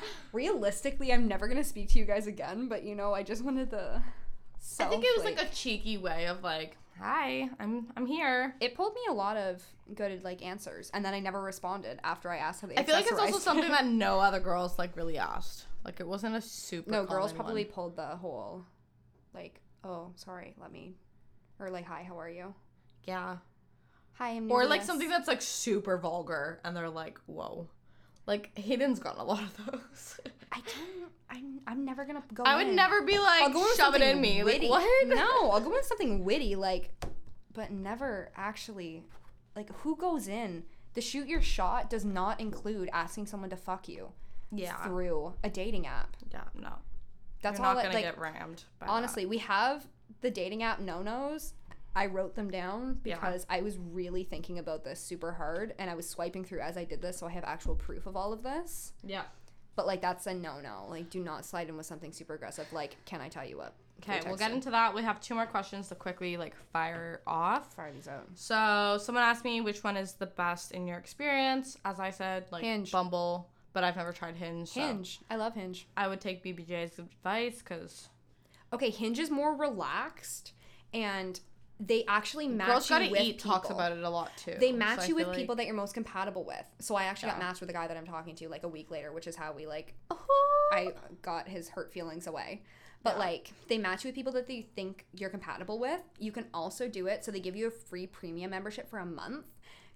Realistically, 0.34 1.14
I'm 1.14 1.28
never 1.28 1.48
gonna 1.48 1.64
speak 1.64 1.90
to 1.90 2.00
you 2.00 2.06
guys 2.06 2.28
again. 2.28 2.68
But 2.68 2.84
you 2.84 2.96
know, 2.96 3.14
I 3.14 3.24
just 3.24 3.44
wanted 3.44 3.72
the. 3.72 4.02
I 4.80 4.86
think 4.86 5.04
it 5.04 5.16
was 5.16 5.26
like 5.26 5.42
a 5.42 5.54
cheeky 5.54 5.98
way 5.98 6.28
of 6.28 6.44
like, 6.44 6.78
hi, 7.00 7.50
I'm 7.60 7.88
I'm 7.96 8.06
here. 8.06 8.56
It 8.60 8.76
pulled 8.76 8.94
me 8.94 9.02
a 9.10 9.14
lot 9.14 9.38
of 9.38 9.64
good 9.96 10.24
like 10.24 10.44
answers, 10.44 10.90
and 10.94 11.04
then 11.04 11.14
I 11.14 11.20
never 11.20 11.42
responded 11.42 12.00
after 12.04 12.30
I 12.30 12.38
asked 12.38 12.62
how 12.62 12.68
they. 12.68 12.76
I 12.76 12.84
feel 12.84 12.96
like 12.96 13.06
it's 13.08 13.20
also 13.20 13.40
something 13.40 13.72
that 13.72 13.86
no 13.86 14.20
other 14.20 14.40
girls 14.40 14.78
like 14.78 14.96
really 14.96 15.18
asked. 15.18 15.66
Like 15.86 16.00
it 16.00 16.08
wasn't 16.08 16.36
a 16.36 16.42
super. 16.42 16.92
no 16.92 17.06
girls 17.06 17.34
probably 17.34 17.64
one. 17.64 17.74
pulled 17.74 17.96
the 17.96 18.08
whole, 18.08 18.66
like, 19.34 19.62
oh 19.84 20.12
sorry, 20.16 20.54
let 20.60 20.72
me, 20.72 20.96
or 21.60 21.70
like, 21.70 21.86
hi, 21.86 22.04
how 22.04 22.20
are 22.20 22.30
you? 22.30 22.54
Yeah. 23.06 23.38
Hi, 24.20 24.30
I'm. 24.30 24.52
Or 24.52 24.66
like 24.66 24.82
this." 24.82 24.88
something 24.88 25.10
that's 25.10 25.28
like 25.28 25.42
super 25.42 25.98
vulgar, 25.98 26.60
and 26.64 26.76
they're 26.76 26.90
like, 26.90 27.20
"Whoa," 27.26 27.68
like 28.28 28.58
Hayden's 28.58 29.00
gotten 29.00 29.20
a 29.22 29.24
lot 29.24 29.42
of 29.42 29.66
those. 29.66 30.20
I 30.52 30.58
don't. 30.58 31.10
I'm. 31.30 31.62
I'm 31.66 31.86
never 31.86 32.06
gonna 32.06 32.24
go. 32.34 32.44
I 32.44 32.56
would 32.58 32.68
in. 32.68 32.76
never 32.76 33.02
be 33.02 33.18
like, 33.18 33.44
I'll 33.44 33.50
go 33.50 33.62
with 33.62 33.76
"Shove 33.78 33.96
it 33.96 34.00
something 34.02 34.10
in 34.18 34.22
me." 34.22 34.44
Witty. 34.44 34.68
Like 34.68 34.84
what? 34.84 35.08
No, 35.08 35.52
I'll 35.52 35.62
go 35.62 35.72
with 35.72 35.86
something 35.86 36.24
witty, 36.24 36.56
like, 36.56 36.92
but 37.54 37.72
never 37.72 38.30
actually, 38.36 39.04
like, 39.56 39.74
who 39.80 39.96
goes 39.96 40.28
in? 40.28 40.64
The 40.96 41.02
shoot 41.02 41.28
your 41.28 41.42
shot 41.42 41.90
does 41.90 42.04
not 42.04 42.40
include 42.42 42.90
asking 42.92 43.28
someone 43.28 43.52
to 43.52 43.56
fuck 43.58 43.88
you 43.88 44.12
Yeah. 44.52 44.84
through 44.84 45.34
a 45.44 45.50
dating 45.50 45.86
app. 45.88 46.18
Yeah. 46.32 46.42
No. 46.56 46.74
That's 47.42 47.60
You're 47.60 47.68
all. 47.68 47.76
not 47.76 47.84
gonna 47.84 47.94
like, 47.96 48.04
get 48.04 48.18
rammed. 48.18 48.64
By 48.80 48.88
that. 48.88 48.92
honestly, 48.92 49.26
we 49.28 49.38
have 49.38 49.86
the 50.22 50.32
dating 50.32 50.64
app 50.64 50.80
no 50.80 51.02
nos. 51.04 51.54
I 51.96 52.06
wrote 52.06 52.36
them 52.36 52.50
down 52.52 53.00
Yeah. 53.04 53.16
because 53.16 53.46
I 53.50 53.62
was 53.62 53.78
really 53.78 54.24
thinking 54.24 54.60
about 54.60 54.84
this 54.84 55.00
super 55.00 55.32
hard, 55.34 55.74
and 55.80 55.90
I 55.90 55.96
was 55.96 56.08
swiping 56.08 56.44
through 56.46 56.60
as 56.62 56.78
I 56.78 56.84
did 56.86 57.02
this, 57.02 57.18
so 57.18 57.28
I 57.28 57.32
have 57.32 57.44
actual 57.44 57.76
proof 57.76 58.06
of 58.06 58.16
all 58.16 58.32
of 58.32 58.44
this. 58.44 58.94
Yeah. 59.04 59.24
But 59.76 59.88
like, 59.88 60.02
that's 60.02 60.28
a 60.28 60.34
no 60.34 60.60
no. 60.62 60.86
Like, 60.90 61.10
do 61.10 61.24
not 61.24 61.46
slide 61.46 61.70
in 61.70 61.78
with 61.78 61.86
something 61.86 62.12
super 62.12 62.34
aggressive. 62.36 62.72
Like, 62.74 62.98
can 63.06 63.22
I 63.22 63.30
tell 63.30 63.46
you 63.46 63.58
what? 63.58 63.74
Okay, 64.02 64.22
we'll 64.26 64.38
get 64.38 64.52
into 64.52 64.70
that. 64.72 64.94
We 64.96 65.02
have 65.04 65.20
two 65.20 65.36
more 65.36 65.46
questions 65.46 65.90
to 65.90 65.96
quickly 65.96 66.38
like 66.38 66.56
fire 66.72 67.22
off. 67.28 67.74
fire 67.74 67.92
these 67.92 68.08
out. 68.08 68.28
So 68.36 68.98
someone 69.02 69.24
asked 69.24 69.44
me 69.44 69.60
which 69.62 69.84
one 69.84 69.98
is 69.98 70.14
the 70.14 70.26
best 70.26 70.72
in 70.72 70.88
your 70.88 70.98
experience. 70.98 71.78
As 71.84 72.00
I 72.00 72.10
said, 72.12 72.46
like 72.52 72.64
Hinge. 72.64 72.92
Bumble, 72.92 73.50
but 73.74 73.84
I've 73.84 73.98
never 73.98 74.14
tried 74.14 74.36
Hinge. 74.36 74.70
so 74.70 74.80
Hinge. 74.82 75.20
I 75.30 75.36
love 75.36 75.54
Hinge. 75.54 75.88
I 75.98 76.08
would 76.08 76.22
take 76.22 76.44
BBJ's 76.44 76.98
advice 77.00 77.60
because 77.60 78.08
Okay, 78.72 78.90
Hinge 78.90 79.20
is 79.20 79.30
more 79.32 79.56
relaxed, 79.56 80.54
and 80.94 81.40
they 81.80 82.04
actually 82.08 82.48
match 82.48 82.68
Girls 82.68 82.90
you 82.90 82.96
Gotta 82.96 83.10
with 83.12 83.22
Eat 83.22 83.40
talks 83.40 83.70
about 83.70 83.94
it 83.94 84.04
a 84.04 84.10
lot 84.10 84.32
too. 84.38 84.56
They 84.60 84.72
match 84.72 85.02
I 85.02 85.06
you 85.08 85.16
with 85.16 85.26
feel 85.28 85.36
people 85.36 85.56
that 85.56 85.66
you're 85.66 85.76
most 85.76 85.94
compatible 85.94 86.44
with. 86.44 86.66
So 86.80 86.96
I 86.96 87.06
actually 87.06 87.30
got 87.30 87.40
matched 87.40 87.62
with 87.62 87.70
a 87.70 87.74
guy 87.74 87.88
that 87.88 87.96
I'm 87.96 88.06
talking 88.06 88.36
to 88.36 88.50
like 88.50 88.64
a 88.64 88.68
week 88.68 88.92
later, 88.92 89.14
which 89.14 89.28
is 89.28 89.36
how 89.36 89.54
we 89.54 89.66
like 89.66 89.94
Oh. 90.12 90.70
I 90.74 90.94
got 91.22 91.48
his 91.48 91.70
hurt 91.70 91.92
feelings 91.94 92.28
away. 92.28 92.64
But 93.02 93.14
Yeah. 93.14 93.20
like 93.20 93.52
they 93.70 93.78
match 93.78 94.04
you 94.04 94.10
with 94.10 94.16
people 94.16 94.34
that 94.34 94.48
they 94.48 94.64
think 94.76 95.06
you're 95.14 95.30
compatible 95.30 95.80
with. 95.80 96.02
You 96.20 96.34
can 96.34 96.48
also 96.54 96.90
do 96.90 97.08
it 97.08 97.24
so 97.24 97.32
they 97.32 97.40
give 97.40 97.56
you 97.56 97.68
a 97.68 97.72
free 97.72 98.08
premium 98.08 98.52
membership 98.52 98.90
for 98.90 99.00
a 99.00 99.06
month. 99.06 99.46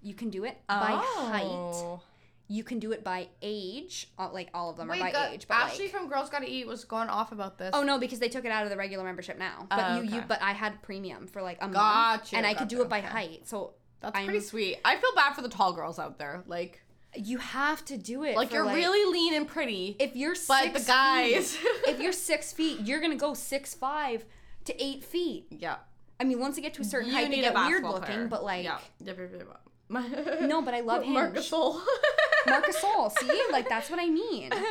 You 0.01 0.13
can 0.13 0.29
do 0.29 0.45
it 0.45 0.57
by 0.67 1.01
height. 1.01 1.43
Oh. 1.43 2.01
You 2.49 2.63
can 2.63 2.77
do 2.79 2.91
it 2.91 3.03
by 3.03 3.29
age. 3.41 4.09
uh, 4.19 4.29
Like 4.31 4.49
all 4.53 4.69
of 4.69 4.77
them 4.77 4.89
Wait, 4.89 5.01
are 5.01 5.11
by 5.11 5.29
age. 5.31 5.47
But 5.47 5.55
Ashley 5.57 5.85
like, 5.85 5.91
from 5.93 6.09
Girls 6.09 6.29
Gotta 6.29 6.45
Eat 6.47 6.67
was 6.67 6.83
going 6.83 7.09
off 7.09 7.31
about 7.31 7.57
this. 7.57 7.71
Oh 7.73 7.83
no, 7.83 7.97
because 7.97 8.19
they 8.19 8.29
took 8.29 8.45
it 8.45 8.51
out 8.51 8.63
of 8.63 8.69
the 8.69 8.77
regular 8.77 9.03
membership 9.03 9.39
now. 9.39 9.65
But 9.69 9.79
Oh, 9.79 10.01
you, 10.01 10.15
you 10.15 10.23
but 10.27 10.41
I 10.41 10.51
had 10.51 10.81
premium 10.81 11.25
for 11.27 11.41
like 11.41 11.57
a 11.61 11.67
month, 11.67 12.33
and 12.33 12.45
I 12.45 12.53
could 12.53 12.67
do 12.67 12.81
it 12.81 12.89
by 12.89 12.99
okay. 12.99 13.07
height. 13.07 13.47
So 13.47 13.73
that's 14.01 14.15
I'm- 14.15 14.25
pretty 14.25 14.41
sweet. 14.41 14.77
I 14.83 14.97
feel 14.97 15.11
bad 15.15 15.33
for 15.33 15.41
the 15.41 15.49
tall 15.49 15.73
girls 15.73 15.97
out 15.99 16.19
there. 16.19 16.43
Like, 16.45 16.81
you 17.15 17.37
have 17.37 17.85
to 17.85 17.97
do 17.97 18.23
it. 18.23 18.35
like 18.35 18.51
you're 18.51 18.65
really 18.65 19.11
lean 19.11 19.33
and 19.35 19.47
pretty, 19.47 19.95
if 19.99 20.15
you're 20.15 20.35
but 20.47 20.73
the 20.73 20.79
guys. 20.81 21.55
feet- 21.55 21.69
if 21.87 21.99
you're 22.01 22.11
six 22.11 22.51
feet, 22.51 22.81
you're 22.81 22.99
gonna 22.99 23.15
go 23.15 23.33
six 23.33 23.73
five 23.73 24.25
to 24.65 24.83
eight 24.83 25.03
feet. 25.03 25.45
yeah, 25.49 25.77
I 26.19 26.23
mean, 26.25 26.39
once 26.39 26.57
you 26.57 26.61
get 26.63 26.73
to 26.75 26.81
a 26.81 26.85
certain 26.85 27.09
you 27.09 27.15
height, 27.15 27.29
they 27.29 27.41
get 27.41 27.53
weird 27.55 27.83
looking. 27.83 28.03
player. 28.03 28.27
But 28.27 28.43
like, 28.43 28.65
yeah. 28.65 28.79
No, 29.89 30.61
but 30.61 30.73
I 30.73 30.79
love 30.79 31.03
Hinge. 31.03 31.51
Marcus 32.47 32.77
Sol. 32.77 33.09
See, 33.09 33.41
like 33.51 33.69
that's 33.69 33.89
what 33.89 33.99
I 33.99 34.09
mean. 34.09 34.51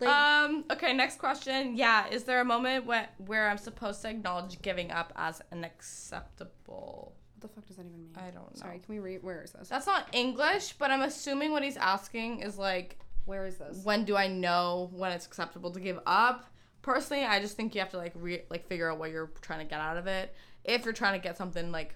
Like, 0.00 0.10
um. 0.10 0.64
Okay. 0.72 0.92
Next 0.92 1.18
question. 1.20 1.76
Yeah. 1.76 2.08
Is 2.08 2.24
there 2.24 2.40
a 2.40 2.44
moment 2.44 2.84
where 2.84 3.08
where 3.18 3.48
I'm 3.48 3.58
supposed 3.58 4.02
to 4.02 4.10
acknowledge 4.10 4.60
giving 4.60 4.90
up 4.90 5.12
as 5.14 5.40
unacceptable? 5.52 7.14
what 7.38 7.48
the 7.48 7.54
fuck 7.54 7.66
does 7.66 7.76
that 7.76 7.86
even 7.86 8.02
mean? 8.02 8.16
I 8.16 8.30
don't 8.30 8.34
know. 8.34 8.50
Sorry, 8.54 8.78
can 8.78 8.94
we 8.94 8.98
read? 9.00 9.22
Where 9.22 9.42
is 9.42 9.52
this? 9.52 9.68
That's 9.68 9.86
not 9.86 10.08
English, 10.12 10.74
but 10.74 10.90
I'm 10.90 11.02
assuming 11.02 11.52
what 11.52 11.62
he's 11.62 11.76
asking 11.76 12.40
is 12.40 12.58
like, 12.58 12.98
Where 13.24 13.46
is 13.46 13.58
this? 13.58 13.84
when 13.84 14.04
do 14.04 14.16
I 14.16 14.28
know 14.28 14.90
when 14.92 15.12
it's 15.12 15.26
acceptable 15.26 15.70
to 15.72 15.80
give 15.80 16.00
up? 16.06 16.46
Personally, 16.82 17.24
I 17.24 17.40
just 17.40 17.56
think 17.56 17.74
you 17.74 17.80
have 17.80 17.90
to 17.90 17.98
like 17.98 18.12
re- 18.16 18.44
like 18.50 18.66
figure 18.66 18.90
out 18.90 18.98
what 18.98 19.10
you're 19.10 19.30
trying 19.42 19.60
to 19.60 19.64
get 19.64 19.80
out 19.80 19.96
of 19.96 20.06
it. 20.06 20.34
If 20.64 20.84
you're 20.84 20.94
trying 20.94 21.20
to 21.20 21.22
get 21.22 21.36
something 21.36 21.70
like 21.70 21.94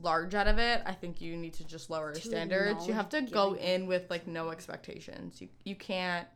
large 0.00 0.34
out 0.34 0.46
of 0.48 0.58
it, 0.58 0.82
I 0.84 0.92
think 0.92 1.20
you 1.20 1.36
need 1.36 1.54
to 1.54 1.64
just 1.64 1.88
lower 1.90 2.06
your 2.06 2.14
To 2.14 2.20
standards. 2.20 2.86
You 2.88 2.94
have 2.94 3.08
to 3.10 3.22
go 3.22 3.54
in 3.56 3.86
with 3.86 4.10
like 4.10 4.26
no 4.26 4.50
expectations. 4.50 5.40
You 5.40 5.48
you 5.64 5.76
can't 5.76 6.26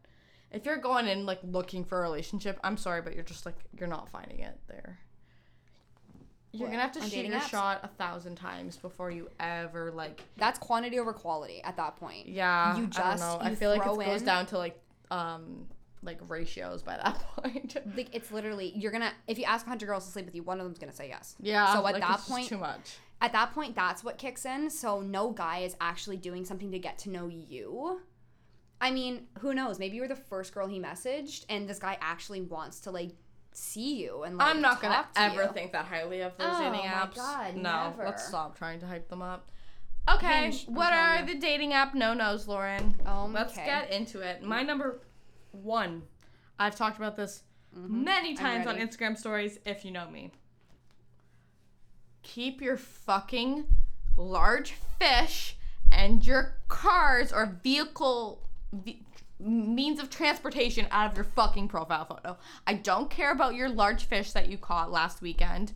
if 0.50 0.64
you're 0.64 0.76
going 0.78 1.06
in 1.08 1.26
like 1.26 1.40
looking 1.42 1.84
for 1.84 1.98
a 1.98 2.02
relationship, 2.02 2.58
I'm 2.64 2.76
sorry, 2.76 3.02
but 3.02 3.14
you're 3.14 3.24
just 3.24 3.44
like 3.46 3.56
you're 3.78 3.88
not 3.88 4.08
finding 4.08 4.40
it 4.40 4.58
there. 4.68 4.98
You're 6.52 6.62
What, 6.68 6.70
gonna 6.70 6.82
have 6.82 6.92
to 6.92 7.00
on 7.02 7.10
shoot 7.10 7.26
your 7.26 7.36
apps? 7.38 7.48
shot 7.50 7.80
a 7.82 7.88
thousand 7.88 8.36
times 8.36 8.76
before 8.78 9.10
you 9.10 9.28
ever 9.38 9.90
like 9.92 10.22
That's 10.38 10.58
quantity 10.58 10.98
over 10.98 11.12
quality 11.12 11.62
at 11.62 11.76
that 11.76 11.96
point. 11.96 12.26
yeah, 12.26 12.76
You 12.76 12.84
I 12.84 12.86
just- 12.86 13.22
don't 13.22 13.40
know. 13.40 13.44
I 13.44 13.54
feel 13.54 13.70
like 13.70 13.82
it 13.86 14.06
goes 14.06 14.22
down 14.22 14.46
to 14.46 14.58
like 14.58 14.80
um 15.10 15.66
like 16.02 16.18
ratios 16.28 16.82
by 16.82 16.96
that 16.96 17.18
point. 17.36 17.76
Like 17.96 18.14
it's 18.14 18.30
literally 18.32 18.72
you're 18.74 18.92
gonna 18.92 19.12
if 19.26 19.38
you 19.38 19.44
ask 19.44 19.66
hundred 19.66 19.86
girls 19.86 20.06
to 20.06 20.12
sleep 20.12 20.24
with 20.24 20.34
you, 20.34 20.42
one 20.42 20.58
of 20.58 20.64
them's 20.64 20.78
gonna 20.78 20.92
say 20.92 21.08
yes. 21.08 21.36
yeah. 21.40 21.70
So 21.74 21.78
at 21.80 21.84
like, 21.84 22.00
that 22.00 22.20
it's 22.20 22.28
point- 22.28 22.48
too 22.48 22.56
much. 22.58 22.96
At 23.20 23.32
that 23.32 23.52
point, 23.52 23.74
that's 23.74 24.04
what 24.04 24.16
kicks 24.18 24.44
in. 24.44 24.70
So 24.70 25.00
no 25.00 25.30
guy 25.30 25.58
is 25.60 25.76
actually 25.80 26.16
doing 26.18 26.44
something 26.44 26.70
to 26.70 26.78
get 26.78 26.98
to 27.00 27.10
know 27.10 27.26
you. 27.28 28.00
I 28.80 28.90
mean, 28.92 29.26
who 29.40 29.54
knows? 29.54 29.78
Maybe 29.80 29.96
you're 29.96 30.06
the 30.08 30.14
first 30.14 30.54
girl 30.54 30.68
he 30.68 30.78
messaged, 30.78 31.44
and 31.48 31.68
this 31.68 31.80
guy 31.80 31.98
actually 32.00 32.42
wants 32.42 32.78
to 32.80 32.92
like 32.92 33.10
see 33.52 33.96
you 34.00 34.22
and 34.22 34.36
like. 34.36 34.46
I'm 34.54 34.60
not 34.60 34.80
gonna 34.80 35.04
to 35.14 35.20
ever 35.20 35.44
you. 35.44 35.52
think 35.52 35.72
that 35.72 35.86
highly 35.86 36.20
of 36.20 36.36
those 36.38 36.56
dating 36.58 36.58
apps. 36.58 36.68
Oh 36.68 36.72
dating 36.72 36.90
my 36.90 36.96
apps. 36.96 37.16
God, 37.16 37.54
no, 37.56 37.90
never. 37.90 38.04
let's 38.04 38.28
stop 38.28 38.56
trying 38.56 38.78
to 38.80 38.86
hype 38.86 39.08
them 39.08 39.20
up. 39.22 39.50
Okay, 40.14 40.44
Hinge, 40.44 40.64
what 40.68 40.92
are 40.92 41.18
you. 41.18 41.26
the 41.26 41.34
dating 41.34 41.72
app 41.74 41.94
no 41.94 42.14
nos, 42.14 42.46
Lauren? 42.48 42.94
Um, 43.04 43.32
Let's 43.34 43.52
okay. 43.52 43.66
get 43.66 43.90
into 43.92 44.20
it. 44.20 44.42
My 44.42 44.62
number 44.62 45.02
one. 45.52 46.02
I've 46.58 46.76
talked 46.76 46.96
about 46.96 47.16
this 47.16 47.42
many 47.74 48.34
Mm-hmm. 48.34 48.46
I'm 48.46 48.64
times 48.64 48.66
on. 48.66 48.76
Instagram 48.78 49.18
stories. 49.18 49.58
If 49.66 49.84
you 49.84 49.90
know 49.90 50.08
me, 50.08 50.32
keep 52.22 52.60
your 52.60 52.76
fucking 52.76 53.66
large 54.16 54.74
fish 54.98 55.56
and 55.90 56.26
your 56.26 56.56
cars 56.68 57.32
or 57.32 57.58
vehicle 57.62 58.48
ve- 58.72 59.02
means 59.40 60.00
of 60.00 60.10
transportation 60.10 60.86
out 60.90 61.10
of 61.10 61.16
your 61.16 61.24
fucking 61.24 61.68
profile 61.68 62.04
photo. 62.04 62.36
I 62.66 62.74
don't 62.74 63.08
care 63.10 63.32
about 63.32 63.54
your 63.54 63.68
large 63.68 64.04
fish 64.04 64.32
that 64.32 64.48
you 64.48 64.58
caught 64.58 64.90
last 64.90 65.22
weekend. 65.22 65.72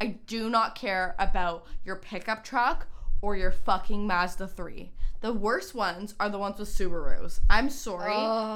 I 0.00 0.18
do 0.26 0.50
not 0.50 0.74
care 0.74 1.14
about 1.18 1.66
your 1.84 1.96
pickup 1.96 2.44
truck 2.44 2.88
or 3.24 3.34
your 3.34 3.50
fucking 3.50 4.06
Mazda 4.06 4.46
3. 4.46 4.90
The 5.22 5.32
worst 5.32 5.74
ones 5.74 6.14
are 6.20 6.28
the 6.28 6.36
ones 6.36 6.58
with 6.58 6.68
Subarus. 6.68 7.40
I'm 7.48 7.70
sorry, 7.70 8.12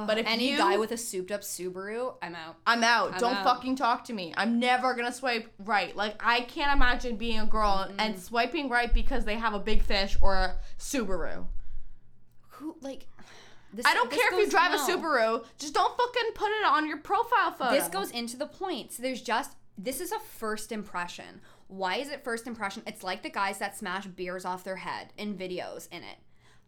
but 0.07 0.19
if 0.19 0.27
any 0.27 0.51
you 0.51 0.59
guy 0.59 0.77
with 0.77 0.93
a 0.93 0.99
souped 0.99 1.33
up 1.33 1.41
Subaru, 1.41 2.17
I'm 2.21 2.35
out. 2.35 2.57
I'm 2.67 2.85
out. 2.85 3.15
I'm 3.15 3.19
Don't 3.19 3.37
out. 3.37 3.45
fucking 3.45 3.77
talk 3.77 4.05
to 4.05 4.13
me. 4.13 4.35
I'm 4.37 4.61
never 4.61 4.93
gonna 4.93 5.11
swipe 5.11 5.51
right. 5.61 5.97
Like 5.97 6.21
I 6.23 6.43
can't 6.43 6.77
imagine 6.77 7.17
being 7.17 7.41
a 7.41 7.47
girl 7.47 7.91
and 7.99 8.21
swiping 8.21 8.69
right 8.69 8.93
because 8.93 9.25
they 9.25 9.37
have 9.37 9.55
a 9.55 9.59
big 9.59 9.83
fish 9.83 10.19
or 10.21 10.35
a 10.35 10.57
Subaru. 10.79 11.47
Who 12.51 12.77
like? 12.83 13.07
This, 13.73 13.87
I 13.87 13.95
don't 13.95 14.11
care 14.11 14.35
if 14.35 14.39
you 14.39 14.51
drive 14.51 14.73
no. 14.73 14.85
a 14.85 14.87
Subaru. 14.87 15.45
Just 15.59 15.73
don't 15.73 15.97
fucking 15.97 16.33
put 16.35 16.49
it 16.49 16.67
on 16.67 16.87
your 16.87 16.99
profile 16.99 17.53
photo. 17.53 17.71
This 17.71 17.89
goes 17.89 18.11
into 18.11 18.37
the 18.37 18.47
point. 18.47 18.93
So 18.93 19.03
there's 19.03 19.23
just 19.23 19.53
this 19.79 20.03
is 20.03 20.13
a 20.13 20.19
first 20.19 20.71
impression. 20.71 21.41
Why 21.69 21.97
is 21.97 22.09
it 22.09 22.25
first 22.25 22.47
impression? 22.47 22.83
It's 22.87 23.03
like 23.03 23.23
the 23.23 23.31
guys 23.31 23.59
that 23.59 23.77
smash 23.77 24.07
beers 24.07 24.45
off 24.45 24.65
their 24.65 24.77
head 24.77 25.13
in 25.17 25.37
videos 25.37 25.89
in 25.91 26.03
it. 26.03 26.17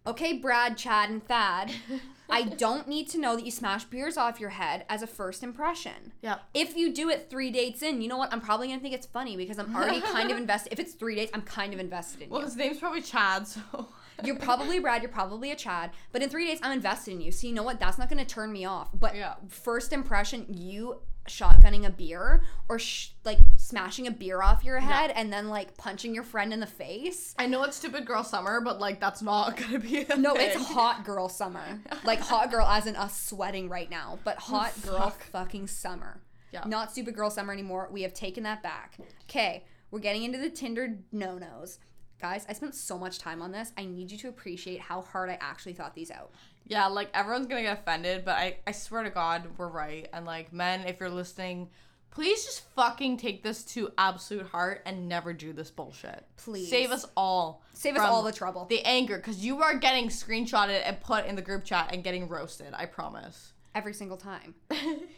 Okay, 0.07 0.32
Brad, 0.38 0.78
Chad, 0.78 1.11
and 1.11 1.22
Thad. 1.26 1.72
I 2.30 2.44
don't 2.44 2.88
need 2.88 3.09
to 3.11 3.18
know 3.18 3.36
that 3.36 3.44
you 3.44 3.51
smash 3.51 3.84
beers 3.84 4.16
off 4.16 4.40
your 4.40 4.51
head 4.51 4.86
as 4.88 5.03
a 5.03 5.07
first 5.07 5.42
impression. 5.42 6.12
Yeah. 6.22 6.38
If 6.55 6.74
you 6.76 6.92
do 6.92 7.11
it 7.11 7.28
three 7.28 7.51
dates 7.51 7.82
in, 7.82 8.01
you 8.01 8.09
know 8.09 8.16
what? 8.16 8.32
I'm 8.32 8.40
probably 8.40 8.68
gonna 8.68 8.80
think 8.80 8.94
it's 8.94 9.07
funny 9.07 9.36
because 9.36 9.59
I'm 9.59 9.74
already 9.76 10.01
kind 10.01 10.30
of 10.30 10.36
invested. 10.38 10.72
If 10.72 10.78
it's 10.78 10.94
three 10.94 11.16
dates, 11.16 11.30
I'm 11.34 11.42
kind 11.42 11.74
of 11.74 11.80
invested 11.80 12.22
in 12.22 12.28
you. 12.28 12.32
Well, 12.32 12.40
you. 12.40 12.46
his 12.46 12.57
name's 12.57 12.78
probably 12.78 13.03
Chad, 13.03 13.46
so. 13.46 13.61
You're 14.24 14.36
probably 14.36 14.78
Brad. 14.80 15.03
You're 15.03 15.11
probably 15.11 15.51
a 15.51 15.57
Chad. 15.57 15.90
But 16.12 16.22
in 16.22 16.28
three 16.28 16.46
days, 16.46 16.61
I'm 16.62 16.72
invested 16.72 17.12
in 17.12 17.20
you. 17.22 17.30
So 17.32 17.46
you 17.46 17.55
know 17.55 17.62
what? 17.62 17.80
That's 17.80 17.96
not 17.96 18.11
going 18.11 18.18
to 18.24 18.30
turn 18.30 18.53
me 18.53 18.66
off. 18.66 18.90
But 18.92 19.16
Yeah. 19.16 19.34
first 19.48 19.94
impression, 19.94 20.44
you 20.48 21.01
shotgunning 21.28 21.86
a 21.86 21.90
beer 21.90 22.42
or 22.68 22.78
sh- 22.78 23.10
like 23.24 23.38
smashing 23.56 24.06
a 24.06 24.10
beer 24.10 24.42
off 24.42 24.64
your 24.64 24.80
head 24.80 25.12
and 25.14 25.32
then 25.32 25.48
like 25.48 25.76
punching 25.76 26.14
your 26.14 26.24
friend 26.24 26.52
in 26.52 26.60
the 26.60 26.66
face. 26.66 27.34
I 27.38 27.46
know 27.46 27.62
it's 27.62 27.76
stupid 27.76 28.06
girl 28.06 28.24
summer, 28.24 28.60
but 28.60 28.80
like 28.80 29.00
that's 29.00 29.22
not 29.22 29.56
gonna 29.58 29.78
be. 29.78 30.06
No, 30.16 30.34
thing. 30.34 30.50
it's 30.50 30.56
hot 30.70 31.04
girl 31.04 31.28
summer. 31.28 31.80
Like 32.04 32.20
hot 32.20 32.50
girl 32.50 32.66
as 32.66 32.86
in 32.86 32.96
us 32.96 33.20
sweating 33.20 33.68
right 33.68 33.90
now, 33.90 34.18
but 34.24 34.36
oh, 34.38 34.40
hot 34.40 34.82
girl 34.82 34.98
Fuck. 35.10 35.22
fucking 35.24 35.66
summer. 35.66 36.20
Yeah. 36.52 36.64
Not 36.66 36.90
stupid 36.90 37.14
girl 37.14 37.30
summer 37.30 37.52
anymore. 37.52 37.88
We 37.92 38.02
have 38.02 38.14
taken 38.14 38.42
that 38.44 38.62
back. 38.62 38.96
Okay, 39.28 39.64
we're 39.90 40.00
getting 40.00 40.24
into 40.24 40.38
the 40.38 40.50
Tinder 40.50 40.98
no 41.12 41.38
nos. 41.38 41.78
Guys, 42.20 42.44
I 42.48 42.52
spent 42.52 42.74
so 42.74 42.98
much 42.98 43.18
time 43.18 43.40
on 43.40 43.50
this. 43.50 43.72
I 43.78 43.86
need 43.86 44.10
you 44.10 44.18
to 44.18 44.28
appreciate 44.28 44.80
how 44.80 45.00
hard 45.00 45.30
I 45.30 45.38
actually 45.40 45.72
thought 45.72 45.94
these 45.94 46.10
out. 46.10 46.32
Yeah, 46.66 46.86
like 46.86 47.08
everyone's 47.14 47.46
gonna 47.46 47.62
get 47.62 47.78
offended, 47.78 48.24
but 48.24 48.36
I, 48.36 48.58
I 48.66 48.72
swear 48.72 49.02
to 49.02 49.10
God, 49.10 49.46
we're 49.56 49.68
right. 49.68 50.08
And 50.12 50.26
like, 50.26 50.52
men, 50.52 50.82
if 50.82 51.00
you're 51.00 51.08
listening, 51.08 51.70
please 52.10 52.44
just 52.44 52.60
fucking 52.74 53.16
take 53.16 53.42
this 53.42 53.64
to 53.64 53.90
absolute 53.96 54.46
heart 54.46 54.82
and 54.84 55.08
never 55.08 55.32
do 55.32 55.52
this 55.52 55.70
bullshit. 55.70 56.24
Please. 56.36 56.68
Save 56.68 56.90
us 56.90 57.06
all. 57.16 57.62
Save 57.72 57.96
us 57.96 58.02
all 58.02 58.22
the 58.22 58.32
trouble. 58.32 58.66
The 58.66 58.82
anger, 58.84 59.16
because 59.16 59.44
you 59.44 59.62
are 59.62 59.78
getting 59.78 60.08
screenshotted 60.08 60.82
and 60.84 61.00
put 61.00 61.24
in 61.24 61.36
the 61.36 61.42
group 61.42 61.64
chat 61.64 61.90
and 61.92 62.04
getting 62.04 62.28
roasted. 62.28 62.74
I 62.76 62.86
promise. 62.86 63.52
every 63.74 63.94
single 63.94 64.16
time. 64.16 64.54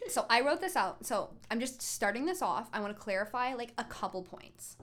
so 0.08 0.26
I 0.30 0.42
wrote 0.42 0.60
this 0.60 0.76
out. 0.76 1.04
So 1.04 1.30
I'm 1.50 1.58
just 1.58 1.82
starting 1.82 2.26
this 2.26 2.42
off. 2.42 2.68
I 2.72 2.80
want 2.80 2.94
to 2.94 3.00
clarify 3.00 3.54
like 3.54 3.72
a 3.78 3.84
couple 3.84 4.22
points. 4.22 4.76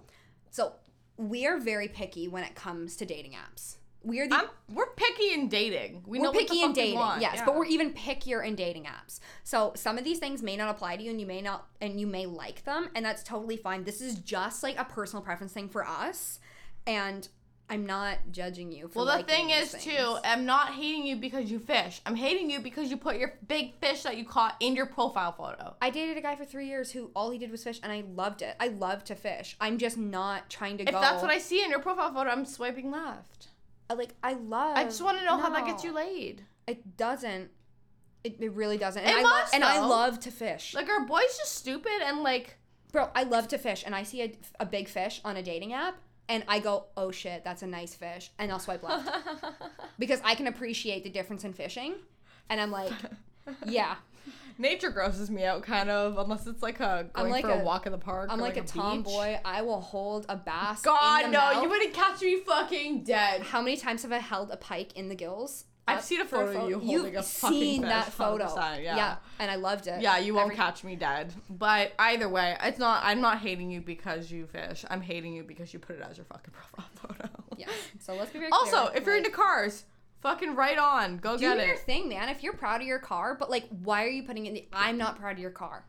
So 0.49 0.73
we 1.19 1.45
are 1.45 1.59
very 1.59 1.89
picky 1.89 2.29
when 2.29 2.43
it 2.43 2.55
comes 2.55 2.95
to 2.95 3.05
dating 3.05 3.33
apps. 3.33 3.75
We 4.01 4.21
are 4.21 4.27
the 4.29 4.35
I'm, 4.35 4.45
we're 4.73 4.91
picky 4.95 5.33
in 5.33 5.49
dating. 5.49 6.03
We 6.07 6.17
we're 6.17 6.23
know 6.23 6.31
what 6.31 6.39
the 6.39 6.45
picky 6.45 6.63
in 6.63 6.71
dating, 6.71 6.99
yes, 7.19 7.33
Yeah. 7.35 7.45
but 7.45 7.55
we're 7.55 7.65
even 7.65 7.93
pickier 7.93 8.45
in 8.45 8.55
dating 8.55 8.85
apps. 8.85 9.19
So 9.43 9.73
some 9.75 9.97
of 9.97 10.05
these 10.05 10.19
things 10.19 10.41
may 10.41 10.55
not 10.55 10.69
apply 10.69 10.95
to 10.95 11.03
you, 11.03 11.11
and 11.11 11.19
you 11.19 11.27
may 11.27 11.41
not, 11.41 11.67
and 11.81 11.99
you 11.99 12.07
may 12.07 12.25
like 12.25 12.63
them, 12.63 12.89
and 12.95 13.03
that's 13.03 13.21
totally 13.21 13.57
fine. 13.57 13.83
This 13.83 13.99
is 13.99 14.15
just 14.19 14.63
like 14.63 14.79
a 14.79 14.85
personal 14.85 15.21
preference 15.21 15.51
thing 15.51 15.67
for 15.67 15.85
us, 15.85 16.39
and 16.87 17.27
I'm 17.69 17.85
not 17.85 18.17
judging 18.31 18.71
you. 18.71 18.87
For 18.87 19.05
Well, 19.05 19.17
the 19.17 19.23
thing 19.23 19.51
is, 19.51 19.71
things. 19.71 19.83
too, 19.83 20.17
I'm 20.23 20.45
not 20.45 20.73
hating 20.73 21.05
you 21.05 21.15
because 21.17 21.51
you 21.51 21.59
fish. 21.59 22.01
I'm 22.05 22.15
hating 22.15 22.49
you 22.49 22.59
because 22.59 22.89
you 22.89 22.97
put 22.97 23.17
your 23.17 23.35
big 23.47 23.75
fish 23.79 24.03
that 24.03 24.17
you 24.17 24.25
caught 24.25 24.55
in 24.59 24.75
your 24.75 24.87
profile 24.87 25.31
photo. 25.31 25.75
I 25.81 25.91
dated 25.91 26.17
a 26.17 26.21
guy 26.21 26.35
for 26.35 26.45
three 26.45 26.67
years 26.67 26.91
who 26.91 27.11
all 27.15 27.29
he 27.29 27.37
did 27.37 27.51
was 27.51 27.63
fish, 27.63 27.79
and 27.83 27.91
I 27.91 28.03
loved 28.15 28.41
it. 28.41 28.55
I 28.59 28.69
love 28.69 29.03
to 29.05 29.15
fish. 29.15 29.55
I'm 29.61 29.77
just 29.77 29.97
not 29.97 30.49
trying 30.49 30.77
to 30.79 30.83
go. 30.83 30.89
If 30.89 30.95
go. 30.95 31.01
that's 31.01 31.21
what 31.21 31.31
I 31.31 31.37
see 31.37 31.63
in 31.63 31.69
your 31.69 31.79
profile 31.79 32.11
photo, 32.13 32.29
I'm 32.31 32.45
swiping 32.45 32.89
left. 32.91 33.49
I 33.89 33.93
like. 33.93 34.15
I 34.23 34.33
love. 34.33 34.77
I 34.77 34.83
just 34.85 35.01
want 35.01 35.19
to 35.19 35.25
know 35.25 35.37
how 35.37 35.49
that 35.49 35.65
gets 35.65 35.83
you 35.83 35.91
laid. 35.93 36.43
It 36.67 36.97
doesn't. 36.97 37.51
It, 38.23 38.37
it 38.41 38.51
really 38.53 38.77
doesn't. 38.77 39.01
And 39.01 39.11
It 39.11 39.19
I 39.19 39.21
lo- 39.23 39.29
must, 39.29 39.53
and 39.53 39.63
I 39.63 39.79
love 39.79 40.19
to 40.21 40.31
fish. 40.31 40.73
Like, 40.73 40.89
our 40.89 41.05
boys 41.05 41.37
just 41.37 41.55
stupid 41.55 42.01
and 42.03 42.21
like. 42.21 42.57
Bro, 42.91 43.11
I 43.15 43.23
love 43.23 43.47
to 43.49 43.57
fish, 43.59 43.83
and 43.85 43.93
I 43.93 44.01
see 44.01 44.23
a, 44.23 44.31
a 44.59 44.65
big 44.65 44.87
fish 44.89 45.21
on 45.23 45.37
a 45.37 45.43
dating 45.43 45.73
app, 45.73 45.97
and 46.29 46.43
I 46.47 46.59
go, 46.59 46.85
"Oh 46.95 47.11
shit, 47.11 47.43
that's 47.43 47.61
a 47.63 47.67
nice 47.67 47.93
fish," 47.93 48.31
and 48.39 48.51
I'll 48.51 48.59
swipe 48.59 48.83
left 48.83 49.09
because 49.99 50.21
I 50.23 50.35
can 50.35 50.47
appreciate 50.47 51.03
the 51.03 51.09
difference 51.09 51.43
in 51.43 51.51
fishing, 51.51 51.95
and 52.49 52.61
I'm 52.61 52.71
like, 52.71 52.93
yeah, 53.65 53.95
Nature 54.59 54.89
grosses 54.89 55.31
me 55.31 55.45
out, 55.45 55.63
kind 55.63 55.89
of, 55.89 56.17
unless 56.17 56.45
it's 56.45 56.61
like 56.61 56.81
a 56.81 57.09
going 57.13 57.31
like 57.31 57.45
for 57.45 57.51
a, 57.51 57.61
a- 57.61 57.63
walk 57.63 57.85
in 57.85 57.93
the 57.93 57.97
park. 57.97 58.29
I'm 58.29 58.39
or 58.39 58.43
like, 58.43 58.57
a, 58.57 58.61
beach. 58.61 58.73
tomboy. 58.73 59.37
I 59.45 59.61
will 59.61 59.79
hold 59.79 60.25
a 60.27 60.35
bass. 60.35 60.81
God, 60.81 61.31
no, 61.31 61.39
mouth. 61.39 61.63
you 61.63 61.69
wouldn't 61.69 61.93
catch 61.93 62.21
me 62.21 62.41
fucking 62.41 63.05
dead. 63.05 63.41
How 63.41 63.61
many 63.61 63.77
times 63.77 64.03
have 64.03 64.11
I 64.11 64.17
held 64.17 64.51
a 64.51 64.57
pike 64.57 64.97
in 64.97 65.07
the 65.07 65.15
gills? 65.15 65.63
I've 65.97 66.03
seen 66.03 66.21
a 66.21 66.25
photo 66.25 66.63
of 66.63 66.69
you 66.69 66.79
You've 66.81 67.01
holding 67.01 67.15
a 67.17 67.23
fucking 67.23 67.59
seen 67.59 67.81
fish, 67.81 67.89
that 67.89 68.11
photo, 68.13 68.45
100%, 68.45 68.83
yeah. 68.83 69.15
and 69.39 69.49
I 69.51 69.55
loved 69.55 69.87
it. 69.87 70.01
Yeah, 70.01 70.17
you 70.17 70.33
won't 70.33 70.45
Every- 70.45 70.55
catch 70.55 70.83
me 70.83 70.95
dead. 70.95 71.33
But 71.49 71.93
either 71.99 72.27
way, 72.29 72.57
it's 72.63 72.79
not. 72.79 73.01
I'm 73.03 73.21
not 73.21 73.39
hating 73.39 73.71
you 73.71 73.81
because 73.81 74.31
you 74.31 74.45
fish. 74.47 74.85
I'm 74.89 75.01
hating 75.01 75.33
you 75.33 75.43
because 75.43 75.73
you 75.73 75.79
put 75.79 75.95
it 75.97 76.01
as 76.09 76.17
your 76.17 76.25
fucking 76.25 76.53
profile 76.53 76.89
photo. 76.95 77.29
Yeah. 77.57 77.67
So 77.99 78.13
let's 78.15 78.31
be 78.31 78.39
very 78.39 78.51
Also, 78.51 78.87
clear, 78.87 78.97
if 78.97 79.05
you're 79.05 79.15
like- 79.15 79.25
into 79.25 79.35
cars, 79.35 79.85
fucking 80.21 80.55
right 80.55 80.77
on. 80.77 81.17
Go 81.17 81.35
do 81.37 81.41
get 81.55 81.65
your 81.65 81.75
it. 81.75 81.79
thing, 81.81 82.09
man. 82.09 82.29
If 82.29 82.43
you're 82.43 82.53
proud 82.53 82.81
of 82.81 82.87
your 82.87 82.99
car, 82.99 83.35
but 83.39 83.49
like, 83.49 83.67
why 83.83 84.03
are 84.05 84.09
you 84.09 84.23
putting 84.23 84.45
it 84.45 84.49
in 84.49 84.53
the? 84.55 84.67
I'm 84.73 84.97
not 84.97 85.19
proud 85.19 85.33
of 85.33 85.39
your 85.39 85.51
car. 85.51 85.85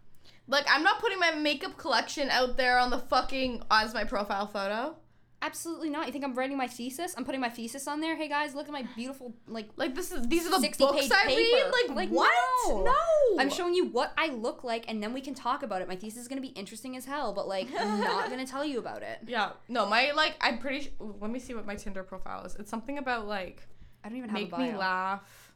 Like, 0.48 0.66
I'm 0.68 0.82
not 0.82 0.98
putting 1.00 1.20
my 1.20 1.30
makeup 1.32 1.76
collection 1.76 2.28
out 2.28 2.56
there 2.56 2.78
on 2.78 2.90
the 2.90 2.98
fucking 2.98 3.62
as 3.70 3.94
my 3.94 4.02
profile 4.02 4.48
photo. 4.48 4.96
Absolutely 5.42 5.88
not. 5.88 6.06
You 6.06 6.12
think 6.12 6.22
I'm 6.22 6.34
writing 6.34 6.58
my 6.58 6.66
thesis? 6.66 7.14
I'm 7.16 7.24
putting 7.24 7.40
my 7.40 7.48
thesis 7.48 7.88
on 7.88 8.00
there. 8.00 8.14
Hey 8.14 8.28
guys, 8.28 8.54
look 8.54 8.66
at 8.66 8.72
my 8.72 8.82
beautiful 8.94 9.34
like. 9.46 9.70
Like 9.76 9.94
this 9.94 10.12
is 10.12 10.26
these 10.28 10.46
are 10.46 10.50
the 10.50 10.60
60 10.60 10.84
books 10.84 11.00
page 11.00 11.10
I 11.14 11.26
read. 11.26 11.36
paper. 11.36 11.70
Like, 11.88 11.96
Like, 11.96 12.08
what? 12.10 12.30
no. 12.66 12.82
No. 12.84 12.92
I'm 13.38 13.48
showing 13.48 13.72
you 13.74 13.86
what 13.86 14.12
I 14.18 14.26
look 14.28 14.64
like, 14.64 14.84
and 14.88 15.02
then 15.02 15.14
we 15.14 15.22
can 15.22 15.32
talk 15.34 15.62
about 15.62 15.80
it. 15.80 15.88
My 15.88 15.96
thesis 15.96 16.20
is 16.22 16.28
gonna 16.28 16.42
be 16.42 16.48
interesting 16.48 16.94
as 16.96 17.06
hell, 17.06 17.32
but 17.32 17.48
like, 17.48 17.68
I'm 17.78 18.00
not 18.04 18.28
gonna 18.28 18.46
tell 18.46 18.64
you 18.66 18.78
about 18.78 19.02
it. 19.02 19.20
Yeah. 19.26 19.52
No, 19.68 19.86
my 19.86 20.12
like 20.12 20.34
I'm 20.42 20.58
pretty. 20.58 20.80
Sh- 20.82 20.90
let 21.00 21.30
me 21.30 21.38
see 21.38 21.54
what 21.54 21.64
my 21.64 21.74
Tinder 21.74 22.02
profile 22.02 22.44
is. 22.44 22.54
It's 22.56 22.70
something 22.70 22.98
about 22.98 23.26
like 23.26 23.62
I 24.04 24.08
don't 24.10 24.18
even 24.18 24.28
have 24.30 24.38
make 24.40 24.52
a 24.52 24.58
me 24.58 24.70
bio. 24.72 24.78
laugh. 24.78 25.52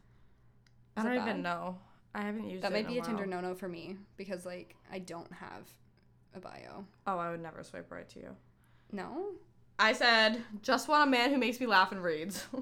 I 0.97 1.01
Is 1.01 1.05
it 1.05 1.09
don't 1.09 1.17
even 1.29 1.43
bad? 1.43 1.43
know. 1.43 1.79
I 2.15 2.23
haven't 2.23 2.49
used 2.49 2.63
That 2.63 2.71
it 2.73 2.75
might 2.75 2.87
be 2.89 2.95
a 2.95 3.01
while. 3.01 3.07
Tinder 3.07 3.27
no 3.27 3.41
no 3.43 3.55
for 3.55 3.69
me 3.69 3.97
because 4.17 4.47
like 4.47 4.77
I 4.91 4.99
don't 5.01 5.31
have 5.33 5.69
a 6.35 6.41
bio. 6.41 6.87
Oh, 7.07 7.19
I 7.19 7.31
would 7.31 7.43
never 7.43 7.63
swipe 7.63 7.91
right 7.91 8.09
to 8.11 8.19
you. 8.21 8.37
No. 8.93 9.33
I 9.79 9.93
said, 9.93 10.43
just 10.63 10.89
want 10.89 11.09
a 11.09 11.11
man 11.11 11.31
who 11.31 11.39
makes 11.39 11.59
me 11.61 11.67
laugh 11.67 11.93
and 11.93 12.03
reads. 12.03 12.45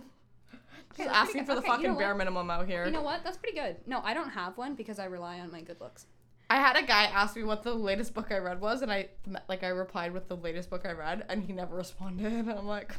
Okay, 0.94 1.04
Just 1.04 1.16
asking 1.16 1.46
for 1.46 1.54
the 1.54 1.60
Okay, 1.60 1.68
you 1.68 1.72
fucking 1.74 1.92
know 1.92 1.98
bare 1.98 2.14
minimum 2.14 2.50
out 2.50 2.66
here. 2.68 2.84
You 2.84 2.90
know 2.90 3.00
what? 3.00 3.24
That's 3.24 3.38
pretty 3.38 3.56
good. 3.58 3.76
No, 3.86 4.02
I 4.04 4.12
don't 4.12 4.28
have 4.28 4.58
one 4.58 4.74
because 4.74 4.98
I 4.98 5.06
rely 5.06 5.40
on 5.40 5.50
my 5.50 5.62
good 5.62 5.80
looks. 5.80 6.04
I 6.50 6.56
had 6.56 6.76
a 6.76 6.82
guy 6.82 7.04
ask 7.04 7.34
me 7.34 7.44
what 7.44 7.62
the 7.62 7.72
latest 7.72 8.12
book 8.12 8.30
I 8.30 8.36
read 8.36 8.60
was, 8.60 8.82
and 8.82 8.92
I 8.92 9.08
like 9.48 9.62
I 9.64 9.68
replied 9.68 10.12
with 10.12 10.28
the 10.28 10.36
latest 10.36 10.68
book 10.68 10.84
I 10.84 10.92
read, 10.92 11.24
and 11.30 11.42
he 11.42 11.54
never 11.54 11.76
responded. 11.84 12.30
And 12.30 12.50
I'm 12.50 12.66
like, 12.66 12.94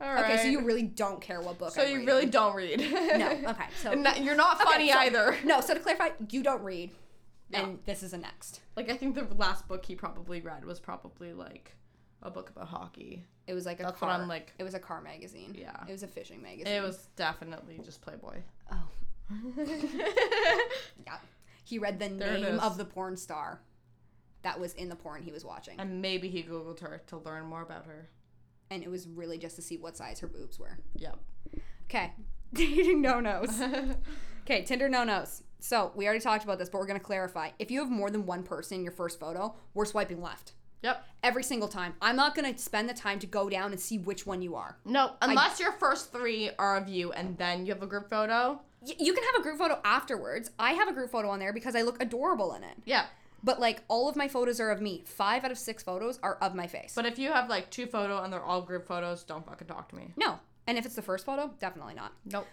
all 0.00 0.10
right. 0.14 0.24
Okay, 0.32 0.38
so 0.38 0.48
you 0.48 0.62
really 0.62 0.84
don't 0.84 1.20
care 1.20 1.42
what 1.42 1.58
book. 1.58 1.72
so 1.72 1.82
I'm 1.82 1.88
you 1.88 1.94
reading. 1.96 2.06
really 2.06 2.26
don't 2.26 2.56
read. 2.56 2.80
No. 2.80 3.50
Okay. 3.50 3.64
So 3.82 3.94
that- 3.94 4.22
you're 4.22 4.34
not 4.34 4.54
Okay, 4.62 4.64
funny 4.72 4.90
so- 4.92 4.98
either. 5.00 5.36
No. 5.44 5.60
So 5.60 5.74
to 5.74 5.80
clarify, 5.80 6.12
you 6.30 6.42
don't 6.42 6.62
read, 6.62 6.92
No. 7.50 7.58
and 7.62 7.78
this 7.84 8.02
is 8.02 8.14
a 8.14 8.16
next. 8.16 8.60
Like 8.74 8.88
I 8.90 8.96
think 8.96 9.16
the 9.16 9.26
last 9.34 9.68
book 9.68 9.84
he 9.84 9.94
probably 9.96 10.40
read 10.40 10.64
was 10.64 10.80
probably 10.80 11.34
like 11.34 11.74
a 12.22 12.30
book 12.30 12.50
about 12.50 12.68
hockey. 12.68 13.24
It 13.46 13.54
was 13.54 13.66
like 13.66 13.80
a 13.80 13.84
That's 13.84 13.98
car. 13.98 14.08
what 14.10 14.20
I'm 14.20 14.28
like. 14.28 14.52
It 14.58 14.62
was 14.64 14.74
a 14.74 14.78
car 14.78 15.00
magazine. 15.00 15.54
Yeah. 15.58 15.76
It 15.88 15.92
was 15.92 16.02
a 16.02 16.06
fishing 16.08 16.40
magazine. 16.42 16.72
It 16.72 16.82
was 16.82 17.08
definitely 17.16 17.80
just 17.84 18.00
Playboy. 18.02 18.38
Oh. 18.70 18.88
Yeah. 21.06 21.16
He 21.64 21.78
read 21.78 21.98
the 21.98 22.08
There 22.08 22.38
name 22.38 22.58
of 22.60 22.76
the 22.76 22.84
porn 22.84 23.16
star 23.16 23.60
that 24.42 24.58
was 24.58 24.74
in 24.74 24.88
the 24.88 24.96
porn 24.96 25.22
he 25.22 25.30
was 25.32 25.44
watching. 25.44 25.78
and 25.78 26.02
maybe 26.02 26.28
he 26.28 26.42
googled 26.42 26.80
her 26.80 27.02
to 27.08 27.18
learn 27.18 27.44
more 27.46 27.62
about 27.62 27.84
her. 27.86 28.08
And 28.70 28.82
it 28.82 28.90
was 28.90 29.06
really 29.06 29.38
just 29.38 29.56
to 29.56 29.62
see 29.62 29.76
what 29.76 29.96
size 29.96 30.20
her 30.20 30.26
boobs 30.26 30.58
were. 30.58 30.78
Yep. 30.96 31.18
Okay. 31.84 32.12
Dating 32.52 33.00
no 33.02 33.20
nos. 33.20 33.60
Okay, 34.44 34.64
Tinder 34.64 34.88
no 34.88 35.04
nos. 35.04 35.44
So 35.60 35.92
we 35.94 36.04
already 36.04 36.18
talked 36.18 36.42
about 36.42 36.58
this, 36.58 36.68
but 36.68 36.80
we're 36.80 36.86
going 36.88 36.98
to 36.98 37.04
clarify. 37.04 37.50
If 37.60 37.70
you 37.70 37.78
have 37.78 37.88
more 37.90 38.10
than 38.10 38.26
one 38.26 38.42
person 38.42 38.78
in 38.78 38.82
your 38.82 38.92
first 38.92 39.20
photo, 39.20 39.54
we're 39.72 39.84
swiping 39.84 40.20
left. 40.20 40.54
Yep. 40.82 41.06
Every 41.22 41.42
single 41.44 41.68
time. 41.68 41.94
I'm 42.02 42.16
not 42.16 42.34
going 42.34 42.52
to 42.52 42.58
spend 42.60 42.88
the 42.88 42.94
time 42.94 43.18
to 43.20 43.26
go 43.26 43.48
down 43.48 43.70
and 43.72 43.80
see 43.80 43.98
which 43.98 44.26
one 44.26 44.42
you 44.42 44.56
are. 44.56 44.76
No, 44.84 45.12
unless 45.22 45.60
your 45.60 45.72
first 45.72 46.12
three 46.12 46.50
are 46.58 46.76
of 46.76 46.88
you 46.88 47.12
and 47.12 47.38
then 47.38 47.64
you 47.64 47.72
have 47.72 47.82
a 47.82 47.86
group 47.86 48.10
photo. 48.10 48.60
Y- 48.80 48.94
you 48.98 49.12
can 49.14 49.22
have 49.24 49.36
a 49.40 49.42
group 49.42 49.58
photo 49.58 49.78
afterwards. 49.84 50.50
I 50.58 50.72
have 50.72 50.88
a 50.88 50.92
group 50.92 51.10
photo 51.10 51.28
on 51.30 51.38
there 51.38 51.52
because 51.52 51.76
I 51.76 51.82
look 51.82 52.02
adorable 52.02 52.54
in 52.54 52.64
it. 52.64 52.76
Yeah. 52.84 53.06
But 53.44 53.60
like 53.60 53.82
all 53.88 54.08
of 54.08 54.16
my 54.16 54.26
photos 54.28 54.58
are 54.60 54.70
of 54.70 54.80
me. 54.80 55.02
Five 55.06 55.44
out 55.44 55.50
of 55.52 55.58
six 55.58 55.82
photos 55.82 56.18
are 56.22 56.36
of 56.36 56.54
my 56.54 56.66
face. 56.66 56.92
But 56.96 57.06
if 57.06 57.18
you 57.18 57.30
have 57.32 57.48
like 57.48 57.70
two 57.70 57.86
photo 57.86 58.22
and 58.22 58.32
they're 58.32 58.42
all 58.42 58.62
group 58.62 58.86
photos, 58.86 59.22
don't 59.24 59.46
fucking 59.46 59.66
talk 59.68 59.88
to 59.90 59.96
me. 59.96 60.12
no. 60.16 60.38
And 60.66 60.78
if 60.78 60.86
it's 60.86 60.94
the 60.94 61.02
first 61.02 61.26
photo, 61.26 61.50
definitely 61.58 61.94
not. 61.94 62.12
Nope. 62.24 62.46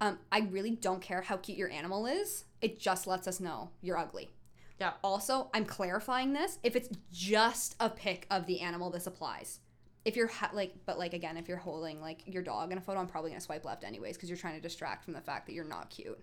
Um, 0.00 0.18
I 0.30 0.40
really 0.52 0.70
don't 0.70 1.00
care 1.02 1.22
how 1.22 1.36
cute 1.36 1.58
your 1.58 1.68
animal 1.68 2.06
is. 2.06 2.44
It 2.60 2.78
just 2.78 3.08
lets 3.08 3.26
us 3.26 3.40
know 3.40 3.70
you're 3.82 3.98
ugly. 3.98 4.30
Yeah. 4.78 4.92
Also, 5.02 5.50
I'm 5.54 5.64
clarifying 5.64 6.32
this. 6.32 6.58
If 6.62 6.76
it's 6.76 6.88
just 7.12 7.76
a 7.80 7.88
pic 7.88 8.26
of 8.30 8.46
the 8.46 8.60
animal, 8.60 8.90
this 8.90 9.06
applies. 9.06 9.60
If 10.04 10.16
you're 10.16 10.28
ha- 10.28 10.50
like, 10.52 10.74
but 10.84 10.98
like 10.98 11.14
again, 11.14 11.36
if 11.36 11.48
you're 11.48 11.56
holding 11.56 12.00
like 12.00 12.22
your 12.26 12.42
dog 12.42 12.72
in 12.72 12.78
a 12.78 12.80
photo, 12.80 13.00
I'm 13.00 13.06
probably 13.08 13.30
gonna 13.30 13.40
swipe 13.40 13.64
left 13.64 13.84
anyways 13.84 14.16
because 14.16 14.28
you're 14.28 14.38
trying 14.38 14.54
to 14.54 14.60
distract 14.60 15.04
from 15.04 15.14
the 15.14 15.20
fact 15.20 15.46
that 15.46 15.52
you're 15.52 15.64
not 15.64 15.90
cute. 15.90 16.22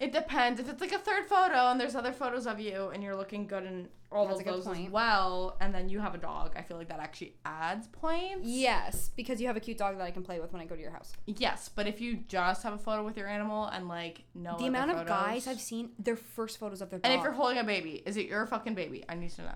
It 0.00 0.12
depends. 0.12 0.60
If 0.60 0.68
it's 0.68 0.80
like 0.80 0.92
a 0.92 0.98
third 0.98 1.26
photo 1.26 1.70
and 1.70 1.80
there's 1.80 1.96
other 1.96 2.12
photos 2.12 2.46
of 2.46 2.60
you 2.60 2.90
and 2.94 3.02
you're 3.02 3.16
looking 3.16 3.46
good 3.48 3.64
in 3.64 3.88
all 4.12 4.28
That's 4.28 4.40
of 4.40 4.46
those 4.46 4.66
as 4.68 4.78
well, 4.90 5.56
and 5.60 5.74
then 5.74 5.88
you 5.88 5.98
have 5.98 6.14
a 6.14 6.18
dog, 6.18 6.52
I 6.56 6.62
feel 6.62 6.76
like 6.76 6.88
that 6.88 7.00
actually 7.00 7.34
adds 7.44 7.88
points. 7.88 8.46
Yes, 8.46 9.10
because 9.16 9.40
you 9.40 9.48
have 9.48 9.56
a 9.56 9.60
cute 9.60 9.76
dog 9.76 9.98
that 9.98 10.04
I 10.04 10.12
can 10.12 10.22
play 10.22 10.38
with 10.40 10.52
when 10.52 10.62
I 10.62 10.66
go 10.66 10.76
to 10.76 10.80
your 10.80 10.92
house. 10.92 11.12
Yes, 11.26 11.68
but 11.68 11.86
if 11.88 12.00
you 12.00 12.16
just 12.28 12.62
have 12.62 12.72
a 12.72 12.78
photo 12.78 13.04
with 13.04 13.16
your 13.16 13.26
animal 13.26 13.66
and 13.66 13.88
like 13.88 14.22
no 14.34 14.56
The 14.56 14.66
amount 14.66 14.92
of 14.92 15.06
guys 15.06 15.46
I've 15.48 15.60
seen, 15.60 15.90
their 15.98 16.16
first 16.16 16.58
photos 16.58 16.80
of 16.80 16.90
their 16.90 17.00
dog 17.00 17.10
and 17.10 17.18
if 17.18 17.24
you're 17.24 17.32
holding 17.32 17.58
a 17.58 17.64
baby, 17.64 18.02
is 18.06 18.16
it 18.16 18.26
your 18.26 18.46
fucking 18.46 18.74
baby? 18.74 19.04
I 19.08 19.14
need 19.14 19.30
to 19.32 19.42
know. 19.42 19.54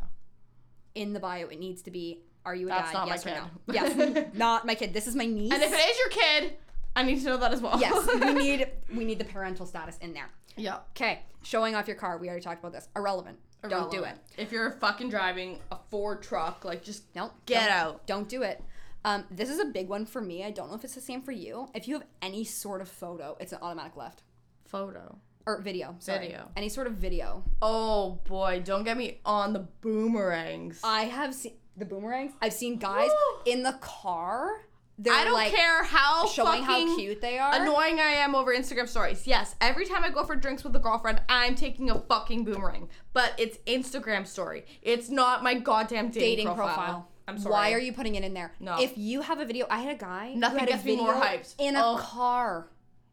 in 0.94 1.12
the 1.12 1.20
bio, 1.20 1.46
it 1.46 1.58
needs 1.58 1.80
to 1.82 1.90
be, 1.90 2.24
"Are 2.44 2.54
you 2.54 2.66
a 2.66 2.70
That's 2.70 2.92
dad? 2.92 2.98
not 2.98 3.08
my 3.08 3.14
yes 3.14 3.26
or 3.26 3.30
no?" 3.30 3.42
kid. 3.44 3.74
Yes, 3.74 4.26
not 4.34 4.66
my 4.66 4.74
kid. 4.74 4.92
This 4.92 5.06
is 5.06 5.14
my 5.14 5.24
niece. 5.24 5.52
And 5.52 5.62
if 5.62 5.72
it 5.72 5.76
is 5.76 5.98
your 5.98 6.08
kid, 6.10 6.56
I 6.94 7.02
need 7.02 7.18
to 7.20 7.26
know 7.26 7.36
that 7.38 7.52
as 7.52 7.60
well. 7.60 7.78
yes, 7.80 8.06
we 8.20 8.32
need 8.42 8.68
we 8.94 9.04
need 9.04 9.18
the 9.18 9.24
parental 9.24 9.66
status 9.66 9.96
in 9.98 10.12
there. 10.12 10.30
yeah. 10.56 10.78
Okay, 10.90 11.20
showing 11.42 11.74
off 11.74 11.86
your 11.86 11.96
car. 11.96 12.18
We 12.18 12.28
already 12.28 12.42
talked 12.44 12.60
about 12.60 12.72
this. 12.72 12.88
Irrelevant. 12.96 13.38
Don't 13.68 13.90
do 13.92 14.02
it. 14.02 14.16
If 14.36 14.50
you're 14.50 14.72
fucking 14.72 15.08
driving 15.08 15.60
a 15.70 15.76
Ford 15.90 16.20
truck, 16.22 16.64
like 16.64 16.82
just 16.82 17.04
Nope. 17.14 17.32
Get 17.46 17.54
don't- 17.60 17.62
get 17.68 17.70
out. 17.70 18.06
Don't 18.06 18.28
do 18.28 18.42
it. 18.42 18.62
Um, 19.04 19.24
this 19.30 19.48
is 19.48 19.58
a 19.60 19.64
big 19.64 19.88
one 19.88 20.04
for 20.06 20.20
me. 20.20 20.44
I 20.44 20.50
don't 20.50 20.68
know 20.68 20.74
if 20.76 20.84
it's 20.84 20.94
the 20.94 21.00
same 21.00 21.22
for 21.22 21.32
you. 21.32 21.68
If 21.74 21.86
you 21.88 21.94
have 21.94 22.04
any 22.20 22.44
sort 22.44 22.80
of 22.80 22.88
photo, 22.88 23.36
it's 23.40 23.52
an 23.52 23.58
automatic 23.62 23.96
left 23.96 24.22
photo. 24.64 25.18
or 25.46 25.60
video. 25.60 25.96
Sorry. 25.98 26.18
Video. 26.26 26.48
Any 26.56 26.68
sort 26.68 26.86
of 26.88 26.94
video. 26.94 27.44
Oh 27.60 28.20
boy, 28.24 28.62
don't 28.64 28.84
get 28.84 28.96
me 28.96 29.20
on 29.24 29.52
the 29.52 29.66
boomerangs. 29.80 30.80
I 30.84 31.04
have 31.04 31.34
seen 31.34 31.54
the 31.76 31.84
boomerangs. 31.84 32.32
I've 32.42 32.52
seen 32.52 32.76
guys 32.78 33.10
in 33.46 33.62
the 33.62 33.72
car. 33.80 34.66
They're 34.98 35.12
I 35.12 35.24
don't 35.24 35.32
like 35.32 35.52
care 35.52 35.82
how 35.84 36.26
showing 36.28 36.62
how 36.62 36.96
cute 36.96 37.20
they 37.20 37.38
are. 37.38 37.54
annoying 37.54 37.98
I 37.98 38.10
am 38.12 38.34
over 38.34 38.54
Instagram 38.54 38.86
stories. 38.88 39.26
Yes, 39.26 39.54
every 39.60 39.86
time 39.86 40.04
I 40.04 40.10
go 40.10 40.24
for 40.24 40.36
drinks 40.36 40.62
with 40.64 40.76
a 40.76 40.78
girlfriend, 40.78 41.20
I'm 41.28 41.54
taking 41.54 41.90
a 41.90 41.98
fucking 41.98 42.44
boomerang. 42.44 42.88
But 43.12 43.32
it's 43.38 43.58
Instagram 43.66 44.26
story. 44.26 44.64
It's 44.82 45.08
not 45.08 45.42
my 45.42 45.54
goddamn 45.54 46.10
dating, 46.10 46.20
dating 46.20 46.46
profile. 46.48 46.66
profile. 46.66 47.08
I'm 47.26 47.38
sorry. 47.38 47.52
Why 47.52 47.72
are 47.72 47.78
you 47.78 47.92
putting 47.92 48.16
it 48.16 48.24
in 48.24 48.34
there? 48.34 48.52
No. 48.60 48.78
If 48.80 48.96
you 48.98 49.22
have 49.22 49.40
a 49.40 49.44
video, 49.44 49.66
I 49.70 49.80
had 49.80 49.94
a 49.96 49.98
guy. 49.98 50.34
Nothing 50.34 50.66
gets 50.66 50.82
a 50.82 50.86
me 50.86 50.96
more 50.96 51.14
hyped. 51.14 51.54
in 51.58 51.74
a 51.76 51.80
Ugh. 51.80 51.98
car. 52.00 52.68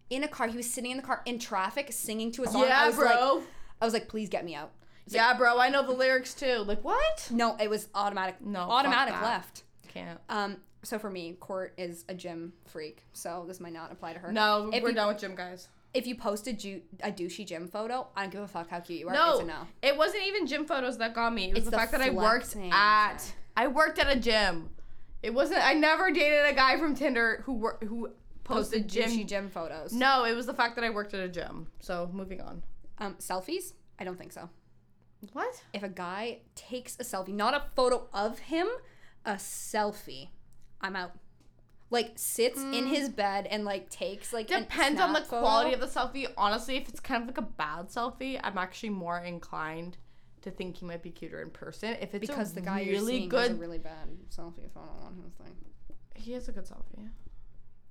In 0.10 0.24
a 0.24 0.28
car, 0.28 0.48
he 0.48 0.58
was 0.58 0.70
sitting 0.70 0.92
in 0.92 0.98
the 0.98 1.04
car 1.04 1.22
in 1.26 1.40
traffic, 1.40 1.92
singing 1.92 2.32
to 2.34 2.44
a 2.44 2.48
song. 2.48 2.64
I 2.64 2.68
Yeah, 2.68 2.88
was 2.88 2.96
bro. 2.96 3.06
Like, 3.36 3.44
I 3.82 3.86
was 3.86 3.94
like, 3.94 4.10
please 4.10 4.28
get 4.28 4.44
me 4.44 4.56
out. 4.56 4.72
yeah, 5.08 5.34
bro. 5.36 5.60
I 5.60 5.70
know 5.70 5.86
the 5.86 5.94
lyrics 5.94 6.34
too. 6.34 6.58
Like 6.68 6.84
what? 6.84 7.30
No, 7.32 7.56
it 7.60 7.70
was 7.70 7.88
automatic. 7.96 8.42
No, 8.42 8.60
automatic 8.62 9.14
left. 9.22 9.64
Can't. 9.94 10.20
Um, 10.30 10.58
so 10.84 10.98
for 11.00 11.10
me, 11.10 11.34
Court 11.34 11.74
is 11.78 12.06
a 12.10 12.14
gym 12.14 12.54
freak, 12.66 13.04
so 13.14 13.46
this 13.48 13.60
might 13.60 13.74
not 13.74 13.92
apply 13.92 14.14
to 14.14 14.20
her. 14.20 14.32
No, 14.32 14.70
If 14.74 14.82
we're 14.84 14.90
you- 14.90 14.96
done 14.96 15.08
with 15.10 15.20
gym 15.20 15.36
guys. 15.36 15.68
If 15.92 16.06
you 16.06 16.14
post 16.16 16.46
a, 16.46 16.54
ju- 16.54 16.84
a 17.02 17.12
douchey 17.12 17.48
gym 17.48 17.68
photo, 17.68 18.08
I 18.16 18.22
don't 18.22 18.30
give 18.32 18.42
a 18.42 18.48
fuck 18.48 18.70
how 18.70 18.80
cute 18.80 19.00
you 19.00 19.08
are. 19.10 19.14
No, 19.14 19.40
no. 19.42 19.56
it 19.82 19.98
wasn't 19.98 20.24
even 20.28 20.46
gym 20.46 20.66
photos 20.66 21.00
that 21.00 21.16
got 21.16 21.34
me. 21.34 21.46
It 21.46 21.56
was 21.56 21.58
It's 21.58 21.66
the, 21.66 21.72
the 21.72 21.78
fact 21.78 21.92
that 21.94 22.02
I 22.02 22.12
worked 22.12 22.56
at. 22.72 23.18
I 23.58 23.66
worked 23.68 23.98
at 23.98 24.08
a 24.16 24.20
gym. 24.20 24.70
It 25.24 25.34
wasn't. 25.34 25.66
I 25.66 25.74
never 25.74 26.12
dated 26.12 26.46
a 26.46 26.54
guy 26.54 26.78
from 26.78 26.94
Tinder 26.94 27.42
who 27.46 27.54
wor- 27.54 27.80
who 27.84 28.10
posted, 28.44 28.84
Posted 28.84 28.88
gym. 28.88 29.10
douchey 29.10 29.26
gym 29.28 29.50
photos. 29.50 29.92
No, 29.92 30.26
it 30.26 30.36
was 30.36 30.46
the 30.46 30.54
fact 30.54 30.76
that 30.76 30.86
I 30.86 30.92
worked 30.92 31.16
at 31.16 31.22
a 31.22 31.28
gym. 31.28 31.68
So 31.80 32.08
moving 32.14 32.40
on. 32.40 32.62
Um, 33.00 33.16
selfies? 33.16 33.74
I 33.98 34.04
don't 34.04 34.18
think 34.18 34.32
so. 34.32 34.48
What? 35.34 35.64
If 35.74 35.82
a 35.82 35.90
guy 35.90 36.40
takes 36.56 36.96
a 37.00 37.04
selfie, 37.04 37.34
not 37.34 37.56
a 37.56 37.64
photo 37.76 38.08
of 38.14 38.38
him, 38.40 38.68
a 39.26 39.34
selfie, 39.34 40.30
I'm 40.82 40.96
out. 40.96 41.12
Like 41.92 42.12
sits 42.16 42.62
in 42.62 42.86
his 42.86 43.10
bed 43.10 43.48
and 43.48 43.66
like 43.66 43.90
takes 43.90 44.32
like 44.32 44.48
Mm. 44.50 44.60
Depends 44.60 45.02
on 45.02 45.14
the 45.14 45.22
photo. 45.22 45.42
quality 45.42 45.74
of 45.74 45.80
the 45.80 45.88
selfie. 45.88 46.28
Honestly, 46.38 46.78
if 46.78 46.88
it's 46.88 47.00
kind 47.00 47.24
of 47.24 47.28
like 47.28 47.38
a 47.40 47.42
bad 47.42 47.88
selfie, 47.88 48.40
I'm 48.44 48.58
actually 48.60 48.90
more 48.90 49.18
inclined 49.20 49.98
to 50.42 50.52
think 50.52 50.78
he 50.78 50.86
might 50.86 51.02
be 51.02 51.10
cuter 51.10 51.42
in 51.42 51.50
person. 51.50 51.98
If 52.00 52.14
it's 52.14 52.28
because 52.28 52.54
the 52.54 52.62
guy 52.62 52.82
really 52.84 53.26
good, 53.28 53.50
has 53.50 53.58
a 53.58 53.62
really 53.62 53.80
bad 53.80 54.08
selfie 54.30 54.72
photo 54.74 54.92
on 55.04 55.16
his 55.24 55.34
thing. 55.34 55.56
he 56.16 56.34
has 56.34 56.48
a 56.48 56.52
good 56.52 56.66
selfie. 56.66 57.10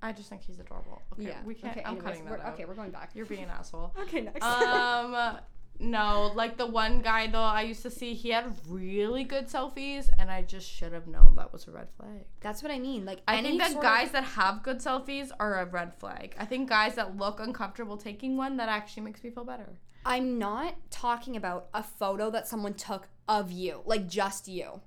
I 0.01 0.13
just 0.13 0.29
think 0.29 0.43
he's 0.43 0.59
adorable. 0.59 1.01
Okay, 1.13 1.23
yeah, 1.27 1.43
we 1.43 1.53
can't. 1.53 1.75
Okay, 1.75 1.83
I'm 1.85 1.95
anyways, 1.97 2.03
cutting 2.05 2.23
that 2.25 2.31
we're, 2.39 2.45
out. 2.45 2.53
Okay, 2.53 2.63
we're 2.63 2.73
going 2.73 2.91
back. 2.91 3.11
You're 3.15 3.25
being 3.25 3.43
an 3.43 3.49
asshole. 3.59 3.93
okay, 3.99 4.21
next. 4.21 4.41
um 4.43 5.37
no 5.79 6.31
like 6.35 6.57
the 6.57 6.65
one 6.65 7.01
guy 7.01 7.25
though 7.27 7.39
i 7.39 7.61
used 7.61 7.81
to 7.81 7.89
see 7.89 8.13
he 8.13 8.29
had 8.29 8.53
really 8.67 9.23
good 9.23 9.47
selfies 9.47 10.09
and 10.19 10.29
i 10.29 10.41
just 10.41 10.69
should 10.69 10.91
have 10.91 11.07
known 11.07 11.35
that 11.35 11.51
was 11.53 11.67
a 11.67 11.71
red 11.71 11.87
flag 11.97 12.25
That's 12.41 12.61
what 12.61 12.71
I 12.71 12.79
mean. 12.79 13.05
Like 13.05 13.21
i 13.27 13.41
think 13.41 13.59
that 13.59 13.81
guys 13.81 14.07
Of, 14.07 14.13
that 14.13 14.23
have 14.23 14.63
good 14.63 14.79
selfies 14.79 15.31
are 15.39 15.61
a 15.61 15.65
red 15.65 15.93
flag 15.97 16.35
i 16.37 16.45
think 16.45 16.69
guys 16.69 16.95
that 16.95 17.17
look 17.17 17.39
uncomfortable 17.39 17.97
taking 17.97 18.35
one 18.35 18.57
that 18.57 18.67
actually 18.69 19.03
makes 19.03 19.23
me 19.23 19.29
feel 19.29 19.45
better 19.45 19.79
I'm 20.05 20.39
not 20.39 20.75
talking 20.89 21.35
about 21.35 21.67
a 21.73 21.83
photo 21.83 22.29
that 22.31 22.47
someone 22.47 22.73
took 22.73 23.09
of 23.27 23.51
you, 23.51 23.81
like 23.85 24.07
just 24.07 24.47
you. 24.47 24.81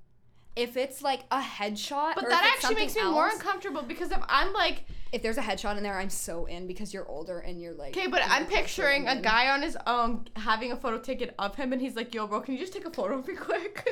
If 0.55 0.77
it's 0.77 1.01
like 1.03 1.21
a 1.31 1.41
headshot, 1.41 2.15
but 2.15 2.29
that 2.29 2.45
actually 2.55 2.75
makes 2.75 2.95
me 2.95 3.01
something 3.01 3.15
more 3.15 3.29
uncomfortable 3.29 3.83
because 3.83 4.11
if 4.11 4.19
i'm 4.29 4.53
like 4.53 4.85
If 5.13 5.23
there's 5.23 5.39
a 5.39 5.43
headshot 5.43 5.77
in 5.79 5.83
there, 5.83 5.99
I'm 5.99 6.11
so 6.11 6.45
in 6.45 6.67
because 6.67 6.93
you're 6.93 7.09
older 7.09 7.39
and 7.39 7.61
you're 7.61 7.73
like. 7.73 7.97
okay 7.97 8.07
but 8.07 8.21
i'm 8.29 8.47
picturing 8.47 9.09
a 9.09 9.21
guy 9.21 9.49
on 9.51 9.63
his 9.63 9.77
own 9.87 10.29
having 10.37 10.71
a 10.73 10.77
photo 10.77 10.99
taken 10.99 11.31
of 11.39 11.55
him 11.55 11.73
and 11.73 11.81
he's 11.81 11.97
like 11.97 12.15
yo 12.15 12.27
bro 12.27 12.41
can 12.41 12.53
you 12.55 12.61
just 12.61 12.73
take 12.75 12.85
a 12.85 12.91
photo 12.91 13.19
of 13.19 13.27
me 13.27 13.35
quick 13.35 13.87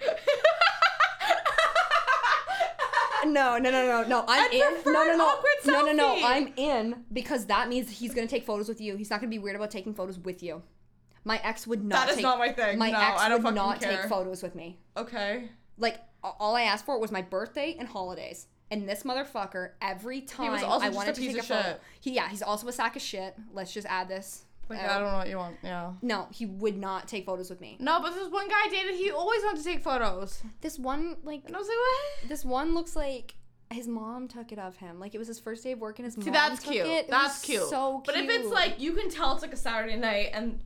No, 3.24 3.56
no, 3.56 3.70
no, 3.70 3.86
no, 3.86 4.02
no. 4.08 4.24
I'm 4.26 4.50
I'd 4.50 4.52
in. 4.52 4.92
No, 4.92 5.04
no, 5.04 5.16
no. 5.16 5.40
No, 5.64 5.86
no, 5.86 5.92
no. 5.92 6.18
I'm 6.24 6.52
in 6.56 7.04
because 7.12 7.46
that 7.46 7.68
means 7.68 7.88
he's 7.88 8.12
gonna 8.14 8.26
take 8.26 8.44
photos 8.44 8.68
with 8.68 8.80
you. 8.80 8.96
He's 8.96 9.10
not 9.10 9.20
gonna 9.20 9.30
be 9.30 9.38
weird 9.38 9.54
about 9.54 9.70
taking 9.70 9.94
photos 9.94 10.18
with 10.18 10.42
you. 10.42 10.60
My 11.24 11.40
ex 11.44 11.66
would 11.66 11.84
not. 11.84 11.96
Take. 11.96 12.00
That 12.06 12.10
is 12.10 12.16
take, 12.16 12.22
not 12.24 12.38
my 12.38 12.52
thing 12.52 12.78
My 12.78 12.90
no 12.90 12.98
ex 13.00 13.20
i 13.20 13.28
don't 13.28 13.42
would 13.44 13.54
not 13.54 13.80
care 13.80 14.00
take 14.02 14.08
photos 14.08 14.42
with 14.42 14.54
me. 14.54 14.78
okay 14.96 15.48
Like 15.78 16.00
all 16.22 16.54
I 16.54 16.62
asked 16.62 16.84
for 16.86 16.98
was 17.00 17.10
my 17.10 17.22
birthday 17.22 17.74
and 17.78 17.88
holidays. 17.88 18.46
And 18.70 18.88
this 18.88 19.02
motherfucker, 19.02 19.70
every 19.82 20.20
time 20.22 20.52
I 20.52 20.88
wanted 20.88 21.14
to 21.16 21.20
take 21.20 21.36
a 21.38 21.42
photo, 21.42 21.62
shit. 21.62 21.80
he 22.00 22.12
yeah, 22.12 22.28
he's 22.28 22.42
also 22.42 22.68
a 22.68 22.72
sack 22.72 22.96
of 22.96 23.02
shit. 23.02 23.34
Let's 23.52 23.72
just 23.72 23.86
add 23.88 24.08
this. 24.08 24.44
like 24.70 24.78
out. 24.80 24.90
i 24.90 24.98
don't 25.00 25.10
know 25.12 25.18
what 25.18 25.28
you 25.28 25.36
want 25.36 25.56
yeah 25.62 25.92
No, 26.00 26.28
he 26.32 26.46
would 26.46 26.78
not 26.78 27.06
take 27.08 27.26
photos 27.26 27.50
with 27.50 27.60
me. 27.60 27.76
No, 27.80 28.00
but 28.00 28.14
this 28.14 28.30
one 28.30 28.48
guy 28.48 28.54
I 28.64 28.68
dated, 28.70 28.94
he 28.94 29.10
always 29.10 29.42
wanted 29.42 29.58
to 29.58 29.64
take 29.64 29.82
photos. 29.82 30.42
This 30.60 30.78
one, 30.78 31.16
like, 31.24 31.42
And 31.46 31.54
I 31.56 31.58
was 31.58 31.68
like, 31.68 31.76
what? 31.76 32.28
this 32.28 32.44
one 32.44 32.72
looks 32.74 32.94
like 32.96 33.34
his 33.70 33.88
mom 33.88 34.28
took 34.28 34.52
it 34.52 34.58
of 34.58 34.76
him. 34.76 35.00
Like 35.00 35.14
it 35.14 35.18
was 35.18 35.28
his 35.28 35.40
first 35.40 35.64
day 35.64 35.72
of 35.72 35.80
work, 35.80 35.98
and 35.98 36.04
his 36.06 36.14
See, 36.14 36.20
mom 36.24 36.32
that's 36.32 36.62
took 36.62 36.72
cute. 36.72 36.86
it. 36.86 36.90
It 36.90 37.10
That's 37.10 37.40
cute. 37.42 37.68
So 37.68 38.00
cute. 38.00 38.04
But 38.06 38.16
if 38.24 38.30
it's 38.30 38.50
like, 38.50 38.78
you 38.80 38.92
can 38.92 39.10
tell 39.10 39.32
it's 39.32 39.42
like 39.42 39.52
a 39.52 39.56
Saturday 39.56 39.96
night 39.96 40.30
and 40.32 40.60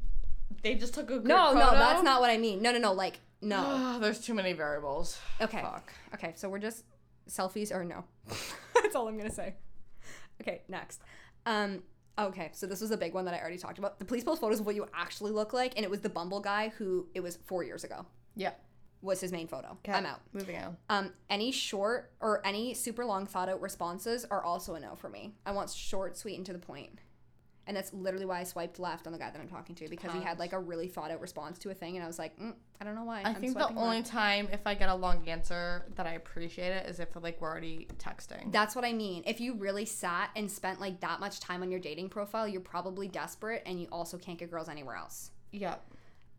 they 0.63 0.75
just 0.75 0.95
took 0.95 1.05
a 1.11 1.19
good 1.19 1.25
no, 1.27 1.53
photo. 1.53 1.59
no, 1.59 1.71
that's 1.73 2.03
not 2.03 2.21
what 2.21 2.31
I 2.31 2.39
mean. 2.39 2.63
No, 2.63 2.73
no, 2.73 2.79
no. 2.79 2.93
Like 2.93 3.21
no. 3.41 3.77
No. 3.79 3.99
There's 4.01 4.21
too 4.21 4.35
many 4.35 4.53
variables. 4.53 5.19
Okay. 5.41 5.61
Fuck. 5.61 5.93
Okay, 6.15 6.33
so 6.37 6.49
we're 6.49 6.59
just 6.59 6.85
selfies 7.29 7.73
or 7.75 7.85
no. 7.85 8.05
That's 8.75 8.95
all 8.95 9.09
I'm 9.09 9.17
gonna 9.17 9.31
say. 9.31 9.55
Okay, 10.41 10.63
next. 10.69 11.01
Um. 11.45 11.83
Okay, 12.19 12.51
so 12.55 12.67
this 12.67 12.81
was 12.81 12.91
a 12.93 12.97
big 12.97 13.13
one 13.13 13.27
that 13.27 13.35
I 13.35 13.41
already 13.41 13.59
talked 13.59 13.79
about. 13.79 13.99
The 13.99 14.07
police 14.07 14.25
post 14.25 14.41
photos 14.41 14.61
of 14.61 14.65
what 14.67 14.75
you 14.75 14.87
actually 14.95 15.33
look 15.33 15.53
like, 15.53 15.75
and 15.77 15.85
it 15.85 15.91
was 15.91 16.01
the 16.01 16.09
Bumble 16.09 16.41
guy 16.41 16.73
who 16.79 17.07
it 17.15 17.21
was 17.21 17.37
four 17.45 17.63
years 17.63 17.85
ago 17.85 18.07
Yeah. 18.35 18.53
was 19.03 19.21
his 19.21 19.33
main 19.33 19.47
photo. 19.47 19.77
I'm 19.87 20.07
out. 20.07 20.21
Moving 20.33 20.57
on. 20.57 20.77
Um, 20.89 21.13
any 21.29 21.53
short 21.53 22.11
or 22.21 22.41
any 22.47 22.73
super 22.73 23.05
long 23.05 23.27
thought 23.27 23.51
out 23.51 23.61
responses 23.61 24.25
are 24.31 24.43
also 24.43 24.75
a 24.77 24.81
no 24.81 24.95
for 24.95 25.11
me. 25.11 25.35
I 25.45 25.53
want 25.53 25.69
short, 25.69 26.17
sweet, 26.17 26.37
and 26.39 26.47
to 26.47 26.55
the 26.55 26.59
point. 26.59 27.01
And 27.69 27.77
that's 27.77 27.93
literally 27.93 28.27
why 28.27 28.39
I 28.41 28.45
swiped 28.45 28.79
left 28.79 29.09
on 29.09 29.13
the 29.13 29.19
guy 29.19 29.29
that 29.31 29.41
I'm 29.41 29.49
talking 29.49 29.75
to 29.75 29.89
because 29.89 30.13
he 30.13 30.21
had 30.21 30.39
like 30.39 30.53
a 30.53 30.59
really 30.61 30.87
thought 30.87 31.11
out 31.11 31.21
response 31.21 31.59
to 31.61 31.71
a 31.71 31.75
thing, 31.75 31.97
and 31.97 32.05
I 32.05 32.07
was 32.07 32.17
like, 32.19 32.39
mm, 32.39 32.55
I 32.81 32.85
don't 32.85 32.95
know 32.95 33.03
why. 33.03 33.23
I 33.23 33.31
I'm 33.31 33.35
think 33.37 33.59
the 33.59 33.69
only 33.75 33.97
left. 33.99 34.09
time 34.11 34.49
if 34.53 34.61
I 34.67 34.75
get 34.75 34.89
a 34.89 34.95
long 34.95 35.29
answer 35.29 35.85
that 35.97 36.07
I 36.07 36.13
appreciate 36.13 36.69
it 36.71 36.87
is 36.89 37.01
if 37.01 37.09
like 37.21 37.41
we're 37.41 37.51
already 37.51 37.89
texting. 37.99 38.53
That's 38.53 38.77
what 38.77 38.85
I 38.85 38.93
mean. 38.93 39.25
If 39.27 39.41
you 39.41 39.55
really 39.55 39.85
sat 39.85 40.31
and 40.37 40.49
spent 40.49 40.81
like 40.81 41.01
that 41.01 41.19
much 41.19 41.41
time 41.41 41.63
on 41.63 41.71
your 41.73 41.81
dating 41.81 42.09
profile, 42.11 42.47
you're 42.47 42.61
probably 42.61 43.09
desperate, 43.09 43.63
and 43.67 43.81
you 43.81 43.89
also 43.91 44.17
can't 44.17 44.39
get 44.39 44.49
girls 44.51 44.69
anywhere 44.69 44.95
else. 44.97 45.33
Yep. 45.53 45.85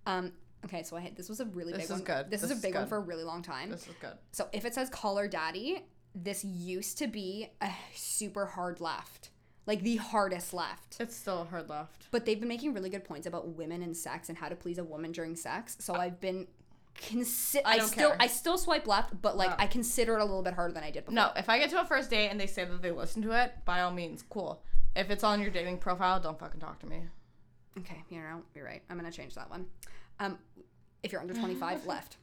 Um. 0.06 0.32
Okay, 0.66 0.82
so 0.84 0.96
I 0.96 1.02
hit. 1.02 1.16
This 1.18 1.28
was 1.30 1.40
a 1.42 1.46
really 1.46 1.74
This 1.74 1.84
big 1.84 1.86
is 1.86 1.92
one. 1.92 2.04
good. 2.04 2.30
This, 2.32 2.42
This 2.42 2.44
is 2.44 2.52
a 2.52 2.56
is 2.56 2.62
big 2.62 2.74
one 2.76 2.88
for 2.88 2.98
a 2.98 3.02
really 3.02 3.24
long 3.24 3.42
time. 3.44 3.70
This 3.70 3.86
is 3.88 3.94
good. 4.02 4.14
So 4.32 4.48
if 4.54 4.64
it 4.66 4.74
says 4.74 4.90
Call 4.90 5.18
Her 5.18 5.28
Daddy, 5.28 5.84
this 6.16 6.44
used 6.46 6.98
to 7.00 7.08
be 7.08 7.50
a 7.62 7.70
super 7.94 8.46
hard 8.46 8.80
left. 8.82 9.30
Like 9.68 9.84
the 9.84 9.98
hardest 9.98 10.54
left. 10.54 10.98
It's 11.00 11.16
still 11.16 11.42
a 11.42 11.46
hard 11.46 11.70
left. 11.70 12.08
But 12.10 12.26
they've 12.26 12.40
been 12.40 12.50
making 12.50 12.74
really 12.74 12.90
good 12.90 13.04
points 13.04 13.28
about 13.28 13.50
women 13.50 13.84
and 13.84 13.96
sex 13.96 14.30
and 14.30 14.38
how 14.38 14.48
to 14.50 14.56
please 14.56 14.78
a 14.78 14.84
woman 14.84 15.12
during 15.12 15.36
sex. 15.36 15.76
So 15.80 15.94
I've 15.94 16.20
been 16.22 16.48
consi- 17.00 17.62
I 17.66 17.74
I, 17.74 17.80
still 17.80 18.10
care. 18.10 18.18
I 18.20 18.28
still 18.28 18.58
swipe 18.58 18.88
left, 18.88 19.22
but 19.22 19.36
like. 19.38 19.52
I 19.62 19.68
consider 19.68 20.18
it 20.18 20.22
a 20.22 20.26
little 20.26 20.42
bit 20.42 20.54
harder 20.54 20.74
than 20.74 20.84
I 20.84 20.90
did 20.90 21.06
before. 21.06 21.16
No, 21.16 21.32
if 21.36 21.50
I 21.50 21.60
get 21.60 21.70
to 21.72 21.82
a 21.82 21.86
first 21.86 22.10
date 22.10 22.30
and 22.30 22.40
they 22.40 22.48
say 22.48 22.64
that 22.66 22.82
they 22.82 22.92
listen 22.92 23.22
to 23.24 23.32
it, 23.32 23.54
by 23.66 23.82
all 23.82 23.92
means, 23.92 24.24
cool. 24.30 24.64
If 24.96 25.12
it's 25.12 25.24
on 25.24 25.42
your 25.42 25.52
dating 25.52 25.78
profile, 25.78 26.20
don't 26.20 26.40
fucking 26.40 26.60
talk 26.60 26.80
to 26.80 26.88
me. 26.88 27.02
Okay, 27.78 28.04
you 28.10 28.20
know, 28.20 28.42
you're 28.56 28.66
right. 28.66 28.82
I'm 28.90 28.98
gonna 28.98 29.12
change 29.12 29.36
that 29.36 29.50
one. 29.50 29.66
Um, 30.20 30.40
if 31.04 31.12
you're 31.12 31.22
under 31.22 31.34
25, 31.34 31.86
left. 31.86 32.18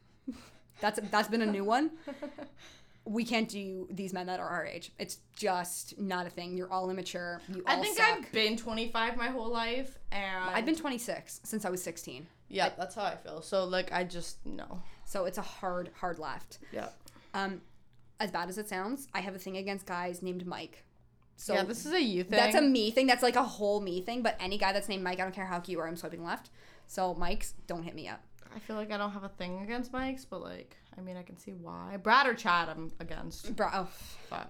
That's 0.81 0.99
that's 1.11 1.29
been 1.29 1.43
a 1.43 1.47
new 1.47 1.65
one. 1.65 1.91
We 3.07 3.25
can't 3.25 3.49
do 3.49 3.87
these 3.91 4.13
men 4.15 4.27
that 4.29 4.41
are 4.41 4.49
our 4.49 4.65
age. 4.65 4.91
It's 4.99 5.19
just 5.37 5.99
not 5.99 6.27
a 6.27 6.31
thing. 6.31 6.57
You're 6.57 6.73
all 6.73 6.89
immature. 6.91 7.41
You 7.49 7.63
all 7.67 7.79
I 7.79 7.83
think 7.83 7.99
suck. 7.99 8.09
I've 8.09 8.33
been 8.33 8.57
25 8.57 9.17
my 9.17 9.27
whole 9.29 9.51
life, 9.51 9.99
and 10.11 10.51
I've 10.55 10.65
been 10.65 10.77
26 10.77 11.41
since 11.45 11.65
I 11.65 11.71
was 11.71 11.83
16. 11.83 12.27
yeah, 12.49 12.71
that's 12.79 12.95
how 12.95 13.03
I 13.03 13.17
feel. 13.17 13.43
So 13.43 13.65
like, 13.65 13.93
I 13.93 14.05
just 14.05 14.45
no. 14.47 14.83
So 15.05 15.27
it's 15.27 15.37
a 15.39 15.43
hard, 15.43 15.91
hard 16.01 16.19
left. 16.19 16.59
Yeah. 16.73 16.89
Um, 17.35 17.61
as 18.21 18.31
bad 18.31 18.49
as 18.49 18.57
it 18.57 18.69
sounds, 18.69 19.09
I 19.13 19.21
have 19.21 19.35
a 19.35 19.39
thing 19.39 19.57
against 19.59 19.85
guys 19.87 20.23
named 20.23 20.47
Mike. 20.47 20.85
So 21.37 21.53
yeah, 21.55 21.65
this 21.65 21.85
is 21.85 21.93
a 21.93 22.01
you 22.01 22.23
thing. 22.23 22.39
that's 22.39 22.55
a 22.55 22.63
me 22.63 22.91
thing. 22.91 23.07
That's 23.07 23.23
like 23.23 23.37
a 23.37 23.43
whole 23.43 23.81
me 23.81 24.01
thing. 24.01 24.23
But 24.23 24.37
any 24.41 24.57
guy 24.57 24.73
that's 24.73 24.89
named 24.89 25.03
Mike, 25.03 25.19
I 25.21 25.25
don't 25.25 25.35
care 25.35 25.47
how 25.47 25.59
cute 25.59 25.77
you 25.77 25.81
are, 25.81 25.89
I'm 25.89 25.97
swiping 25.97 26.25
left. 26.25 26.49
So 26.87 27.13
Mike's, 27.15 27.55
don't 27.67 27.83
hit 27.83 27.95
me 27.95 28.09
up. 28.09 28.23
I 28.55 28.61
feel 28.61 28.77
like 28.77 28.93
I 28.93 28.97
don't 28.97 29.11
have 29.11 29.25
a 29.25 29.29
thing 29.29 29.63
against 29.65 29.93
Mike's, 29.93 30.25
but 30.25 30.41
like, 30.41 30.77
I 30.97 31.01
mean, 31.01 31.17
I 31.17 31.23
can 31.23 31.37
see 31.37 31.53
why. 31.53 31.97
Brad 32.03 32.27
or 32.27 32.35
Chad, 32.35 32.69
I'm 32.69 32.93
against. 33.01 33.55
Bro, 33.57 33.69
oh, 33.73 33.89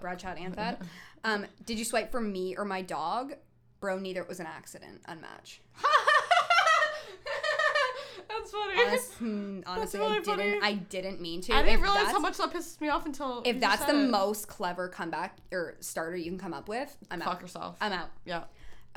Brad, 0.01 0.19
Chad, 0.19 0.37
and 0.37 0.53
that. 0.55 0.81
Um, 1.23 1.45
did 1.65 1.79
you 1.79 1.85
swipe 1.85 2.11
for 2.11 2.21
me 2.21 2.55
or 2.55 2.65
my 2.65 2.81
dog? 2.81 3.33
Bro, 3.79 3.99
neither. 3.99 4.21
It 4.21 4.27
was 4.27 4.39
an 4.39 4.45
accident. 4.47 5.01
Unmatch. 5.07 5.57
that's 8.29 8.51
funny. 8.51 8.81
Honest, 8.85 9.13
hmm, 9.13 9.59
honestly, 9.65 9.99
really 9.99 10.11
I 10.17 10.19
didn't. 10.19 10.37
funny. 10.37 10.59
I 10.61 10.73
didn't 10.73 11.21
mean 11.21 11.41
to. 11.41 11.53
I 11.53 11.61
didn't 11.63 11.75
If 11.75 11.81
realize 11.81 12.07
how 12.07 12.19
much 12.19 12.37
that 12.37 12.51
pisses 12.51 12.79
me 12.81 12.89
off 12.89 13.05
until 13.05 13.41
If 13.45 13.59
that's 13.59 13.85
the 13.85 13.95
it. 13.99 14.09
most 14.09 14.47
clever 14.47 14.87
comeback 14.89 15.37
or 15.51 15.75
starter 15.79 16.15
you 16.17 16.29
can 16.31 16.37
come 16.39 16.53
up 16.53 16.67
with, 16.69 16.95
I'm 17.11 17.19
Fuck 17.21 17.35
out. 17.35 17.41
yourself. 17.41 17.77
I'm 17.81 17.91
out. 17.93 18.09
yeah. 18.25 18.43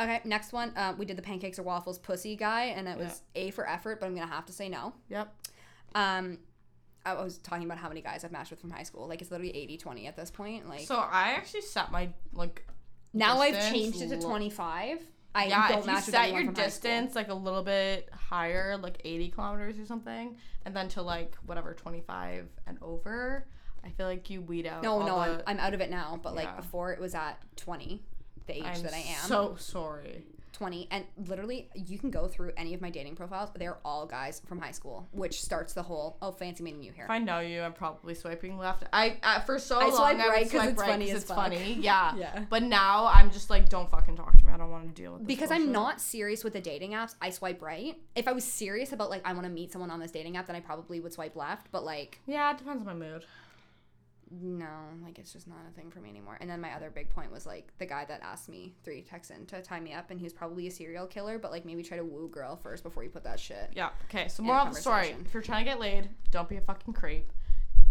Okay, 0.00 0.20
next 0.24 0.52
one. 0.52 0.72
Uh, 0.76 0.94
we 0.96 1.04
did 1.06 1.16
the 1.18 1.22
pancakes 1.22 1.58
or 1.58 1.64
waffles 1.64 1.98
pussy 1.98 2.36
guy, 2.36 2.66
and 2.66 2.86
it 2.86 2.96
was 2.96 3.22
A 3.34 3.50
for 3.50 3.68
effort, 3.68 3.98
but 4.00 4.06
I'm 4.06 4.14
gonna 4.14 4.26
have 4.30 4.46
to 4.46 4.52
say 4.52 4.68
no. 4.68 4.92
Yep. 5.08 5.34
Um, 5.94 6.38
I 7.16 7.22
was 7.24 7.38
talking 7.38 7.64
about 7.64 7.78
how 7.78 7.88
many 7.88 8.00
guys 8.02 8.24
I've 8.24 8.32
matched 8.32 8.50
with 8.50 8.60
from 8.60 8.70
high 8.70 8.82
school. 8.82 9.08
Like 9.08 9.22
it's 9.22 9.30
literally 9.30 9.52
80-20 9.52 10.06
at 10.08 10.16
this 10.16 10.30
point. 10.30 10.68
Like 10.68 10.80
So 10.80 10.96
I 10.96 11.30
actually 11.36 11.62
set 11.62 11.90
my 11.90 12.10
like 12.32 12.66
now 13.12 13.38
I've 13.40 13.72
changed 13.72 14.02
it 14.02 14.08
to 14.10 14.20
25. 14.20 14.98
I 15.34 15.44
yeah. 15.46 15.68
don't 15.68 15.78
If 15.80 15.84
you 15.86 15.92
match 15.92 16.06
with 16.06 16.14
set 16.14 16.22
anyone 16.24 16.42
your 16.44 16.52
from 16.52 16.62
high 16.62 16.68
school. 16.68 16.90
distance 16.90 17.14
like 17.14 17.28
a 17.28 17.34
little 17.34 17.62
bit 17.62 18.08
higher, 18.12 18.76
like 18.76 18.98
80 19.04 19.28
kilometers 19.30 19.78
or 19.78 19.86
something, 19.86 20.36
and 20.64 20.74
then 20.74 20.88
to 20.90 21.02
like 21.02 21.36
whatever 21.46 21.74
25 21.74 22.48
and 22.66 22.78
over, 22.82 23.46
I 23.84 23.90
feel 23.90 24.06
like 24.06 24.28
you 24.30 24.40
weed 24.42 24.66
out. 24.66 24.82
No, 24.82 25.00
all 25.00 25.06
no, 25.06 25.16
I'm, 25.18 25.36
the- 25.38 25.48
I'm 25.50 25.58
out 25.60 25.74
of 25.74 25.80
it 25.80 25.90
now. 25.90 26.18
But 26.22 26.34
like 26.34 26.46
Yeah. 26.46 26.56
before, 26.56 26.92
it 26.92 27.00
was 27.00 27.14
at 27.14 27.38
20, 27.56 28.02
the 28.46 28.56
age 28.56 28.64
I'm 28.64 28.82
that 28.82 28.94
I 28.94 28.98
am. 28.98 29.26
so 29.28 29.54
sorry. 29.58 30.24
20 30.58 30.88
and 30.90 31.04
literally 31.28 31.68
you 31.74 31.98
can 31.98 32.10
go 32.10 32.26
through 32.26 32.52
any 32.56 32.74
of 32.74 32.80
my 32.80 32.90
dating 32.90 33.14
profiles 33.14 33.48
they're 33.56 33.78
all 33.84 34.04
guys 34.06 34.42
from 34.46 34.58
high 34.58 34.72
school 34.72 35.08
which 35.12 35.40
starts 35.40 35.72
the 35.72 35.82
whole 35.82 36.18
oh 36.20 36.32
fancy 36.32 36.62
meeting 36.64 36.82
you 36.82 36.90
here 36.92 37.04
If 37.04 37.10
I 37.10 37.18
know 37.18 37.38
you, 37.38 37.62
I'm 37.62 37.72
probably 37.72 38.14
swiping 38.14 38.58
left. 38.58 38.84
I 38.92 39.16
uh, 39.22 39.40
for 39.40 39.58
so 39.58 39.78
I 39.78 39.84
long 39.84 39.94
swipe 39.94 40.18
I 40.18 40.28
right 40.28 40.42
'cause 40.42 40.50
swipe 40.50 40.70
it's 40.70 40.80
right 40.80 40.90
funny 40.90 41.10
it's 41.10 41.24
fuck. 41.24 41.36
funny. 41.36 41.74
Yeah. 41.80 42.14
Yeah. 42.18 42.44
But 42.50 42.64
now 42.64 43.10
I'm 43.14 43.30
just 43.30 43.50
like, 43.50 43.68
don't 43.68 43.88
fucking 43.90 44.16
talk 44.16 44.36
to 44.38 44.46
me. 44.46 44.52
I 44.52 44.56
don't 44.56 44.70
want 44.70 44.94
to 44.94 45.00
deal 45.02 45.12
with 45.12 45.20
this 45.22 45.26
because 45.28 45.50
i'm 45.50 45.70
not 45.70 46.00
serious 46.00 46.42
with 46.42 46.52
the 46.52 46.60
dating 46.60 46.92
apps 46.92 47.14
i 47.22 47.30
swipe 47.30 47.62
right 47.62 47.96
if 48.16 48.26
i 48.26 48.32
was 48.32 48.44
serious 48.44 48.92
about 48.92 49.08
like 49.10 49.22
i 49.24 49.32
want 49.32 49.44
to 49.44 49.50
meet 49.52 49.70
someone 49.72 49.90
on 49.90 50.00
this 50.00 50.10
dating 50.10 50.36
app 50.36 50.46
then 50.46 50.56
i 50.56 50.60
probably 50.60 50.98
would 51.00 51.12
swipe 51.12 51.36
left 51.36 51.68
but 51.70 51.84
like 51.84 52.18
Yeah, 52.26 52.50
it 52.52 52.58
depends 52.58 52.80
on 52.80 52.86
my 52.86 52.94
mood. 52.94 53.24
No 54.30 54.68
like 55.02 55.18
it's 55.18 55.32
just 55.32 55.48
not 55.48 55.58
a 55.68 55.72
thing 55.72 55.90
for 55.90 56.00
me 56.00 56.10
anymore 56.10 56.36
and 56.40 56.50
then 56.50 56.60
my 56.60 56.72
other 56.74 56.90
big 56.90 57.08
point 57.08 57.32
was 57.32 57.46
like 57.46 57.72
the 57.78 57.86
guy 57.86 58.04
that 58.04 58.20
asked 58.22 58.48
me 58.48 58.74
three 58.84 59.00
texts 59.00 59.34
in 59.34 59.46
to 59.46 59.62
tie 59.62 59.80
me 59.80 59.92
up 59.92 60.10
and 60.10 60.20
he 60.20 60.24
was 60.24 60.32
probably 60.32 60.66
a 60.66 60.70
serial 60.70 61.06
killer 61.06 61.38
but 61.38 61.50
like 61.50 61.64
maybe 61.64 61.82
try 61.82 61.96
to 61.96 62.04
woo 62.04 62.28
girl 62.28 62.56
first 62.56 62.82
before 62.82 63.02
you 63.02 63.08
put 63.08 63.24
that 63.24 63.40
shit 63.40 63.72
Yeah. 63.74 63.90
Okay. 64.10 64.28
So 64.28 64.42
moral 64.42 64.66
of 64.66 64.74
the 64.74 64.80
story: 64.80 65.14
if 65.24 65.32
you're 65.32 65.42
trying 65.42 65.64
to 65.64 65.70
get 65.70 65.80
laid, 65.80 66.08
don't 66.30 66.48
be 66.48 66.56
a 66.56 66.60
fucking 66.60 66.94
creep. 66.94 67.30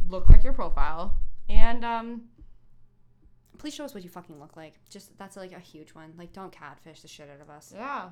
Look 0.09 0.29
like 0.29 0.43
your 0.43 0.53
profile, 0.53 1.13
and 1.49 1.83
um, 1.83 2.23
please 3.57 3.73
show 3.73 3.83
us 3.83 3.93
what 3.93 4.03
you 4.03 4.09
fucking 4.09 4.39
look 4.39 4.55
like 4.55 4.73
just 4.89 5.17
that's 5.17 5.37
like 5.37 5.51
a 5.51 5.59
huge 5.59 5.91
one 5.91 6.13
like 6.17 6.33
don't 6.33 6.51
catfish 6.51 7.01
the 7.01 7.07
shit 7.07 7.29
out 7.33 7.41
of 7.41 7.49
us 7.49 7.73
yeah. 7.75 8.09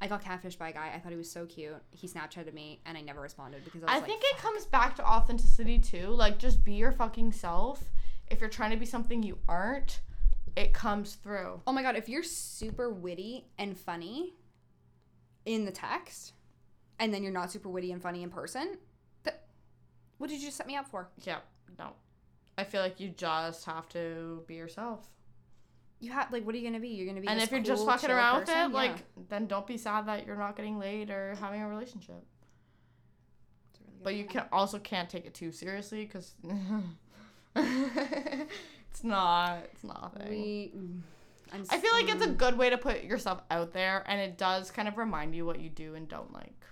I 0.00 0.06
got 0.08 0.22
catfished 0.22 0.58
by 0.58 0.68
a 0.70 0.72
guy. 0.72 0.92
I 0.94 0.98
thought 0.98 1.12
he 1.12 1.18
was 1.18 1.30
so 1.30 1.46
cute. 1.46 1.76
He 1.90 2.06
Snapchatted 2.08 2.52
me, 2.52 2.80
and 2.84 2.98
I 2.98 3.00
never 3.00 3.20
responded 3.20 3.64
because 3.64 3.82
I 3.82 3.86
was 3.86 3.90
I 3.92 3.96
like, 3.98 4.06
think 4.06 4.22
it 4.24 4.36
comes 4.38 4.66
back 4.66 4.96
to 4.96 5.06
authenticity 5.06 5.78
too. 5.78 6.08
Like, 6.08 6.38
just 6.38 6.64
be 6.64 6.74
your 6.74 6.92
fucking 6.92 7.32
self. 7.32 7.82
If 8.28 8.40
you're 8.40 8.50
trying 8.50 8.70
to 8.72 8.76
be 8.76 8.86
something 8.86 9.22
you 9.22 9.38
aren't, 9.48 10.00
it 10.56 10.72
comes 10.74 11.14
through. 11.14 11.60
"Oh 11.66 11.72
my 11.72 11.82
god, 11.82 11.96
if 11.96 12.08
you're 12.08 12.22
super 12.22 12.90
witty 12.90 13.46
and 13.58 13.78
funny 13.78 14.34
in 15.44 15.64
the 15.64 15.72
text, 15.72 16.32
and 16.98 17.12
then 17.12 17.22
you're 17.22 17.32
not 17.32 17.50
super 17.50 17.68
witty 17.68 17.92
and 17.92 18.02
funny 18.02 18.22
in 18.22 18.30
person, 18.30 18.78
th- 19.24 19.36
what 20.18 20.28
did 20.30 20.42
you 20.42 20.50
set 20.50 20.66
me 20.66 20.76
up 20.76 20.88
for? 20.88 21.08
Yeah. 21.22 21.38
No. 21.78 21.92
I 22.56 22.64
feel 22.64 22.82
like 22.82 23.00
you 23.00 23.08
just 23.10 23.64
have 23.64 23.88
to 23.90 24.42
be 24.46 24.54
yourself. 24.54 25.06
You 26.04 26.12
have 26.12 26.30
like, 26.32 26.44
what 26.44 26.54
are 26.54 26.58
you 26.58 26.66
gonna 26.68 26.80
be? 26.80 26.88
You're 26.88 27.06
gonna 27.06 27.20
be. 27.20 27.28
and 27.28 27.40
if 27.40 27.50
you're 27.50 27.60
just 27.60 27.80
cool, 27.84 27.92
fucking 27.92 28.10
around 28.10 28.40
person? 28.40 28.72
with 28.72 28.82
it, 28.82 28.84
Yeah. 28.84 28.92
like, 28.92 29.28
then 29.28 29.46
don't 29.46 29.66
be 29.66 29.76
sad 29.78 30.06
that 30.06 30.26
you're 30.26 30.36
not 30.36 30.56
getting 30.56 30.78
laid 30.78 31.10
or 31.10 31.34
having 31.40 31.62
a 31.62 31.68
relationship. 31.68 32.16
A 32.16 33.78
really 33.90 34.00
But 34.02 34.14
you 34.16 34.24
can 34.24 34.44
also 34.52 34.78
can't 34.78 35.08
take 35.08 35.24
it 35.26 35.34
too 35.34 35.50
seriously 35.52 36.04
because 36.04 36.34
it's 37.56 39.04
not 39.04 39.58
it's 39.72 39.84
not 39.84 40.12
a 40.14 40.18
thing. 40.18 40.28
We. 40.30 40.72
I'm 41.52 41.64
I 41.70 41.78
feel 41.78 41.92
like 41.92 42.08
it's 42.08 42.24
a 42.24 42.30
good 42.30 42.58
way 42.58 42.70
to 42.70 42.78
put 42.78 43.04
yourself 43.04 43.40
out 43.50 43.72
there, 43.72 44.02
and 44.08 44.20
it 44.20 44.36
does 44.38 44.70
kind 44.70 44.88
of 44.88 44.98
remind 44.98 45.34
you 45.34 45.46
what 45.46 45.60
you 45.60 45.70
do 45.70 45.94
and 45.94 46.08
don't 46.08 46.32
like. 46.32 46.64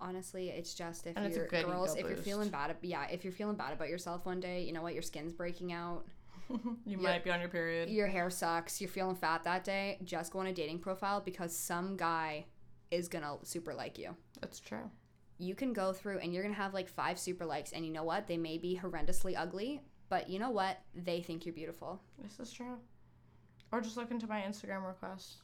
honestly, 0.00 0.48
it's 0.50 0.74
just 0.74 1.06
if 1.06 1.16
And 1.16 1.24
it's 1.26 1.36
a 1.36 1.40
you're 1.40 1.48
good 1.48 1.66
girls, 1.66 1.94
if 1.94 2.06
you're 2.06 2.16
feeling 2.16 2.48
bad, 2.48 2.74
yeah, 2.82 3.06
if 3.10 3.22
you're 3.24 3.32
feeling 3.32 3.56
bad 3.56 3.72
about 3.72 3.88
yourself 3.88 4.26
one 4.26 4.40
day, 4.40 4.62
you 4.62 4.72
know 4.72 4.82
what, 4.82 4.92
your 4.94 5.02
skin's 5.02 5.32
breaking 5.32 5.72
out. 5.72 6.04
you 6.86 6.98
might 6.98 7.24
be 7.24 7.30
on 7.30 7.40
your 7.40 7.48
period. 7.48 7.88
your 7.88 8.06
hair 8.06 8.30
sucks, 8.30 8.80
you're 8.80 8.88
feeling 8.90 9.16
fat 9.16 9.44
that 9.44 9.64
day, 9.64 9.98
just 10.04 10.32
go 10.32 10.38
on 10.40 10.46
a 10.46 10.52
dating 10.52 10.78
profile 10.78 11.20
because 11.20 11.56
some 11.56 11.96
guy 11.96 12.46
is 12.90 13.08
gonna 13.08 13.36
super 13.42 13.74
like 13.74 13.98
you. 13.98 14.14
That's 14.40 14.60
true. 14.60 14.90
You 15.38 15.54
can 15.54 15.72
go 15.72 15.92
through 15.92 16.18
and 16.20 16.32
you're 16.32 16.42
gonna 16.42 16.54
have 16.54 16.74
like 16.74 16.88
five 16.88 17.18
super 17.18 17.44
likes, 17.44 17.72
and 17.72 17.84
you 17.84 17.92
know 17.92 18.04
what? 18.04 18.26
They 18.26 18.36
may 18.36 18.58
be 18.58 18.78
horrendously 18.82 19.34
ugly, 19.36 19.82
but 20.08 20.28
you 20.30 20.38
know 20.38 20.50
what? 20.50 20.78
They 20.94 21.20
think 21.20 21.44
you're 21.44 21.54
beautiful. 21.54 22.00
This 22.22 22.38
is 22.40 22.52
true. 22.52 22.78
Or 23.72 23.80
just 23.80 23.96
look 23.96 24.10
into 24.10 24.26
my 24.28 24.40
Instagram 24.40 24.86
requests. 24.86 25.38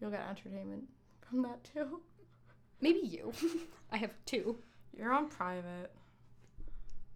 You'll 0.00 0.10
get 0.10 0.26
entertainment 0.28 0.84
from 1.28 1.42
that 1.42 1.62
too. 1.64 2.00
Maybe 2.80 3.00
you. 3.00 3.32
I 3.92 3.98
have 3.98 4.12
two. 4.26 4.56
You're 4.96 5.12
on 5.12 5.28
private. 5.28 5.92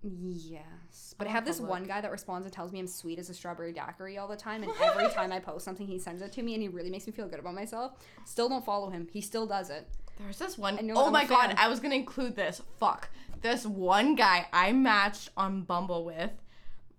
Yes. 0.07 1.15
But 1.17 1.27
I 1.27 1.31
I'm 1.31 1.37
have 1.37 1.45
this 1.47 1.61
one 1.61 1.85
guy 1.85 2.01
that 2.03 2.11
responds 2.11 2.45
and 2.45 2.53
tells 2.53 2.73
me 2.73 2.79
I'm 2.79 2.87
sweet 2.87 3.19
as 3.19 3.31
a 3.31 3.35
strawberry 3.35 3.73
daiquiri 3.73 4.19
all 4.19 4.29
the 4.29 4.37
time. 4.37 4.63
And 4.63 4.73
every 4.83 5.09
time 5.09 5.33
I 5.33 5.39
post 5.39 5.65
something, 5.65 5.87
he 5.87 5.99
sends 5.99 6.21
it 6.21 6.33
to 6.33 6.43
me 6.43 6.53
and 6.55 6.63
he 6.63 6.69
really 6.69 6.91
makes 6.91 7.07
me 7.07 7.13
feel 7.13 7.27
good 7.27 7.39
about 7.39 7.55
myself. 7.55 7.93
Still 8.27 8.49
don't 8.49 8.65
follow 8.65 8.91
him. 8.91 9.09
He 9.11 9.21
still 9.23 9.47
does 9.47 9.71
it. 9.71 9.89
There's 10.19 10.39
this 10.39 10.59
one 10.59 10.79
oh 10.95 11.07
I'm 11.07 11.13
my 11.13 11.25
god, 11.25 11.49
fan. 11.49 11.57
I 11.59 11.69
was 11.69 11.81
gonna 11.81 11.95
include 11.97 12.37
this. 12.37 12.63
Fuck. 12.79 13.09
This 13.41 13.67
one 13.67 14.15
guy 14.15 14.47
I 14.53 14.73
matched 14.73 15.31
on 15.37 15.63
Bumble 15.63 16.05
with 16.05 16.31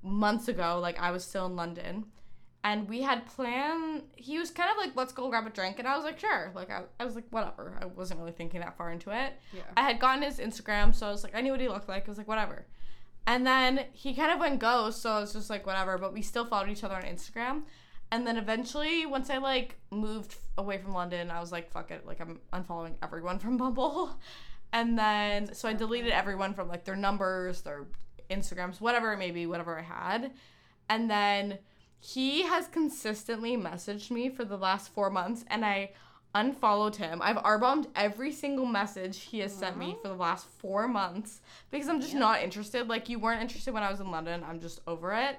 months 0.02 0.48
ago, 0.48 0.80
like 0.82 1.00
I 1.00 1.12
was 1.12 1.24
still 1.24 1.46
in 1.46 1.56
London. 1.56 2.06
And 2.64 2.90
we 2.90 3.04
had 3.04 3.28
planned 3.28 4.02
he 4.16 4.40
was 4.40 4.50
kind 4.50 4.72
of 4.72 4.78
like, 4.78 4.96
let's 4.96 5.14
go 5.14 5.30
grab 5.30 5.46
a 5.46 5.52
drink, 5.52 5.78
and 5.80 5.88
I 5.88 5.96
was 5.96 6.04
like, 6.04 6.20
sure. 6.20 6.52
Like 6.56 6.72
I, 6.72 6.82
I 7.00 7.06
was 7.06 7.16
like, 7.16 7.26
whatever. 7.30 7.78
I 7.82 7.86
wasn't 7.86 8.20
really 8.20 8.32
thinking 8.32 8.60
that 8.62 8.76
far 8.76 8.92
into 8.92 9.12
it. 9.12 9.34
Yeah. 9.54 9.62
I 9.78 9.84
had 9.84 10.00
gotten 10.00 10.24
his 10.24 10.40
Instagram, 10.40 10.94
so 10.94 11.08
I 11.08 11.12
was 11.12 11.24
like, 11.24 11.36
I 11.36 11.42
knew 11.42 11.52
what 11.52 11.62
he 11.62 11.70
looked 11.70 11.88
like. 11.88 12.08
I 12.08 12.12
was 12.12 12.18
like, 12.18 12.28
whatever. 12.28 12.66
And 13.28 13.46
then 13.46 13.86
he 13.94 14.14
kind 14.14 14.32
of 14.32 14.40
went 14.40 14.60
ghost, 14.60 15.02
so 15.02 15.12
I 15.12 15.20
was 15.20 15.34
just 15.34 15.50
like, 15.50 15.66
whatever. 15.66 15.98
But 15.98 16.14
we 16.14 16.22
still 16.22 16.46
followed 16.46 16.70
each 16.70 16.84
other 16.84 16.96
on 16.96 17.04
Instagram. 17.04 17.64
And 18.12 18.26
then 18.26 18.38
eventually, 18.38 19.06
once 19.06 19.30
I 19.30 19.38
like 19.38 19.78
moved 19.92 20.36
away 20.58 20.78
from 20.78 20.94
London, 20.94 21.32
I 21.32 21.40
was 21.40 21.52
like, 21.52 21.72
fuck 21.72 21.92
it. 21.92 22.06
Like, 22.06 22.22
I'm 22.22 22.40
unfollowing 22.54 22.96
everyone 23.02 23.40
from 23.40 23.58
Bumble. 23.58 24.20
And 24.74 25.00
then, 25.00 25.54
so 25.54 25.70
I 25.70 25.74
deleted 25.74 26.12
everyone 26.12 26.54
from 26.54 26.68
like 26.68 26.84
their 26.84 26.98
numbers, 26.98 27.62
their 27.62 27.86
Instagrams, 28.30 28.82
whatever 28.82 29.14
it 29.14 29.20
may 29.20 29.32
be, 29.32 29.46
whatever 29.46 29.80
I 29.80 29.84
had. 29.84 30.32
And 30.90 31.10
then 31.10 31.60
he 32.00 32.44
has 32.44 32.68
consistently 32.68 33.58
messaged 33.58 34.12
me 34.12 34.30
for 34.30 34.46
the 34.46 34.58
last 34.58 34.94
four 34.94 35.10
months, 35.10 35.46
and 35.48 35.66
I 35.66 35.92
unfollowed 36.36 36.98
him. 36.98 37.22
I've 37.24 37.38
R 37.38 37.58
bombed 37.58 37.88
every 37.96 38.32
single 38.32 38.66
message 38.66 39.20
he 39.20 39.40
has 39.40 39.54
sent 39.54 39.78
me 39.78 39.88
uh-huh. 39.88 39.98
for 40.02 40.08
the 40.10 40.16
last 40.16 40.46
four 40.60 40.88
months 40.88 41.42
because 41.72 41.88
I'm 41.88 42.02
just 42.02 42.14
not 42.14 42.44
interested. 42.44 42.88
Like, 42.88 43.10
you 43.10 43.18
weren't 43.18 43.42
interested 43.42 43.74
when 43.74 43.82
I 43.82 43.90
was 43.90 44.02
in 44.02 44.12
London. 44.12 44.44
I'm 44.48 44.60
just 44.60 44.82
over 44.86 45.14
it. 45.14 45.38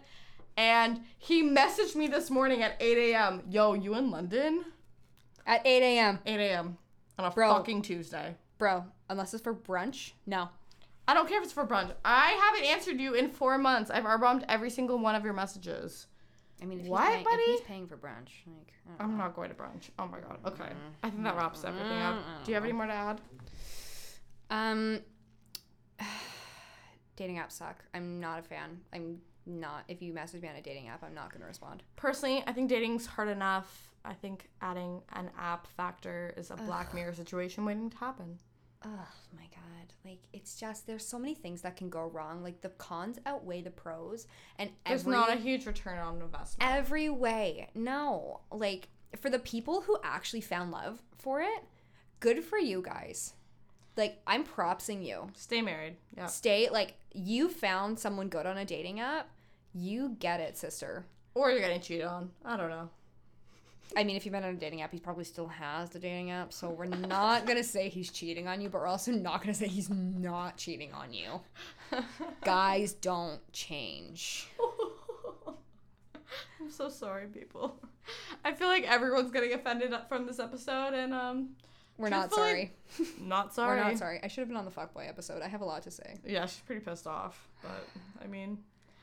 And 0.57 1.03
he 1.19 1.43
messaged 1.45 1.95
me 1.95 2.09
this 2.09 2.31
morning 2.31 2.63
at 2.63 2.77
8 2.81 3.13
a.m. 3.13 3.43
Yo, 3.51 3.75
you 3.75 3.95
in 3.95 4.11
London? 4.11 4.65
At 5.47 5.65
8 5.67 5.83
a.m. 5.83 6.19
8 6.25 6.41
a.m. 6.41 6.79
on 7.19 7.27
a 7.27 7.31
Bro. 7.31 7.53
fucking 7.53 7.83
Tuesday. 7.83 8.35
Bro, 8.59 8.85
unless 9.11 9.35
it's 9.35 9.43
for 9.43 9.55
brunch, 9.55 10.13
no. 10.27 10.49
I 11.07 11.15
don't 11.15 11.29
care 11.29 11.39
if 11.39 11.45
it's 11.45 11.53
for 11.53 11.67
brunch. 11.67 11.93
I 12.05 12.31
haven't 12.31 12.71
answered 12.71 13.01
you 13.01 13.15
in 13.15 13.29
four 13.29 13.59
months. 13.59 13.91
I've 13.91 14.07
R-bombed 14.07 14.47
every 14.49 14.71
single 14.71 14.99
one 14.99 15.15
of 15.15 15.25
your 15.25 15.35
messages. 15.35 16.07
I 16.61 16.65
mean, 16.65 16.81
if, 16.81 16.87
What, 16.87 17.03
he's, 17.05 17.13
paying, 17.13 17.25
buddy? 17.25 17.43
if 17.43 17.59
he's 17.59 17.67
paying 17.67 17.87
for 17.87 17.97
brunch, 17.97 18.31
like, 18.47 18.73
I'm 18.99 19.13
know. 19.13 19.25
not 19.25 19.37
going 19.37 19.51
to 19.51 19.55
brunch. 19.55 19.91
Oh 19.99 20.07
my 20.07 20.21
god. 20.21 20.39
Okay. 20.47 20.71
I 21.03 21.11
think 21.11 21.23
that 21.25 21.37
wraps 21.37 21.65
everything 21.65 21.99
up. 22.01 22.17
Do 22.45 22.51
you 22.51 22.55
have 22.55 22.65
any 22.65 22.73
more 22.73 22.87
to 22.87 22.93
add? 22.93 23.21
Um, 24.51 25.01
dating 27.17 27.37
apps 27.37 27.53
suck. 27.53 27.85
I'm 27.95 28.21
not 28.21 28.39
a 28.39 28.43
fan. 28.43 28.81
I'm 28.93 29.19
not. 29.47 29.85
If 29.89 30.03
you 30.03 30.13
message 30.13 30.43
me 30.43 30.49
on 30.49 30.57
a 30.57 30.63
dating 30.63 30.89
app, 30.89 31.03
I'm 31.05 31.15
not 31.15 31.33
gonna 31.33 31.47
respond. 31.47 31.83
Personally, 31.97 32.43
I 32.47 32.53
think 32.53 32.69
dating's 32.69 33.07
hard 33.07 33.29
enough. 33.29 33.91
I 34.05 34.15
think 34.15 34.49
adding 34.63 35.03
an 35.15 35.31
app 35.39 35.67
factor 35.67 36.33
is 36.37 36.51
a 36.51 36.57
Black 36.57 36.95
Mirror 36.95 37.15
situation 37.15 37.65
waiting 37.65 37.91
to 37.91 37.97
happen. 37.97 38.39
Oh 38.89 39.09
my 39.35 39.43
god! 39.53 39.93
Like 40.05 40.21
it's 40.33 40.55
just 40.61 40.87
there's 40.87 41.05
so 41.05 41.19
many 41.19 41.35
things 41.35 41.63
that 41.63 41.77
can 41.77 41.89
go 41.91 42.05
wrong. 42.07 42.43
Like 42.43 42.61
the 42.61 42.69
cons 42.69 43.19
outweigh 43.27 43.63
the 43.63 43.71
pros, 43.71 44.29
and 44.61 44.71
There's 44.87 45.01
every 45.01 45.13
not 45.13 45.33
a 45.33 45.37
huge 45.37 45.67
return 45.67 45.99
on 45.99 46.21
investment. 46.23 46.71
every 46.71 47.09
way. 47.11 47.69
No, 47.75 48.41
like 48.53 48.89
for 49.21 49.29
the 49.29 49.41
people 49.41 49.81
who 49.81 49.99
actually 50.05 50.41
found 50.43 50.71
love 50.71 51.03
for 51.19 51.41
it, 51.41 51.65
good 52.21 52.45
for 52.45 52.59
you 52.59 52.81
guys. 52.81 53.35
Like 53.97 54.21
I'm 54.27 54.45
propsing 54.45 55.03
you. 55.03 55.31
Stay 55.35 55.63
married. 55.63 55.97
Yeah. 56.17 56.27
Stay 56.27 56.69
like 56.71 56.95
you 57.13 57.49
found 57.49 57.99
someone 57.99 58.29
good 58.29 58.47
on 58.47 58.57
a 58.57 58.65
dating 58.65 59.01
app. 59.01 59.29
You 59.75 60.17
get 60.21 60.39
it, 60.41 60.57
sister. 60.57 61.07
Or 61.35 61.51
you're 61.51 61.61
getting 61.61 61.81
cheated 61.81 62.07
on. 62.07 62.31
I 62.45 62.57
don't 62.57 62.71
know. 62.71 62.89
I 63.95 64.05
mean, 64.05 64.17
if 64.17 64.25
you've 64.25 64.33
met 64.33 64.43
on 64.45 64.51
a 64.51 64.59
dating 64.59 64.83
app, 64.83 64.93
he 64.93 64.99
probably 64.99 65.25
still 65.25 65.47
has 65.47 65.91
the 65.91 65.99
dating 65.99 66.31
app. 66.31 66.53
So 66.53 66.71
we're 66.71 66.87
not 66.87 67.47
gonna 67.47 67.63
say 67.63 67.89
he's 67.89 68.11
cheating 68.11 68.49
on 68.49 68.61
you, 68.61 68.69
but 68.69 68.81
we're 68.81 68.87
also 68.87 69.13
not 69.13 69.41
gonna 69.41 69.55
say 69.55 69.69
he's 69.69 69.91
not 69.91 70.57
cheating 70.57 70.93
on 70.93 71.13
you. 71.13 71.41
Guys 72.45 72.93
don't 72.95 73.41
change. 73.53 74.49
I'm 76.61 76.71
so 76.71 76.89
sorry, 76.89 77.27
people. 77.27 77.81
I 78.45 78.53
feel 78.53 78.69
like 78.69 78.85
everyone's 78.85 79.31
getting 79.31 79.53
offended 79.53 79.95
from 80.09 80.27
this 80.27 80.39
episode, 80.39 80.95
and 80.95 81.13
um, 81.15 81.51
We're 81.97 82.09
not 82.09 82.33
sorry. 82.33 82.73
not 83.21 83.55
sorry. 83.55 83.79
We're 83.79 83.85
not 83.85 83.99
sorry. 83.99 84.21
I 84.23 84.29
should 84.29 84.41
have 84.41 84.49
been 84.49 84.57
on 84.57 84.65
the 84.65 84.71
fuckboy 84.71 85.09
episode. 85.09 85.43
I 85.43 85.49
have 85.49 85.61
a 85.61 85.65
lot 85.65 85.83
to 85.85 85.91
say, 85.91 86.19
Yeah, 86.25 86.47
she's 86.47 86.61
pretty 86.61 86.85
pissed 86.85 87.07
off, 87.07 87.49
but 87.63 87.87
I 88.23 88.27
mean, 88.27 88.59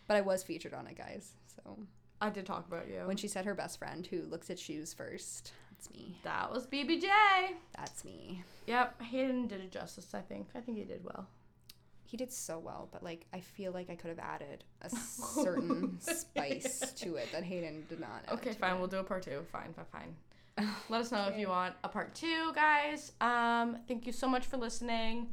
but 0.08 0.18
I 0.18 0.22
was 0.22 0.44
featured 0.44 0.74
on 0.74 0.88
it, 0.88 0.98
guys. 0.98 1.32
So 1.56 1.78
I 2.24 2.30
did 2.30 2.46
talk 2.46 2.68
about 2.68 2.88
you. 2.88 3.02
when 3.06 3.18
she 3.18 3.28
said 3.28 3.46
her 3.46 3.54
best 3.54 3.78
friend 3.80 4.06
who 4.08 4.22
looks 4.24 4.50
at 4.50 4.58
shoes 4.58 4.94
first, 4.94 5.52
that's 5.72 5.92
me. 5.92 6.16
that 6.24 6.52
was 6.52 6.66
BBJ. 6.68 7.04
That's 7.78 8.06
me. 8.06 8.44
Yep, 8.68 9.02
Hayden 9.02 9.48
did 9.48 9.62
it 9.62 9.72
justice. 9.72 10.14
I 10.14 10.22
think. 10.22 10.48
I 10.56 10.62
think 10.62 10.78
he 10.78 10.84
did 10.86 11.04
well. 11.04 11.28
He 12.06 12.16
did 12.18 12.32
so 12.32 12.60
well, 12.60 12.90
but 12.92 13.04
like 13.04 13.26
I 13.34 13.40
feel 13.40 13.72
like 13.72 13.90
I 13.90 13.96
could 13.96 14.10
have 14.10 14.20
added 14.20 14.64
a 14.82 14.90
certain 15.44 16.00
spice 16.00 16.94
to 16.98 17.16
it 17.16 17.28
that 17.32 17.44
Hayden 17.44 17.86
did 17.90 18.00
not. 18.00 18.24
Add 18.28 18.36
Okay, 18.36 18.54
fine. 18.54 18.76
it. 18.76 18.80
We'll 18.80 18.88
do 18.88 18.98
a 19.00 19.04
part 19.04 19.24
two. 19.24 19.42
Fine, 19.52 19.74
fine, 19.74 19.86
fine. 19.92 20.68
Let 20.90 21.02
us 21.02 21.12
know 21.12 21.28
if 21.28 21.38
you 21.40 21.48
want 21.50 21.74
a 21.84 21.90
part 21.90 22.14
two, 22.14 22.54
guys. 22.54 23.12
Um, 23.20 23.80
thank 23.88 24.06
you 24.06 24.14
so 24.14 24.28
much 24.28 24.46
for 24.46 24.58
listening. 24.58 25.28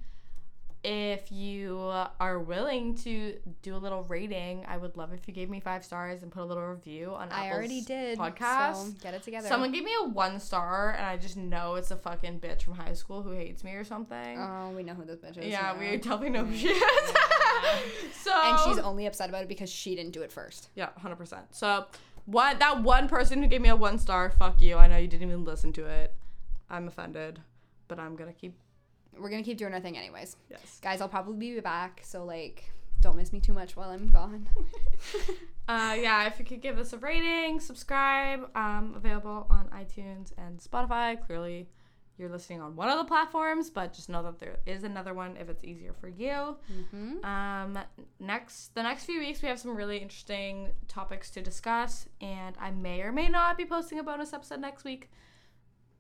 If 0.82 1.30
you 1.30 1.78
are 2.18 2.38
willing 2.38 2.94
to 2.98 3.34
do 3.60 3.76
a 3.76 3.78
little 3.78 4.02
rating, 4.04 4.64
I 4.66 4.78
would 4.78 4.96
love 4.96 5.12
if 5.12 5.28
you 5.28 5.34
gave 5.34 5.50
me 5.50 5.60
five 5.60 5.84
stars 5.84 6.22
and 6.22 6.32
put 6.32 6.42
a 6.42 6.46
little 6.46 6.66
review 6.66 7.12
on 7.14 7.28
I 7.30 7.46
Apple's 7.48 7.58
already 7.58 7.80
did. 7.82 8.18
podcast. 8.18 8.76
So 8.76 8.92
get 9.02 9.12
it 9.12 9.22
together. 9.22 9.46
Someone 9.46 9.72
gave 9.72 9.84
me 9.84 9.92
a 10.00 10.08
one 10.08 10.40
star, 10.40 10.92
and 10.92 11.04
I 11.04 11.18
just 11.18 11.36
know 11.36 11.74
it's 11.74 11.90
a 11.90 11.96
fucking 11.96 12.40
bitch 12.40 12.62
from 12.62 12.76
high 12.76 12.94
school 12.94 13.22
who 13.22 13.32
hates 13.32 13.62
me 13.62 13.72
or 13.72 13.84
something. 13.84 14.38
Oh, 14.38 14.70
we 14.74 14.82
know 14.82 14.94
who 14.94 15.04
this 15.04 15.18
bitch 15.18 15.36
is. 15.36 15.46
yeah, 15.48 15.78
we 15.78 15.84
now. 15.90 15.96
definitely 15.96 16.30
know 16.30 16.44
who 16.46 16.56
she 16.56 16.68
is. 16.68 16.82
so 18.22 18.32
And 18.32 18.58
she's 18.64 18.78
only 18.82 19.04
upset 19.04 19.28
about 19.28 19.42
it 19.42 19.48
because 19.48 19.68
she 19.70 19.94
didn't 19.94 20.12
do 20.12 20.22
it 20.22 20.32
first. 20.32 20.70
yeah, 20.74 20.88
hundred 20.96 21.16
percent. 21.16 21.44
So 21.50 21.84
what 22.24 22.58
that 22.58 22.82
one 22.82 23.06
person 23.06 23.42
who 23.42 23.48
gave 23.48 23.60
me 23.60 23.68
a 23.68 23.76
one 23.76 23.98
star, 23.98 24.30
fuck 24.30 24.62
you. 24.62 24.76
I 24.76 24.86
know 24.86 24.96
you 24.96 25.08
didn't 25.08 25.28
even 25.28 25.44
listen 25.44 25.74
to 25.74 25.84
it. 25.84 26.14
I'm 26.70 26.88
offended, 26.88 27.40
but 27.86 27.98
I'm 27.98 28.16
gonna 28.16 28.32
keep 28.32 28.54
We're 29.20 29.30
gonna 29.30 29.42
keep 29.42 29.58
doing 29.58 29.74
our 29.74 29.80
thing 29.80 29.96
anyways. 29.96 30.36
yes. 30.50 30.80
Guys, 30.82 31.00
I'll 31.00 31.08
probably 31.08 31.54
be 31.54 31.60
back, 31.60 32.00
so 32.04 32.24
like 32.24 32.72
don't 33.00 33.16
miss 33.16 33.32
me 33.32 33.40
too 33.40 33.54
much 33.54 33.76
while 33.76 33.90
I'm 33.90 34.08
gone. 34.08 34.48
Uh, 35.68 35.94
yeah, 35.94 36.26
if 36.26 36.36
you 36.40 36.44
could 36.44 36.60
give 36.60 36.78
us 36.78 36.92
a 36.92 36.98
rating, 36.98 37.60
subscribe. 37.60 38.50
Um, 38.56 38.94
available 38.96 39.46
on 39.50 39.68
iTunes 39.68 40.32
and 40.36 40.58
Spotify. 40.58 41.24
Clearly, 41.24 41.68
you're 42.18 42.28
listening 42.28 42.60
on 42.60 42.74
one 42.74 42.88
of 42.88 42.98
the 42.98 43.04
platforms, 43.04 43.70
but 43.70 43.92
just 43.92 44.08
know 44.08 44.20
that 44.24 44.40
there 44.40 44.58
is 44.66 44.82
another 44.82 45.14
one 45.14 45.36
if 45.36 45.48
it's 45.48 45.62
easier 45.62 45.92
for 45.92 46.08
you. 46.08 46.56
mm-hmm. 46.72 47.24
Um, 47.24 47.78
next, 48.18 48.74
the 48.74 48.82
next 48.82 49.04
few 49.04 49.20
weeks, 49.20 49.42
we 49.42 49.48
have 49.48 49.60
some 49.60 49.76
really 49.76 49.98
interesting 49.98 50.70
topics 50.88 51.30
to 51.30 51.40
discuss, 51.40 52.08
and 52.20 52.56
I 52.60 52.72
may 52.72 53.02
or 53.02 53.12
may 53.12 53.28
not 53.28 53.56
be 53.56 53.64
posting 53.64 54.00
a 54.00 54.02
bonus 54.02 54.32
episode 54.32 54.60
next 54.60 54.82
week. 54.82 55.08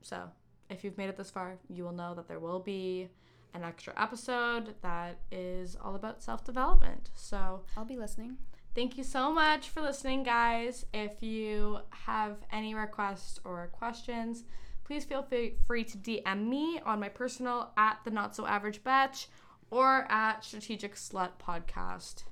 So, 0.02 0.30
if 0.70 0.84
you've 0.84 0.96
made 0.96 1.08
it 1.08 1.16
this 1.16 1.30
far, 1.30 1.58
you 1.68 1.84
will 1.84 1.92
know 1.92 2.14
that 2.14 2.28
there 2.28 2.38
will 2.38 2.60
be 2.60 3.08
an 3.52 3.64
extra 3.64 3.92
episode 4.00 4.74
that 4.82 5.18
is 5.32 5.76
all 5.82 5.94
about 5.94 6.22
self 6.22 6.44
development. 6.44 7.10
So, 7.14 7.62
I'll 7.76 7.84
be 7.84 7.96
listening. 7.96 8.36
Thank 8.74 8.96
you 8.96 9.02
so 9.02 9.32
much 9.32 9.68
for 9.68 9.80
listening, 9.80 10.22
guys. 10.22 10.86
If 10.94 11.22
you 11.22 11.80
have 11.90 12.36
any 12.52 12.74
requests 12.74 13.40
or 13.44 13.66
questions, 13.72 14.44
please 14.84 15.04
feel 15.04 15.26
free 15.66 15.84
to 15.84 15.98
DM 15.98 16.46
me 16.46 16.80
on 16.86 17.00
my 17.00 17.08
personal 17.08 17.72
at 17.76 17.98
the 18.04 18.12
Not 18.12 18.36
So 18.36 18.46
Average 18.46 18.84
Batch 18.84 19.26
or 19.70 20.06
at 20.08 20.44
Strategic 20.44 20.94
Slut 20.94 21.30
Podcast 21.44 22.24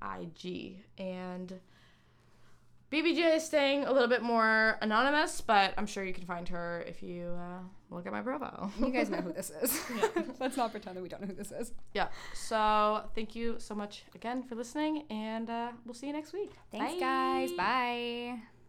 IG. 0.00 0.84
And 0.96 1.60
BBJ 2.90 3.36
is 3.36 3.44
staying 3.44 3.84
a 3.84 3.92
little 3.92 4.08
bit 4.08 4.22
more 4.22 4.78
anonymous, 4.82 5.40
but 5.40 5.74
I'm 5.76 5.86
sure 5.86 6.04
you 6.04 6.12
can 6.12 6.24
find 6.24 6.48
her 6.48 6.84
if 6.86 7.02
you 7.02 7.32
uh, 7.38 7.62
look 7.90 8.06
at 8.06 8.12
my 8.12 8.22
profile. 8.22 8.72
You 8.78 8.90
guys 8.90 9.10
know 9.10 9.18
who 9.18 9.32
this 9.40 9.50
is. 9.62 9.80
Yeah. 9.96 10.22
Let's 10.40 10.56
not 10.56 10.70
pretend 10.70 10.96
that 10.96 11.02
we 11.02 11.08
don't 11.08 11.20
know 11.20 11.26
who 11.28 11.34
this 11.34 11.52
is. 11.52 11.72
yeah. 11.94 12.08
So 12.34 13.02
thank 13.14 13.34
you 13.34 13.56
so 13.58 13.74
much 13.74 14.04
again 14.14 14.42
for 14.42 14.54
listening, 14.54 15.04
and 15.10 15.48
uh, 15.50 15.70
we'll 15.84 15.94
see 15.94 16.06
you 16.06 16.12
next 16.12 16.32
week. 16.32 16.52
Thanks, 16.70 16.94
Bye. 16.94 17.00
guys. 17.00 17.52
Bye. 17.52 18.59